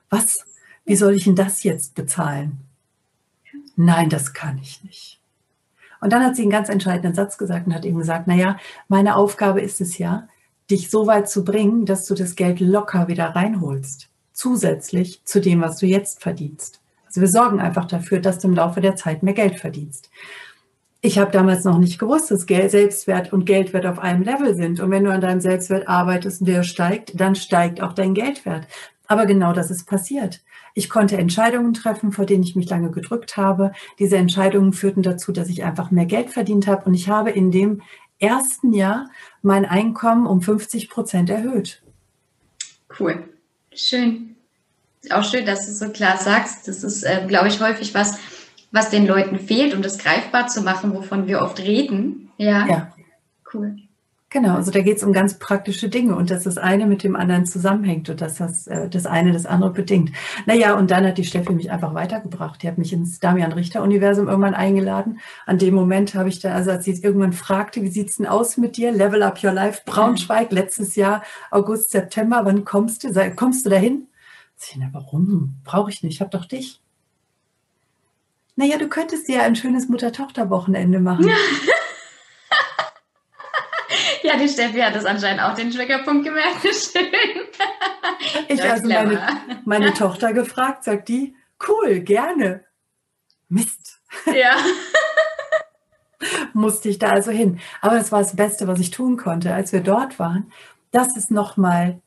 was? 0.09 0.45
Wie 0.85 0.95
soll 0.95 1.15
ich 1.15 1.23
denn 1.23 1.35
das 1.35 1.63
jetzt 1.63 1.95
bezahlen? 1.95 2.59
Nein, 3.75 4.09
das 4.09 4.33
kann 4.33 4.59
ich 4.61 4.83
nicht. 4.83 5.19
Und 6.01 6.11
dann 6.11 6.23
hat 6.23 6.35
sie 6.35 6.41
einen 6.41 6.51
ganz 6.51 6.67
entscheidenden 6.67 7.15
Satz 7.15 7.37
gesagt 7.37 7.65
und 7.65 7.73
hat 7.73 7.85
eben 7.85 7.97
gesagt, 7.97 8.27
naja, 8.27 8.57
meine 8.89 9.15
Aufgabe 9.15 9.61
ist 9.61 9.79
es 9.79 9.97
ja, 9.97 10.27
dich 10.69 10.89
so 10.89 11.07
weit 11.07 11.29
zu 11.29 11.45
bringen, 11.45 11.85
dass 11.85 12.05
du 12.05 12.13
das 12.13 12.35
Geld 12.35 12.59
locker 12.59 13.07
wieder 13.07 13.29
reinholst. 13.29 14.09
Zusätzlich 14.33 15.23
zu 15.23 15.39
dem, 15.39 15.61
was 15.61 15.77
du 15.77 15.85
jetzt 15.85 16.21
verdienst. 16.21 16.82
Wir 17.19 17.27
sorgen 17.27 17.59
einfach 17.59 17.85
dafür, 17.85 18.19
dass 18.19 18.39
du 18.39 18.47
im 18.47 18.55
Laufe 18.55 18.81
der 18.81 18.95
Zeit 18.95 19.23
mehr 19.23 19.33
Geld 19.33 19.59
verdienst. 19.59 20.09
Ich 21.01 21.19
habe 21.19 21.31
damals 21.31 21.65
noch 21.65 21.79
nicht 21.79 21.99
gewusst, 21.99 22.31
dass 22.31 22.45
Geld, 22.45 22.71
Selbstwert 22.71 23.33
und 23.33 23.45
Geldwert 23.45 23.85
auf 23.85 23.99
einem 23.99 24.23
Level 24.23 24.55
sind. 24.55 24.79
Und 24.79 24.89
wenn 24.89 25.03
du 25.03 25.11
an 25.11 25.19
deinem 25.19 25.41
Selbstwert 25.41 25.87
arbeitest 25.89 26.41
und 26.41 26.47
der 26.47 26.63
steigt, 26.63 27.19
dann 27.19 27.35
steigt 27.35 27.81
auch 27.81 27.91
dein 27.91 28.13
Geldwert. 28.13 28.67
Aber 29.07 29.25
genau 29.25 29.51
das 29.51 29.69
ist 29.69 29.85
passiert. 29.85 30.41
Ich 30.75 30.89
konnte 30.89 31.17
Entscheidungen 31.17 31.73
treffen, 31.73 32.13
vor 32.13 32.25
denen 32.25 32.43
ich 32.43 32.55
mich 32.55 32.69
lange 32.69 32.89
gedrückt 32.89 33.35
habe. 33.35 33.73
Diese 33.99 34.15
Entscheidungen 34.15 34.71
führten 34.71 35.03
dazu, 35.03 35.33
dass 35.33 35.49
ich 35.49 35.65
einfach 35.65 35.91
mehr 35.91 36.05
Geld 36.05 36.29
verdient 36.29 36.67
habe. 36.67 36.85
Und 36.85 36.93
ich 36.93 37.09
habe 37.09 37.31
in 37.31 37.51
dem 37.51 37.81
ersten 38.19 38.71
Jahr 38.71 39.09
mein 39.41 39.65
Einkommen 39.65 40.25
um 40.25 40.41
50 40.41 40.89
Prozent 40.89 41.29
erhöht. 41.29 41.83
Cool. 42.97 43.25
Schön 43.73 44.32
auch 45.11 45.23
schön, 45.23 45.45
dass 45.45 45.65
du 45.65 45.73
so 45.73 45.89
klar 45.89 46.17
sagst. 46.17 46.67
Das 46.67 46.83
ist, 46.83 47.03
äh, 47.03 47.25
glaube 47.27 47.47
ich, 47.47 47.59
häufig 47.61 47.93
was, 47.93 48.17
was 48.71 48.89
den 48.89 49.05
Leuten 49.05 49.39
fehlt, 49.39 49.73
um 49.73 49.81
das 49.81 49.97
greifbar 49.97 50.47
zu 50.47 50.61
machen, 50.61 50.93
wovon 50.93 51.27
wir 51.27 51.41
oft 51.41 51.59
reden. 51.59 52.31
Ja. 52.37 52.67
ja. 52.67 52.93
Cool. 53.53 53.75
Genau, 54.33 54.55
also 54.55 54.71
da 54.71 54.81
geht 54.81 54.97
es 54.97 55.03
um 55.03 55.13
ganz 55.13 55.37
praktische 55.37 55.89
Dinge 55.89 56.15
und 56.15 56.31
dass 56.31 56.45
das 56.45 56.57
eine 56.57 56.87
mit 56.87 57.03
dem 57.03 57.15
anderen 57.15 57.45
zusammenhängt 57.45 58.09
und 58.09 58.19
dass 58.19 58.37
das, 58.37 58.65
äh, 58.65 58.89
das 58.89 59.05
eine 59.05 59.31
das 59.31 59.45
andere 59.45 59.69
bedingt. 59.69 60.11
Naja, 60.47 60.73
und 60.73 60.89
dann 60.89 61.05
hat 61.05 61.19
die 61.19 61.23
Steffi 61.23 61.53
mich 61.53 61.69
einfach 61.69 61.93
weitergebracht. 61.93 62.63
Die 62.63 62.67
hat 62.67 62.79
mich 62.79 62.91
ins 62.93 63.19
Damian-Richter-Universum 63.19 64.27
irgendwann 64.27 64.55
eingeladen. 64.55 65.19
An 65.45 65.59
dem 65.59 65.75
Moment 65.75 66.15
habe 66.15 66.29
ich 66.29 66.39
da, 66.39 66.51
also 66.55 66.71
als 66.71 66.85
sie 66.85 66.93
irgendwann 66.93 67.33
fragte, 67.33 67.83
wie 67.83 67.91
sieht's 67.91 68.17
denn 68.17 68.25
aus 68.25 68.57
mit 68.57 68.75
dir? 68.75 68.91
Level 68.91 69.21
Up 69.21 69.43
Your 69.43 69.51
Life, 69.51 69.83
Braunschweig, 69.85 70.51
letztes 70.51 70.95
Jahr, 70.95 71.21
August, 71.51 71.91
September, 71.91 72.41
wann 72.43 72.65
kommst 72.65 73.03
du? 73.03 73.13
Kommst 73.35 73.67
du 73.67 73.69
dahin? 73.69 74.07
Na, 74.77 74.89
warum? 74.91 75.59
Brauche 75.63 75.89
ich 75.89 76.03
nicht, 76.03 76.15
ich 76.15 76.21
habe 76.21 76.31
doch 76.31 76.45
dich. 76.45 76.81
Naja, 78.55 78.77
du 78.77 78.87
könntest 78.87 79.27
dir 79.27 79.37
ja 79.37 79.43
ein 79.43 79.55
schönes 79.55 79.89
Mutter-Tochter-Wochenende 79.89 80.99
machen. 80.99 81.27
ja, 84.23 84.37
die 84.37 84.47
Steffi 84.47 84.79
hat 84.79 84.95
das 84.95 85.05
anscheinend 85.05 85.41
auch 85.41 85.55
den 85.55 85.71
Triggerpunkt 85.71 86.23
gemerkt. 86.23 86.61
Schön. 86.63 87.07
ich 88.47 88.61
habe 88.61 88.73
also 88.73 88.87
meine, 88.87 89.21
meine 89.65 89.93
Tochter 89.93 90.33
gefragt, 90.33 90.83
sagt 90.83 91.09
die, 91.09 91.35
cool, 91.67 92.01
gerne. 92.01 92.63
Mist. 93.49 93.99
Ja. 94.27 94.55
Musste 96.53 96.89
ich 96.89 96.99
da 96.99 97.09
also 97.09 97.31
hin. 97.31 97.59
Aber 97.81 97.95
das 97.95 98.11
war 98.11 98.19
das 98.19 98.35
Beste, 98.35 98.67
was 98.67 98.79
ich 98.79 98.91
tun 98.91 99.17
konnte, 99.17 99.53
als 99.53 99.73
wir 99.73 99.81
dort 99.81 100.19
waren. 100.19 100.51
Das 100.91 101.17
ist 101.17 101.31
nochmal 101.31 102.02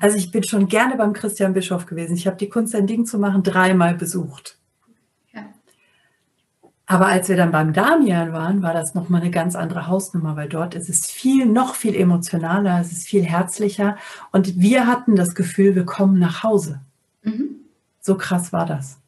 also 0.00 0.16
ich 0.16 0.30
bin 0.30 0.44
schon 0.44 0.68
gerne 0.68 0.96
beim 0.96 1.12
Christian 1.12 1.52
Bischof 1.52 1.86
gewesen. 1.86 2.14
Ich 2.14 2.26
habe 2.26 2.36
die 2.36 2.48
Kunst 2.48 2.74
ein 2.74 2.86
Ding 2.86 3.06
zu 3.06 3.18
machen 3.18 3.42
dreimal 3.42 3.94
besucht. 3.94 4.58
Ja. 5.32 5.42
Aber 6.86 7.06
als 7.06 7.28
wir 7.28 7.36
dann 7.36 7.50
beim 7.50 7.72
Damian 7.72 8.32
waren, 8.32 8.62
war 8.62 8.72
das 8.72 8.94
nochmal 8.94 9.20
eine 9.20 9.30
ganz 9.30 9.56
andere 9.56 9.86
Hausnummer, 9.86 10.36
weil 10.36 10.48
dort 10.48 10.74
ist 10.74 10.88
es 10.88 11.06
viel, 11.06 11.46
noch 11.46 11.74
viel 11.74 11.94
emotionaler, 11.94 12.80
es 12.80 12.92
ist 12.92 13.08
viel 13.08 13.24
herzlicher 13.24 13.96
und 14.32 14.60
wir 14.60 14.86
hatten 14.86 15.16
das 15.16 15.34
Gefühl, 15.34 15.74
wir 15.74 15.84
kommen 15.84 16.18
nach 16.18 16.42
Hause. 16.42 16.80
Mhm. 17.22 17.56
So 18.00 18.16
krass 18.16 18.52
war 18.52 18.66
das. 18.66 18.98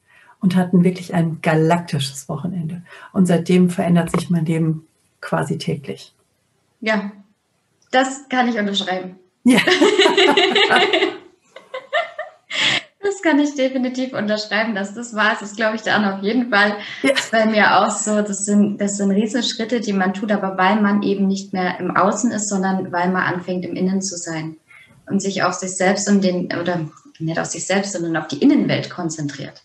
Und 0.40 0.57
hatten 0.57 0.85
wirklich 0.85 1.12
ein 1.12 1.42
galaktisches 1.42 2.29
Wochenende. 2.29 2.83
Und 3.12 3.26
seitdem 3.26 3.68
verändert 3.68 4.11
sich 4.11 4.31
mein 4.31 4.46
Leben 4.46 4.87
quasi 5.20 5.59
täglich. 5.59 6.14
Ja, 6.81 7.12
das 7.90 8.26
kann 8.31 8.48
ich 8.48 8.59
unterschreiben. 8.59 9.16
Ja. 9.44 9.59
das 13.03 13.22
kann 13.22 13.38
ich 13.38 13.55
definitiv 13.55 14.12
unterschreiben, 14.12 14.74
dass 14.74 14.95
das 14.95 15.14
war. 15.14 15.30
Das 15.32 15.43
ist, 15.43 15.57
glaube 15.57 15.76
ich, 15.76 15.82
dann 15.82 16.05
auf 16.05 16.22
jeden 16.22 16.51
Fall 16.51 16.76
ja. 17.03 17.12
bei 17.30 17.47
mir 17.47 17.78
auch 17.78 17.91
so. 17.91 18.22
Das 18.22 18.45
sind, 18.45 18.78
das 18.80 18.97
sind 18.97 19.11
Riesenschritte, 19.11 19.80
die 19.80 19.93
man 19.93 20.14
tut, 20.14 20.32
aber 20.32 20.59
weil 20.59 20.80
man 20.80 21.03
eben 21.03 21.26
nicht 21.26 21.53
mehr 21.53 21.78
im 21.78 21.97
Außen 21.97 22.30
ist, 22.32 22.49
sondern 22.49 22.93
weil 22.93 23.11
man 23.11 23.22
anfängt, 23.22 23.64
im 23.64 23.74
Innen 23.74 24.03
zu 24.03 24.16
sein 24.16 24.57
und 25.07 25.20
sich 25.20 25.43
auf 25.43 25.55
sich 25.55 25.76
selbst 25.76 26.09
und 26.09 26.22
den, 26.22 26.53
oder 26.61 26.88
nicht 27.18 27.38
auf 27.38 27.47
sich 27.47 27.66
selbst, 27.66 27.93
sondern 27.93 28.16
auf 28.16 28.28
die 28.28 28.43
Innenwelt 28.43 28.91
konzentriert. 28.91 29.62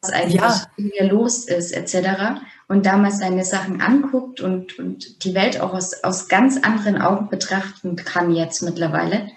Was 0.00 0.12
eigentlich 0.12 0.40
ja. 0.40 0.66
in 0.76 0.90
mir 0.98 1.08
los 1.08 1.44
ist, 1.44 1.72
etc 1.72 2.40
und 2.72 2.86
damals 2.86 3.18
seine 3.18 3.44
Sachen 3.44 3.82
anguckt 3.82 4.40
und, 4.40 4.78
und 4.78 5.26
die 5.26 5.34
Welt 5.34 5.60
auch 5.60 5.74
aus, 5.74 6.02
aus 6.02 6.28
ganz 6.28 6.56
anderen 6.56 7.02
Augen 7.02 7.28
betrachten 7.28 7.96
kann 7.96 8.34
jetzt 8.34 8.62
mittlerweile. 8.62 9.28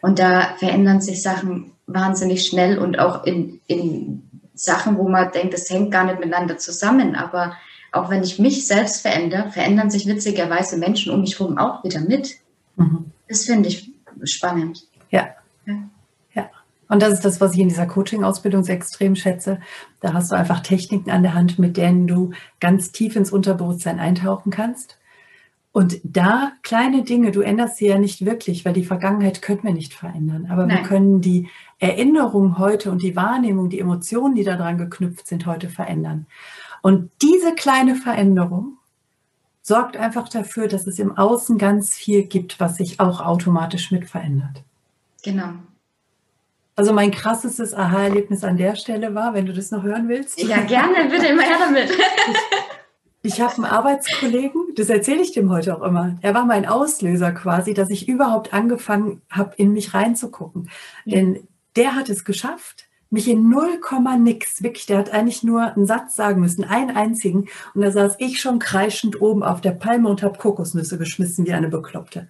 Und 0.00 0.20
da 0.20 0.54
verändern 0.56 1.00
sich 1.00 1.20
Sachen 1.20 1.72
wahnsinnig 1.88 2.46
schnell 2.46 2.78
und 2.78 3.00
auch 3.00 3.24
in, 3.24 3.60
in 3.66 4.22
Sachen, 4.54 4.98
wo 4.98 5.08
man 5.08 5.32
denkt, 5.32 5.52
das 5.52 5.68
hängt 5.68 5.90
gar 5.90 6.04
nicht 6.04 6.20
miteinander 6.20 6.58
zusammen. 6.58 7.16
Aber 7.16 7.56
auch 7.90 8.08
wenn 8.08 8.22
ich 8.22 8.38
mich 8.38 8.64
selbst 8.68 9.02
verändere, 9.02 9.50
verändern 9.50 9.90
sich 9.90 10.06
witzigerweise 10.06 10.76
Menschen 10.76 11.12
um 11.12 11.22
mich 11.22 11.40
herum 11.40 11.58
auch 11.58 11.82
wieder 11.82 11.98
mit. 11.98 12.36
Mhm. 12.76 13.06
Das 13.28 13.46
finde 13.46 13.68
ich 13.68 13.90
spannend. 14.22 14.86
Ja. 15.10 15.30
ja. 15.66 15.74
Und 16.90 17.02
das 17.02 17.12
ist 17.12 17.24
das, 17.24 17.40
was 17.40 17.54
ich 17.54 17.60
in 17.60 17.68
dieser 17.68 17.86
Coaching-Ausbildung 17.86 18.66
extrem 18.66 19.14
schätze. 19.14 19.60
Da 20.00 20.12
hast 20.12 20.32
du 20.32 20.36
einfach 20.36 20.58
Techniken 20.58 21.10
an 21.10 21.22
der 21.22 21.34
Hand, 21.34 21.56
mit 21.56 21.76
denen 21.76 22.08
du 22.08 22.32
ganz 22.58 22.90
tief 22.90 23.14
ins 23.14 23.30
Unterbewusstsein 23.30 24.00
eintauchen 24.00 24.50
kannst. 24.50 24.98
Und 25.70 26.00
da 26.02 26.50
kleine 26.64 27.04
Dinge, 27.04 27.30
du 27.30 27.42
änderst 27.42 27.76
sie 27.76 27.86
ja 27.86 27.96
nicht 27.96 28.24
wirklich, 28.24 28.64
weil 28.64 28.72
die 28.72 28.84
Vergangenheit 28.84 29.40
können 29.40 29.62
wir 29.62 29.72
nicht 29.72 29.94
verändern. 29.94 30.48
Aber 30.50 30.66
Nein. 30.66 30.78
wir 30.78 30.82
können 30.82 31.20
die 31.20 31.48
Erinnerung 31.78 32.58
heute 32.58 32.90
und 32.90 33.02
die 33.02 33.14
Wahrnehmung, 33.14 33.68
die 33.68 33.78
Emotionen, 33.78 34.34
die 34.34 34.42
daran 34.42 34.76
geknüpft 34.76 35.28
sind, 35.28 35.46
heute 35.46 35.68
verändern. 35.68 36.26
Und 36.82 37.12
diese 37.22 37.54
kleine 37.54 37.94
Veränderung 37.94 38.78
sorgt 39.62 39.96
einfach 39.96 40.28
dafür, 40.28 40.66
dass 40.66 40.88
es 40.88 40.98
im 40.98 41.16
Außen 41.16 41.56
ganz 41.56 41.94
viel 41.94 42.24
gibt, 42.24 42.58
was 42.58 42.78
sich 42.78 42.98
auch 42.98 43.20
automatisch 43.20 43.92
mit 43.92 44.10
verändert. 44.10 44.64
Genau. 45.22 45.52
Also 46.76 46.92
mein 46.92 47.10
krassestes 47.10 47.74
Aha-Erlebnis 47.74 48.44
an 48.44 48.56
der 48.56 48.74
Stelle 48.74 49.14
war, 49.14 49.34
wenn 49.34 49.46
du 49.46 49.52
das 49.52 49.70
noch 49.70 49.82
hören 49.82 50.08
willst. 50.08 50.40
Ja, 50.42 50.60
gerne, 50.62 51.10
bitte 51.10 51.26
immer 51.26 51.42
her 51.42 51.58
damit. 51.58 51.90
Ich, 53.22 53.34
ich 53.34 53.40
habe 53.42 53.54
einen 53.56 53.66
Arbeitskollegen, 53.66 54.74
das 54.76 54.88
erzähle 54.88 55.20
ich 55.20 55.32
dem 55.32 55.50
heute 55.50 55.76
auch 55.76 55.82
immer. 55.82 56.16
Er 56.22 56.32
war 56.32 56.46
mein 56.46 56.64
Auslöser 56.64 57.32
quasi, 57.32 57.74
dass 57.74 57.90
ich 57.90 58.08
überhaupt 58.08 58.54
angefangen 58.54 59.20
habe, 59.30 59.52
in 59.56 59.74
mich 59.74 59.92
reinzugucken. 59.92 60.70
Ja. 61.04 61.16
Denn 61.16 61.46
der 61.76 61.96
hat 61.96 62.08
es 62.08 62.24
geschafft, 62.24 62.88
mich 63.10 63.28
in 63.28 63.48
0, 63.48 63.80
nix, 64.20 64.62
wirklich, 64.62 64.86
der 64.86 64.98
hat 64.98 65.10
eigentlich 65.10 65.42
nur 65.42 65.62
einen 65.62 65.86
Satz 65.86 66.14
sagen 66.14 66.40
müssen, 66.40 66.64
einen 66.64 66.96
einzigen. 66.96 67.48
Und 67.74 67.82
da 67.82 67.90
saß 67.90 68.16
ich 68.18 68.40
schon 68.40 68.60
kreischend 68.60 69.20
oben 69.20 69.42
auf 69.42 69.60
der 69.60 69.72
Palme 69.72 70.08
und 70.08 70.22
habe 70.22 70.38
Kokosnüsse 70.38 70.96
geschmissen 70.96 71.44
wie 71.46 71.52
eine 71.52 71.68
Bekloppte. 71.68 72.28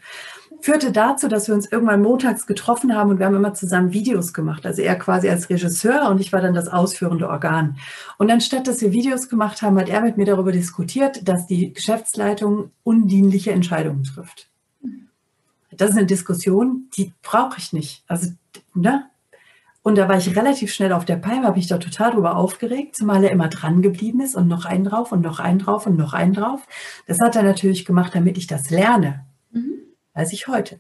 Führte 0.63 0.93
dazu, 0.93 1.29
dass 1.29 1.49
wir 1.49 1.55
uns 1.55 1.71
irgendwann 1.71 2.03
montags 2.03 2.47
getroffen 2.47 2.95
haben 2.95 3.11
und 3.11 3.19
wir 3.19 3.27
haben 3.27 3.37
immer 3.37 3.55
zusammen 3.55 3.93
Videos 3.93 4.33
gemacht. 4.33 4.67
Also 4.67 4.83
er 4.83 4.97
quasi 4.97 5.29
als 5.29 5.49
Regisseur 5.49 6.09
und 6.11 6.21
ich 6.21 6.33
war 6.33 6.41
dann 6.41 6.55
das 6.55 6.69
ausführende 6.69 7.29
Organ. 7.29 7.77
Und 8.19 8.31
anstatt, 8.31 8.67
dass 8.67 8.81
wir 8.81 8.93
Videos 8.93 9.29
gemacht 9.29 9.63
haben, 9.63 9.79
hat 9.79 9.89
er 9.89 10.03
mit 10.03 10.17
mir 10.17 10.27
darüber 10.27 10.53
diskutiert, 10.53 11.27
dass 11.29 11.47
die 11.47 11.73
Geschäftsleitung 11.73 12.71
undienliche 12.83 13.53
Entscheidungen 13.53 14.05
trifft. 14.05 14.49
Das 15.73 15.91
ist 15.91 15.97
eine 15.97 16.07
Diskussion, 16.07 16.89
die 16.97 17.13
brauche 17.23 17.59
ich 17.59 17.73
nicht. 17.73 18.05
Also, 18.07 18.33
ne? 18.75 19.07
Und 19.83 19.97
da 19.97 20.09
war 20.09 20.19
ich 20.19 20.37
relativ 20.37 20.73
schnell 20.75 20.93
auf 20.93 21.07
der 21.07 21.17
Palme, 21.17 21.47
habe 21.47 21.57
mich 21.57 21.67
da 21.67 21.79
total 21.79 22.11
drüber 22.11 22.37
aufgeregt, 22.37 22.97
zumal 22.97 23.25
er 23.25 23.31
immer 23.31 23.49
dran 23.49 23.81
geblieben 23.81 24.21
ist 24.21 24.35
und 24.35 24.47
noch 24.47 24.67
einen 24.67 24.85
drauf 24.85 25.11
und 25.11 25.23
noch 25.23 25.41
einen 25.41 25.59
drauf 25.59 25.87
und 25.87 25.97
noch 25.97 26.13
einen 26.13 26.35
drauf. 26.35 26.61
Das 27.07 27.19
hat 27.19 27.35
er 27.35 27.43
natürlich 27.43 27.87
gemacht, 27.87 28.15
damit 28.15 28.37
ich 28.37 28.47
das 28.47 28.69
lerne. 28.69 29.25
Mhm. 29.53 29.79
Weiß 30.21 30.35
ich 30.35 30.49
heute. 30.49 30.79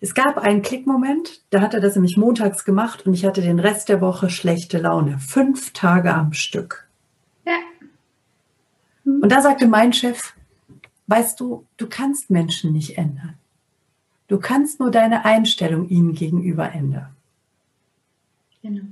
Es 0.00 0.14
gab 0.14 0.38
einen 0.38 0.62
Klickmoment, 0.62 1.42
da 1.50 1.60
hat 1.60 1.74
er 1.74 1.80
das 1.80 1.94
nämlich 1.94 2.16
montags 2.16 2.64
gemacht 2.64 3.04
und 3.04 3.12
ich 3.12 3.26
hatte 3.26 3.42
den 3.42 3.60
Rest 3.60 3.90
der 3.90 4.00
Woche 4.00 4.30
schlechte 4.30 4.78
Laune. 4.78 5.18
Fünf 5.18 5.74
Tage 5.74 6.14
am 6.14 6.32
Stück. 6.32 6.88
Ja. 7.44 7.58
Mhm. 9.04 9.20
Und 9.20 9.30
da 9.30 9.42
sagte 9.42 9.66
mein 9.66 9.92
Chef, 9.92 10.32
weißt 11.06 11.38
du, 11.38 11.66
du 11.76 11.86
kannst 11.86 12.30
Menschen 12.30 12.72
nicht 12.72 12.96
ändern. 12.96 13.34
Du 14.26 14.38
kannst 14.38 14.80
nur 14.80 14.90
deine 14.90 15.26
Einstellung 15.26 15.90
ihnen 15.90 16.14
gegenüber 16.14 16.72
ändern. 16.72 17.14
Genau. 18.62 18.84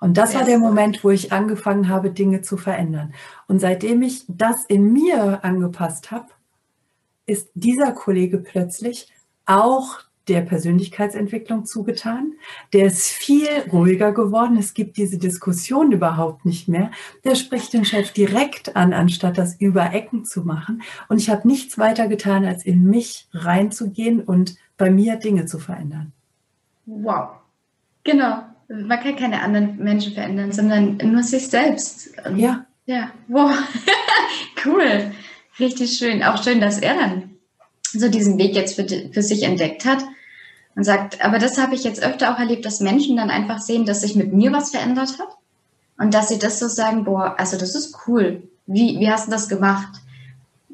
Und 0.00 0.18
das 0.18 0.34
war 0.34 0.42
der 0.42 0.58
Moment, 0.58 1.04
wo 1.04 1.10
ich 1.10 1.32
angefangen 1.32 1.88
habe, 1.88 2.10
Dinge 2.10 2.42
zu 2.42 2.56
verändern. 2.56 3.14
Und 3.46 3.60
seitdem 3.60 4.02
ich 4.02 4.24
das 4.26 4.64
in 4.64 4.92
mir 4.92 5.44
angepasst 5.44 6.10
habe, 6.10 6.26
ist 7.26 7.50
dieser 7.54 7.92
Kollege 7.92 8.38
plötzlich 8.38 9.11
auch 9.46 10.00
der 10.28 10.42
Persönlichkeitsentwicklung 10.42 11.64
zugetan. 11.64 12.34
Der 12.72 12.86
ist 12.86 13.08
viel 13.08 13.48
ruhiger 13.72 14.12
geworden. 14.12 14.56
Es 14.56 14.72
gibt 14.72 14.96
diese 14.96 15.18
Diskussion 15.18 15.90
überhaupt 15.90 16.44
nicht 16.44 16.68
mehr. 16.68 16.92
Der 17.24 17.34
spricht 17.34 17.72
den 17.72 17.84
Chef 17.84 18.12
direkt 18.12 18.76
an, 18.76 18.92
anstatt 18.92 19.36
das 19.36 19.60
über 19.60 19.92
Ecken 19.92 20.24
zu 20.24 20.42
machen. 20.42 20.82
Und 21.08 21.18
ich 21.18 21.28
habe 21.28 21.48
nichts 21.48 21.76
weiter 21.76 22.06
getan, 22.06 22.44
als 22.44 22.64
in 22.64 22.84
mich 22.84 23.28
reinzugehen 23.32 24.20
und 24.20 24.56
bei 24.76 24.90
mir 24.90 25.16
Dinge 25.16 25.46
zu 25.46 25.58
verändern. 25.58 26.12
Wow. 26.86 27.30
Genau 28.04 28.42
man 28.72 29.00
kann 29.00 29.16
keine 29.16 29.42
anderen 29.42 29.76
Menschen 29.76 30.14
verändern, 30.14 30.52
sondern 30.52 30.96
nur 30.96 31.22
sich 31.22 31.48
selbst. 31.48 32.14
Ja. 32.36 32.66
Ja, 32.86 33.12
wow. 33.28 33.52
cool. 34.64 35.12
Richtig 35.58 35.96
schön. 35.96 36.22
Auch 36.22 36.42
schön, 36.42 36.60
dass 36.60 36.78
er 36.78 36.94
dann 36.94 37.31
so 37.92 38.08
diesen 38.08 38.38
Weg 38.38 38.54
jetzt 38.54 38.74
für, 38.74 38.86
für 38.86 39.22
sich 39.22 39.42
entdeckt 39.42 39.84
hat 39.84 40.04
und 40.74 40.84
sagt, 40.84 41.24
aber 41.24 41.38
das 41.38 41.58
habe 41.58 41.74
ich 41.74 41.84
jetzt 41.84 42.02
öfter 42.02 42.32
auch 42.32 42.38
erlebt, 42.38 42.64
dass 42.64 42.80
Menschen 42.80 43.16
dann 43.16 43.30
einfach 43.30 43.60
sehen, 43.60 43.84
dass 43.84 44.00
sich 44.00 44.16
mit 44.16 44.32
mir 44.32 44.52
was 44.52 44.70
verändert 44.70 45.18
hat 45.18 45.36
und 45.98 46.14
dass 46.14 46.28
sie 46.28 46.38
das 46.38 46.58
so 46.58 46.68
sagen, 46.68 47.04
boah, 47.04 47.34
also 47.38 47.58
das 47.58 47.74
ist 47.74 47.96
cool. 48.06 48.42
Wie, 48.66 48.98
wie 48.98 49.10
hast 49.10 49.26
du 49.26 49.30
das 49.30 49.48
gemacht? 49.48 50.00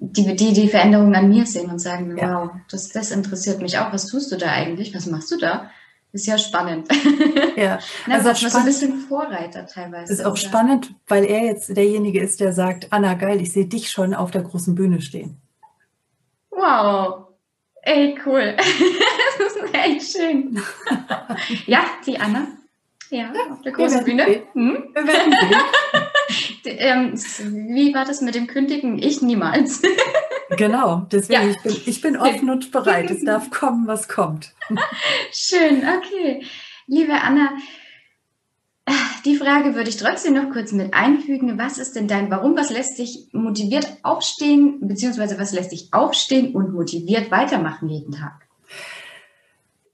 Die, 0.01 0.37
die 0.37 0.53
die 0.53 0.69
Veränderung 0.69 1.15
an 1.15 1.29
mir 1.29 1.45
sehen 1.45 1.71
und 1.71 1.81
sagen, 1.81 2.17
ja. 2.17 2.43
wow, 2.43 2.51
das, 2.71 2.91
das 2.91 3.11
interessiert 3.11 3.61
mich 3.61 3.79
auch. 3.79 3.93
Was 3.93 4.07
tust 4.07 4.31
du 4.31 4.37
da 4.37 4.47
eigentlich? 4.47 4.95
Was 4.95 5.07
machst 5.07 5.31
du 5.33 5.39
da? 5.39 5.71
Ist 6.13 6.27
ja 6.27 6.39
spannend. 6.39 6.89
Ja, 7.57 7.81
Na, 8.07 8.15
also 8.15 8.33
spannend, 8.35 8.53
so 8.53 8.59
ein 8.59 8.65
bisschen 8.67 9.01
Vorreiter 9.01 9.67
teilweise. 9.67 10.13
Ist 10.13 10.25
auch 10.25 10.31
oder? 10.31 10.37
spannend, 10.37 10.95
weil 11.09 11.25
er 11.25 11.45
jetzt 11.45 11.77
derjenige 11.77 12.21
ist, 12.21 12.39
der 12.39 12.53
sagt, 12.53 12.93
Anna, 12.93 13.15
geil, 13.15 13.41
ich 13.41 13.53
sehe 13.53 13.67
dich 13.67 13.91
schon 13.91 14.15
auf 14.15 14.31
der 14.31 14.43
großen 14.43 14.77
Bühne 14.77 15.01
stehen. 15.01 15.39
Wow. 16.59 17.29
Ey, 17.83 18.19
cool. 18.27 18.57
das 19.39 19.57
ist 19.57 19.75
echt 19.75 20.17
schön. 20.17 20.61
ja, 21.67 21.85
die 22.05 22.19
Anna. 22.19 22.49
Ja, 23.11 23.33
auf 23.51 23.63
der 23.63 23.73
großen 23.73 24.05
Bühne. 24.05 24.43
Hm? 24.53 24.95
Ähm, 26.65 27.15
wie 27.15 27.95
war 27.95 28.05
das 28.05 28.21
mit 28.21 28.35
dem 28.35 28.47
Kündigen? 28.47 28.99
Ich 28.99 29.23
niemals. 29.23 29.81
Genau, 30.51 31.07
deswegen 31.11 31.43
ja. 31.43 31.49
ich 31.49 31.63
bin 31.63 31.77
ich 31.87 32.01
bin 32.03 32.17
offen 32.19 32.51
und 32.51 32.71
bereit. 32.71 33.11
Es 33.11 33.25
darf 33.25 33.51
kommen, 33.51 33.87
was 33.87 34.07
kommt. 34.07 34.53
Schön, 35.33 35.83
okay. 35.89 36.45
Liebe 36.87 37.15
Anna, 37.15 37.53
die 39.25 39.37
Frage 39.37 39.75
würde 39.75 39.91
ich 39.91 39.97
trotzdem 39.97 40.35
noch 40.35 40.53
kurz 40.53 40.73
mit 40.73 40.95
einfügen. 40.95 41.59
Was 41.59 41.79
ist 41.79 41.97
denn 41.97 42.09
dein 42.09 42.31
Warum? 42.31 42.57
Was 42.57 42.71
lässt 42.71 42.99
dich 42.99 43.29
motiviert 43.33 43.87
aufstehen, 44.03 44.79
beziehungsweise 44.81 45.39
was 45.39 45.53
lässt 45.53 45.73
dich 45.73 45.93
aufstehen 45.93 46.55
und 46.55 46.73
motiviert 46.73 47.31
weitermachen 47.31 47.89
jeden 47.89 48.13
Tag? 48.13 48.47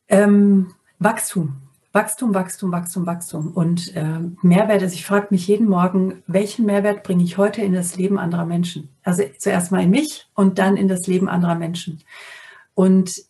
Ähm, 0.09 0.75
Wachstum. 0.99 1.57
Wachstum, 1.93 2.35
Wachstum, 2.35 2.73
Wachstum, 2.73 3.07
Wachstum. 3.07 3.53
Und 3.53 3.95
äh, 3.95 4.19
Mehrwert, 4.43 4.83
also 4.83 4.95
ich 4.95 5.07
frage 5.07 5.29
mich 5.31 5.47
jeden 5.47 5.69
Morgen, 5.69 6.25
welchen 6.27 6.67
Mehrwert 6.67 7.05
bringe 7.05 7.23
ich 7.23 7.39
heute 7.39 7.63
in 7.63 7.73
das 7.73 7.97
Leben 7.97 8.19
anderer 8.19 8.47
Menschen? 8.47 8.89
Also 9.05 9.23
zuerst 9.39 9.71
mal 9.71 9.83
in 9.83 9.91
mich 9.91 10.27
und 10.35 10.59
dann 10.59 10.77
in 10.77 10.89
das 10.89 11.07
Leben 11.07 11.29
anderer 11.29 11.55
Menschen. 11.55 12.03
Und 12.75 13.23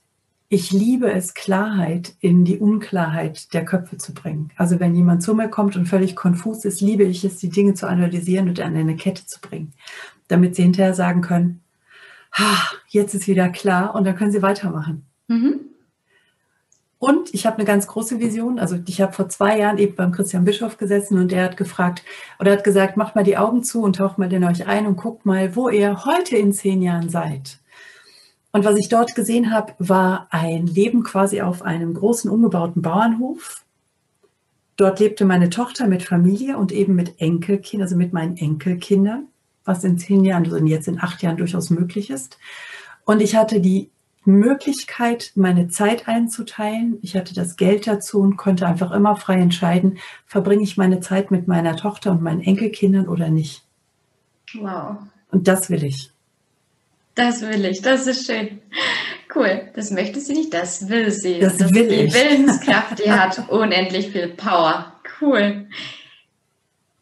ich 0.54 0.70
liebe 0.70 1.10
es, 1.10 1.34
Klarheit 1.34 2.14
in 2.20 2.44
die 2.44 2.58
Unklarheit 2.58 3.52
der 3.54 3.64
Köpfe 3.64 3.98
zu 3.98 4.14
bringen. 4.14 4.50
Also 4.56 4.78
wenn 4.78 4.94
jemand 4.94 5.24
zu 5.24 5.34
mir 5.34 5.48
kommt 5.48 5.74
und 5.74 5.86
völlig 5.86 6.14
konfus 6.14 6.64
ist, 6.64 6.80
liebe 6.80 7.02
ich 7.02 7.24
es, 7.24 7.38
die 7.38 7.48
Dinge 7.48 7.74
zu 7.74 7.88
analysieren 7.88 8.48
und 8.48 8.60
an 8.60 8.76
eine 8.76 8.94
Kette 8.94 9.26
zu 9.26 9.40
bringen, 9.40 9.72
damit 10.28 10.54
sie 10.54 10.62
hinterher 10.62 10.94
sagen 10.94 11.22
können, 11.22 11.60
ah, 12.30 12.62
jetzt 12.86 13.14
ist 13.14 13.26
wieder 13.26 13.48
klar 13.48 13.96
und 13.96 14.04
dann 14.04 14.14
können 14.14 14.30
sie 14.30 14.42
weitermachen. 14.42 15.04
Mhm. 15.26 15.60
Und 17.00 17.34
ich 17.34 17.46
habe 17.46 17.56
eine 17.56 17.64
ganz 17.64 17.88
große 17.88 18.20
Vision. 18.20 18.60
Also 18.60 18.78
ich 18.86 19.00
habe 19.00 19.12
vor 19.12 19.28
zwei 19.28 19.58
Jahren 19.58 19.78
eben 19.78 19.96
beim 19.96 20.12
Christian 20.12 20.44
Bischof 20.44 20.76
gesessen 20.76 21.18
und 21.18 21.32
der 21.32 21.42
hat 21.42 21.56
gefragt 21.56 22.04
oder 22.38 22.52
hat 22.52 22.62
gesagt, 22.62 22.96
macht 22.96 23.16
mal 23.16 23.24
die 23.24 23.36
Augen 23.36 23.64
zu 23.64 23.82
und 23.82 23.96
taucht 23.96 24.18
mal 24.18 24.32
in 24.32 24.44
euch 24.44 24.68
ein 24.68 24.86
und 24.86 24.96
guckt 24.96 25.26
mal, 25.26 25.56
wo 25.56 25.68
ihr 25.68 26.04
heute 26.04 26.36
in 26.36 26.52
zehn 26.52 26.80
Jahren 26.80 27.10
seid. 27.10 27.58
Und 28.54 28.64
was 28.64 28.78
ich 28.78 28.88
dort 28.88 29.16
gesehen 29.16 29.52
habe, 29.52 29.72
war 29.80 30.28
ein 30.30 30.68
Leben 30.68 31.02
quasi 31.02 31.40
auf 31.40 31.62
einem 31.62 31.92
großen 31.92 32.30
umgebauten 32.30 32.82
Bauernhof. 32.82 33.64
Dort 34.76 35.00
lebte 35.00 35.24
meine 35.24 35.50
Tochter 35.50 35.88
mit 35.88 36.04
Familie 36.04 36.56
und 36.56 36.70
eben 36.70 36.94
mit 36.94 37.20
Enkelkindern, 37.20 37.86
also 37.86 37.96
mit 37.96 38.12
meinen 38.12 38.36
Enkelkindern, 38.36 39.26
was 39.64 39.82
in 39.82 39.98
zehn 39.98 40.24
Jahren, 40.24 40.44
also 40.44 40.64
jetzt 40.66 40.86
in 40.86 41.00
acht 41.00 41.20
Jahren 41.20 41.36
durchaus 41.36 41.70
möglich 41.70 42.10
ist. 42.10 42.38
Und 43.04 43.22
ich 43.22 43.34
hatte 43.34 43.60
die 43.60 43.90
Möglichkeit, 44.24 45.32
meine 45.34 45.66
Zeit 45.66 46.06
einzuteilen. 46.06 47.00
Ich 47.02 47.16
hatte 47.16 47.34
das 47.34 47.56
Geld 47.56 47.88
dazu 47.88 48.20
und 48.20 48.36
konnte 48.36 48.68
einfach 48.68 48.92
immer 48.92 49.16
frei 49.16 49.40
entscheiden, 49.40 49.98
verbringe 50.26 50.62
ich 50.62 50.76
meine 50.76 51.00
Zeit 51.00 51.32
mit 51.32 51.48
meiner 51.48 51.74
Tochter 51.74 52.12
und 52.12 52.22
meinen 52.22 52.40
Enkelkindern 52.40 53.08
oder 53.08 53.30
nicht. 53.30 53.64
Wow. 54.54 54.98
Und 55.32 55.48
das 55.48 55.70
will 55.70 55.82
ich. 55.82 56.13
Das 57.14 57.42
will 57.42 57.64
ich, 57.64 57.80
das 57.80 58.06
ist 58.06 58.26
schön. 58.26 58.60
Cool, 59.34 59.70
das 59.74 59.90
möchte 59.90 60.20
sie 60.20 60.34
nicht, 60.34 60.54
das 60.54 60.88
will 60.88 61.10
sie. 61.10 61.38
Das, 61.38 61.56
das 61.58 61.72
will 61.72 61.88
die 61.88 61.94
ich. 61.94 62.12
Die 62.12 62.18
Willenskraft, 62.18 63.04
die 63.04 63.10
hat 63.10 63.48
unendlich 63.48 64.10
viel 64.10 64.28
Power. 64.28 64.92
Cool. 65.20 65.66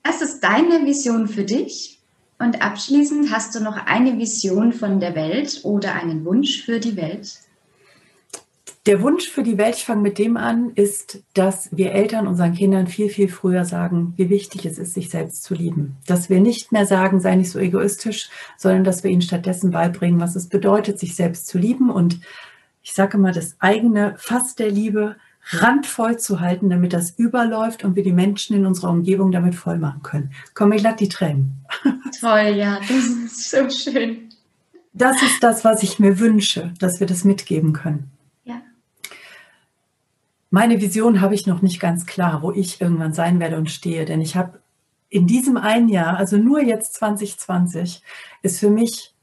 Was 0.04 0.20
ist 0.20 0.40
deine 0.40 0.84
Vision 0.84 1.28
für 1.28 1.44
dich? 1.44 1.98
Und 2.38 2.60
abschließend 2.60 3.30
hast 3.30 3.54
du 3.54 3.60
noch 3.60 3.76
eine 3.86 4.18
Vision 4.18 4.72
von 4.72 4.98
der 4.98 5.14
Welt 5.14 5.60
oder 5.62 5.94
einen 5.94 6.24
Wunsch 6.24 6.62
für 6.62 6.80
die 6.80 6.96
Welt? 6.96 7.30
Der 8.86 9.00
Wunsch 9.00 9.28
für 9.28 9.44
die 9.44 9.58
Welt, 9.58 9.76
ich 9.76 9.84
fange 9.84 10.02
mit 10.02 10.18
dem 10.18 10.36
an, 10.36 10.72
ist, 10.74 11.22
dass 11.34 11.68
wir 11.70 11.92
Eltern 11.92 12.26
unseren 12.26 12.54
Kindern 12.54 12.88
viel, 12.88 13.10
viel 13.10 13.28
früher 13.28 13.64
sagen, 13.64 14.12
wie 14.16 14.28
wichtig 14.28 14.66
es 14.66 14.76
ist, 14.76 14.94
sich 14.94 15.08
selbst 15.08 15.44
zu 15.44 15.54
lieben. 15.54 15.98
Dass 16.06 16.28
wir 16.28 16.40
nicht 16.40 16.72
mehr 16.72 16.84
sagen, 16.84 17.20
sei 17.20 17.36
nicht 17.36 17.50
so 17.50 17.60
egoistisch, 17.60 18.28
sondern 18.56 18.82
dass 18.82 19.04
wir 19.04 19.10
ihnen 19.12 19.22
stattdessen 19.22 19.70
beibringen, 19.70 20.18
was 20.18 20.34
es 20.34 20.48
bedeutet, 20.48 20.98
sich 20.98 21.14
selbst 21.14 21.46
zu 21.46 21.58
lieben 21.58 21.90
und 21.90 22.20
ich 22.82 22.92
sage 22.94 23.18
mal, 23.18 23.32
das 23.32 23.54
eigene 23.60 24.16
Fass 24.18 24.56
der 24.56 24.70
Liebe 24.70 25.14
randvoll 25.50 26.18
zu 26.18 26.40
halten, 26.40 26.68
damit 26.68 26.92
das 26.92 27.10
überläuft 27.10 27.84
und 27.84 27.94
wir 27.94 28.02
die 28.02 28.12
Menschen 28.12 28.56
in 28.56 28.66
unserer 28.66 28.90
Umgebung 28.90 29.30
damit 29.30 29.54
voll 29.54 29.78
machen 29.78 30.02
können. 30.02 30.32
Kommen 30.54 30.70
mir 30.70 30.80
glatt 30.80 30.98
die 30.98 31.08
Tränen. 31.08 31.64
Toll, 32.20 32.54
ja, 32.56 32.80
das 32.80 33.06
ist 33.06 33.50
so 33.50 33.70
schön. 33.70 34.28
Das 34.92 35.22
ist 35.22 35.40
das, 35.42 35.64
was 35.64 35.84
ich 35.84 36.00
mir 36.00 36.18
wünsche, 36.18 36.74
dass 36.80 36.98
wir 36.98 37.06
das 37.06 37.24
mitgeben 37.24 37.72
können. 37.72 38.10
Meine 40.54 40.82
Vision 40.82 41.22
habe 41.22 41.34
ich 41.34 41.46
noch 41.46 41.62
nicht 41.62 41.80
ganz 41.80 42.04
klar, 42.04 42.42
wo 42.42 42.52
ich 42.52 42.78
irgendwann 42.78 43.14
sein 43.14 43.40
werde 43.40 43.56
und 43.56 43.70
stehe, 43.70 44.04
denn 44.04 44.20
ich 44.20 44.36
habe 44.36 44.60
in 45.08 45.26
diesem 45.26 45.56
einen 45.56 45.88
Jahr, 45.88 46.18
also 46.18 46.36
nur 46.36 46.60
jetzt 46.60 46.92
2020, 46.92 48.02
ist 48.42 48.60
für 48.60 48.68
mich 48.68 49.14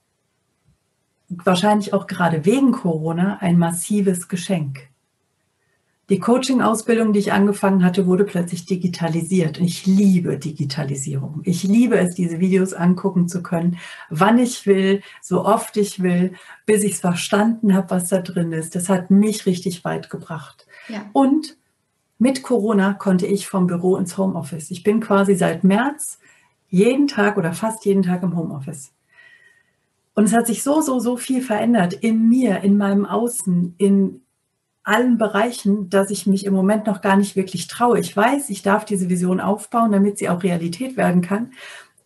wahrscheinlich 1.27 1.93
auch 1.93 2.07
gerade 2.07 2.45
wegen 2.45 2.71
Corona 2.71 3.37
ein 3.41 3.59
massives 3.59 4.27
Geschenk. 4.27 4.89
Die 6.09 6.17
Coaching-Ausbildung, 6.17 7.13
die 7.13 7.19
ich 7.19 7.31
angefangen 7.31 7.85
hatte, 7.85 8.07
wurde 8.07 8.23
plötzlich 8.23 8.65
digitalisiert. 8.65 9.59
Ich 9.59 9.85
liebe 9.85 10.39
Digitalisierung. 10.39 11.41
Ich 11.43 11.61
liebe 11.61 11.99
es, 11.99 12.15
diese 12.15 12.39
Videos 12.39 12.73
angucken 12.73 13.27
zu 13.27 13.43
können, 13.43 13.77
wann 14.09 14.39
ich 14.39 14.65
will, 14.65 15.03
so 15.21 15.45
oft 15.45 15.77
ich 15.77 16.01
will, 16.01 16.33
bis 16.65 16.83
ich 16.83 16.93
es 16.93 17.01
verstanden 17.01 17.75
habe, 17.75 17.91
was 17.91 18.09
da 18.09 18.21
drin 18.21 18.51
ist. 18.51 18.73
Das 18.73 18.89
hat 18.89 19.11
mich 19.11 19.45
richtig 19.45 19.85
weit 19.85 20.09
gebracht. 20.09 20.65
Ja. 20.89 21.05
Und 21.13 21.57
mit 22.17 22.43
Corona 22.43 22.93
konnte 22.93 23.25
ich 23.25 23.47
vom 23.47 23.67
Büro 23.67 23.95
ins 23.95 24.17
Homeoffice. 24.17 24.71
Ich 24.71 24.83
bin 24.83 24.99
quasi 24.99 25.35
seit 25.35 25.63
März 25.63 26.19
jeden 26.67 27.07
Tag 27.07 27.37
oder 27.37 27.53
fast 27.53 27.85
jeden 27.85 28.03
Tag 28.03 28.23
im 28.23 28.35
Homeoffice. 28.35 28.91
Und 30.13 30.25
es 30.25 30.33
hat 30.33 30.47
sich 30.47 30.63
so, 30.63 30.81
so, 30.81 30.99
so 30.99 31.15
viel 31.15 31.41
verändert 31.41 31.93
in 31.93 32.27
mir, 32.27 32.59
in 32.61 32.77
meinem 32.77 33.05
Außen, 33.05 33.75
in 33.77 34.21
allen 34.83 35.17
Bereichen, 35.17 35.89
dass 35.89 36.09
ich 36.09 36.27
mich 36.27 36.45
im 36.45 36.53
Moment 36.53 36.87
noch 36.87 37.01
gar 37.01 37.15
nicht 37.15 37.35
wirklich 37.35 37.67
traue. 37.67 37.99
Ich 37.99 38.15
weiß, 38.15 38.49
ich 38.49 38.61
darf 38.61 38.85
diese 38.85 39.07
Vision 39.07 39.39
aufbauen, 39.39 39.91
damit 39.91 40.17
sie 40.17 40.29
auch 40.29 40.43
Realität 40.43 40.97
werden 40.97 41.21
kann. 41.21 41.53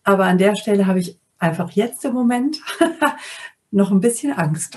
Aber 0.04 0.26
an 0.26 0.38
der 0.38 0.54
Stelle 0.54 0.86
habe 0.86 1.00
ich 1.00 1.18
einfach 1.38 1.70
jetzt 1.72 2.04
im 2.04 2.12
Moment 2.12 2.60
noch 3.70 3.90
ein 3.90 4.00
bisschen 4.00 4.32
Angst. 4.32 4.76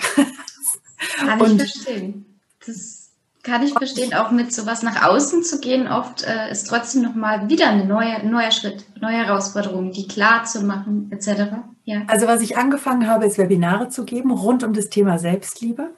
Kann 1.17 1.39
ich 1.45 1.57
verstehen. 1.57 2.39
Das 2.65 3.06
kann 3.47 3.63
ich 3.63 3.73
verstehen, 3.73 4.13
auch 4.13 4.31
mit 4.31 4.53
sowas 4.53 4.83
nach 4.83 5.07
außen 5.07 5.41
zu 5.43 5.59
gehen. 5.59 5.87
Oft 5.87 6.23
äh, 6.23 6.51
ist 6.51 6.67
trotzdem 6.67 7.01
nochmal 7.01 7.49
wieder 7.49 7.69
ein 7.69 7.87
neue, 7.87 8.25
neuer 8.27 8.51
Schritt, 8.51 8.85
neue 9.01 9.25
Herausforderung, 9.25 9.91
die 9.91 10.07
klar 10.07 10.43
zu 10.43 10.63
machen, 10.63 11.09
etc. 11.11 11.53
Ja. 11.85 12.01
Also 12.07 12.27
was 12.27 12.41
ich 12.41 12.57
angefangen 12.57 13.07
habe, 13.07 13.25
ist 13.25 13.37
Webinare 13.37 13.89
zu 13.89 14.03
geben 14.03 14.31
rund 14.31 14.63
um 14.63 14.73
das 14.73 14.89
Thema 14.89 15.17
Selbstliebe. 15.17 15.91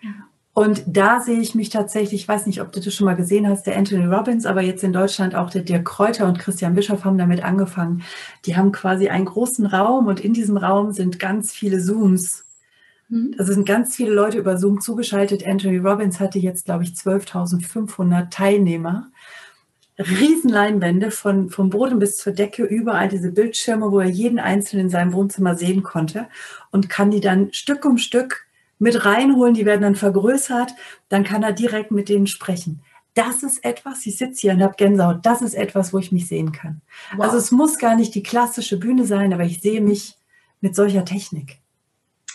Ja. 0.00 0.10
Und 0.54 0.84
da 0.86 1.20
sehe 1.20 1.38
ich 1.38 1.54
mich 1.54 1.68
tatsächlich, 1.68 2.22
ich 2.22 2.28
weiß 2.28 2.46
nicht, 2.46 2.62
ob 2.62 2.72
du 2.72 2.80
das 2.80 2.94
schon 2.94 3.04
mal 3.04 3.14
gesehen 3.14 3.46
hast, 3.46 3.66
der 3.66 3.76
Anthony 3.76 4.06
Robbins, 4.06 4.46
aber 4.46 4.62
jetzt 4.62 4.82
in 4.82 4.94
Deutschland 4.94 5.34
auch 5.34 5.50
der 5.50 5.60
Dirk 5.60 5.84
Kräuter 5.84 6.26
und 6.26 6.38
Christian 6.38 6.74
Bischoff 6.74 7.04
haben 7.04 7.18
damit 7.18 7.44
angefangen. 7.44 8.02
Die 8.46 8.56
haben 8.56 8.72
quasi 8.72 9.10
einen 9.10 9.26
großen 9.26 9.66
Raum 9.66 10.06
und 10.06 10.18
in 10.18 10.32
diesem 10.32 10.56
Raum 10.56 10.92
sind 10.92 11.18
ganz 11.18 11.52
viele 11.52 11.78
Zooms. 11.78 12.45
Also 13.38 13.52
sind 13.52 13.66
ganz 13.66 13.94
viele 13.94 14.12
Leute 14.12 14.38
über 14.38 14.58
Zoom 14.58 14.80
zugeschaltet. 14.80 15.46
Anthony 15.46 15.78
Robbins 15.78 16.18
hatte 16.18 16.38
jetzt, 16.38 16.64
glaube 16.64 16.84
ich, 16.84 16.90
12.500 16.90 18.30
Teilnehmer. 18.30 19.10
Riesenleinwände 19.98 21.10
von, 21.10 21.48
vom 21.48 21.70
Boden 21.70 21.98
bis 21.98 22.18
zur 22.18 22.32
Decke, 22.32 22.64
überall 22.64 23.08
diese 23.08 23.32
Bildschirme, 23.32 23.90
wo 23.90 24.00
er 24.00 24.08
jeden 24.08 24.38
Einzelnen 24.38 24.86
in 24.86 24.90
seinem 24.90 25.12
Wohnzimmer 25.14 25.56
sehen 25.56 25.82
konnte 25.82 26.28
und 26.70 26.90
kann 26.90 27.10
die 27.10 27.20
dann 27.20 27.52
Stück 27.52 27.84
um 27.84 27.96
Stück 27.96 28.46
mit 28.78 29.06
reinholen. 29.06 29.54
Die 29.54 29.64
werden 29.64 29.82
dann 29.82 29.94
vergrößert. 29.94 30.72
Dann 31.08 31.24
kann 31.24 31.42
er 31.42 31.52
direkt 31.52 31.92
mit 31.92 32.08
denen 32.08 32.26
sprechen. 32.26 32.82
Das 33.14 33.42
ist 33.42 33.64
etwas, 33.64 34.04
ich 34.04 34.18
sitze 34.18 34.42
hier 34.42 34.52
und 34.52 34.62
habe 34.62 34.74
Gänsehaut, 34.76 35.24
das 35.24 35.40
ist 35.40 35.54
etwas, 35.54 35.94
wo 35.94 35.98
ich 35.98 36.12
mich 36.12 36.28
sehen 36.28 36.52
kann. 36.52 36.82
Wow. 37.16 37.24
Also 37.24 37.38
es 37.38 37.50
muss 37.50 37.78
gar 37.78 37.96
nicht 37.96 38.14
die 38.14 38.22
klassische 38.22 38.78
Bühne 38.78 39.06
sein, 39.06 39.32
aber 39.32 39.44
ich 39.44 39.62
sehe 39.62 39.80
mich 39.80 40.18
mit 40.60 40.76
solcher 40.76 41.06
Technik. 41.06 41.60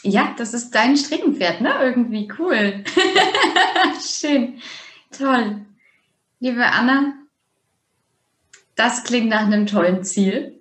Ja, 0.03 0.33
das 0.37 0.53
ist 0.53 0.71
dein 0.71 0.97
Streckenpferd, 0.97 1.61
ne? 1.61 1.73
Irgendwie 1.81 2.31
cool. 2.39 2.83
Schön. 4.01 4.59
Toll. 5.11 5.65
Liebe 6.39 6.65
Anna, 6.65 7.13
das 8.75 9.03
klingt 9.03 9.29
nach 9.29 9.45
einem 9.45 9.67
tollen 9.67 10.03
Ziel. 10.03 10.59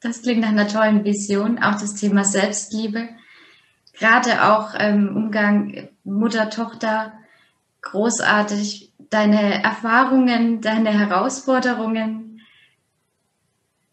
Das 0.00 0.22
klingt 0.22 0.40
nach 0.40 0.48
einer 0.48 0.66
tollen 0.66 1.04
Vision. 1.04 1.62
Auch 1.62 1.78
das 1.78 1.94
Thema 1.94 2.24
Selbstliebe. 2.24 3.08
Gerade 3.92 4.44
auch 4.44 4.74
im 4.74 4.80
ähm, 4.80 5.16
Umgang 5.16 5.88
Mutter-Tochter. 6.04 7.12
Großartig. 7.82 8.92
Deine 9.10 9.62
Erfahrungen, 9.62 10.60
deine 10.60 10.90
Herausforderungen, 10.90 12.40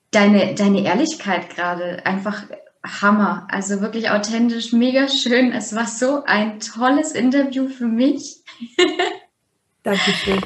deine, 0.10 0.56
deine 0.56 0.84
Ehrlichkeit 0.84 1.52
gerade. 1.52 2.04
Einfach 2.06 2.46
Hammer. 2.84 3.48
Also 3.50 3.82
wirklich 3.82 4.10
authentisch, 4.10 4.74
mega 4.74 5.08
schön. 5.08 5.52
Es 5.52 5.76
war 5.76 5.88
so 5.88 6.24
ein 6.26 6.60
tolles 6.60 7.14
Interview 7.14 7.70
für 7.70 7.88
mich. 7.88 8.44
Dankeschön. 9.84 10.42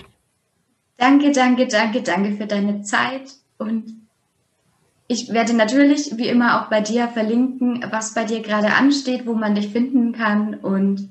Danke, 0.98 1.32
danke, 1.32 1.68
danke, 1.68 2.02
danke 2.02 2.38
für 2.38 2.48
deine 2.48 2.82
Zeit. 2.82 3.34
Und 3.58 4.08
ich 5.08 5.32
werde 5.32 5.54
natürlich, 5.54 6.18
wie 6.18 6.28
immer, 6.28 6.62
auch 6.62 6.70
bei 6.70 6.82
dir 6.82 7.08
verlinken, 7.08 7.86
was 7.92 8.14
bei 8.14 8.26
dir 8.26 8.42
gerade 8.42 8.74
ansteht, 8.74 9.26
wo 9.26 9.34
man 9.34 9.56
dich 9.56 9.70
finden 9.70 10.12
kann. 10.14 10.56
Und 10.56 11.10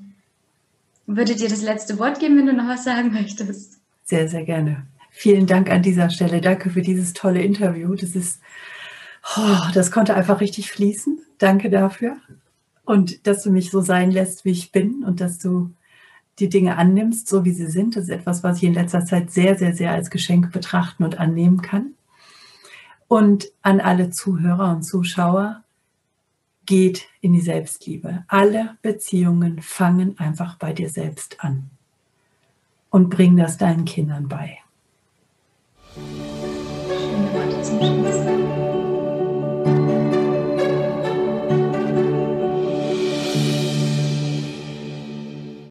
würde 1.05 1.35
dir 1.35 1.47
das 1.47 1.61
letzte 1.61 1.97
Wort 1.99 2.19
geben, 2.19 2.37
wenn 2.37 2.47
du 2.47 2.53
noch 2.53 2.67
was 2.67 2.83
sagen 2.83 3.13
möchtest. 3.13 3.79
Sehr, 4.03 4.27
sehr 4.27 4.43
gerne. 4.43 4.85
Vielen 5.09 5.47
Dank 5.47 5.69
an 5.71 5.81
dieser 5.81 6.09
Stelle. 6.09 6.41
Danke 6.41 6.69
für 6.69 6.81
dieses 6.81 7.13
tolle 7.13 7.41
Interview. 7.41 7.95
Das 7.95 8.13
ist 8.13 8.41
Oh, 9.35 9.71
das 9.73 9.91
konnte 9.91 10.15
einfach 10.15 10.39
richtig 10.39 10.71
fließen. 10.71 11.19
Danke 11.37 11.69
dafür. 11.69 12.17
Und 12.85 13.27
dass 13.27 13.43
du 13.43 13.51
mich 13.51 13.69
so 13.71 13.81
sein 13.81 14.11
lässt, 14.11 14.45
wie 14.45 14.51
ich 14.51 14.71
bin 14.71 15.03
und 15.03 15.19
dass 15.19 15.39
du 15.39 15.71
die 16.39 16.49
Dinge 16.49 16.77
annimmst, 16.77 17.27
so 17.27 17.43
wie 17.43 17.51
sie 17.51 17.67
sind. 17.67 17.95
Das 17.95 18.03
ist 18.03 18.09
etwas, 18.09 18.43
was 18.43 18.57
ich 18.57 18.63
in 18.63 18.73
letzter 18.73 19.03
Zeit 19.05 19.31
sehr, 19.31 19.57
sehr, 19.57 19.73
sehr 19.73 19.91
als 19.91 20.09
Geschenk 20.09 20.51
betrachten 20.53 21.03
und 21.03 21.19
annehmen 21.19 21.61
kann. 21.61 21.93
Und 23.07 23.51
an 23.61 23.81
alle 23.81 24.11
Zuhörer 24.11 24.71
und 24.71 24.83
Zuschauer, 24.83 25.63
geht 26.67 27.07
in 27.21 27.33
die 27.33 27.41
Selbstliebe. 27.41 28.23
Alle 28.27 28.77
Beziehungen 28.83 29.61
fangen 29.61 30.19
einfach 30.19 30.57
bei 30.57 30.73
dir 30.73 30.89
selbst 30.89 31.43
an. 31.43 31.71
Und 32.91 33.09
bring 33.09 33.35
das 33.35 33.57
deinen 33.57 33.85
Kindern 33.85 34.27
bei. 34.27 34.59
Schöne 35.95 37.33
Worte 37.33 37.61
zum 37.63 37.79
Schluss. 37.79 38.36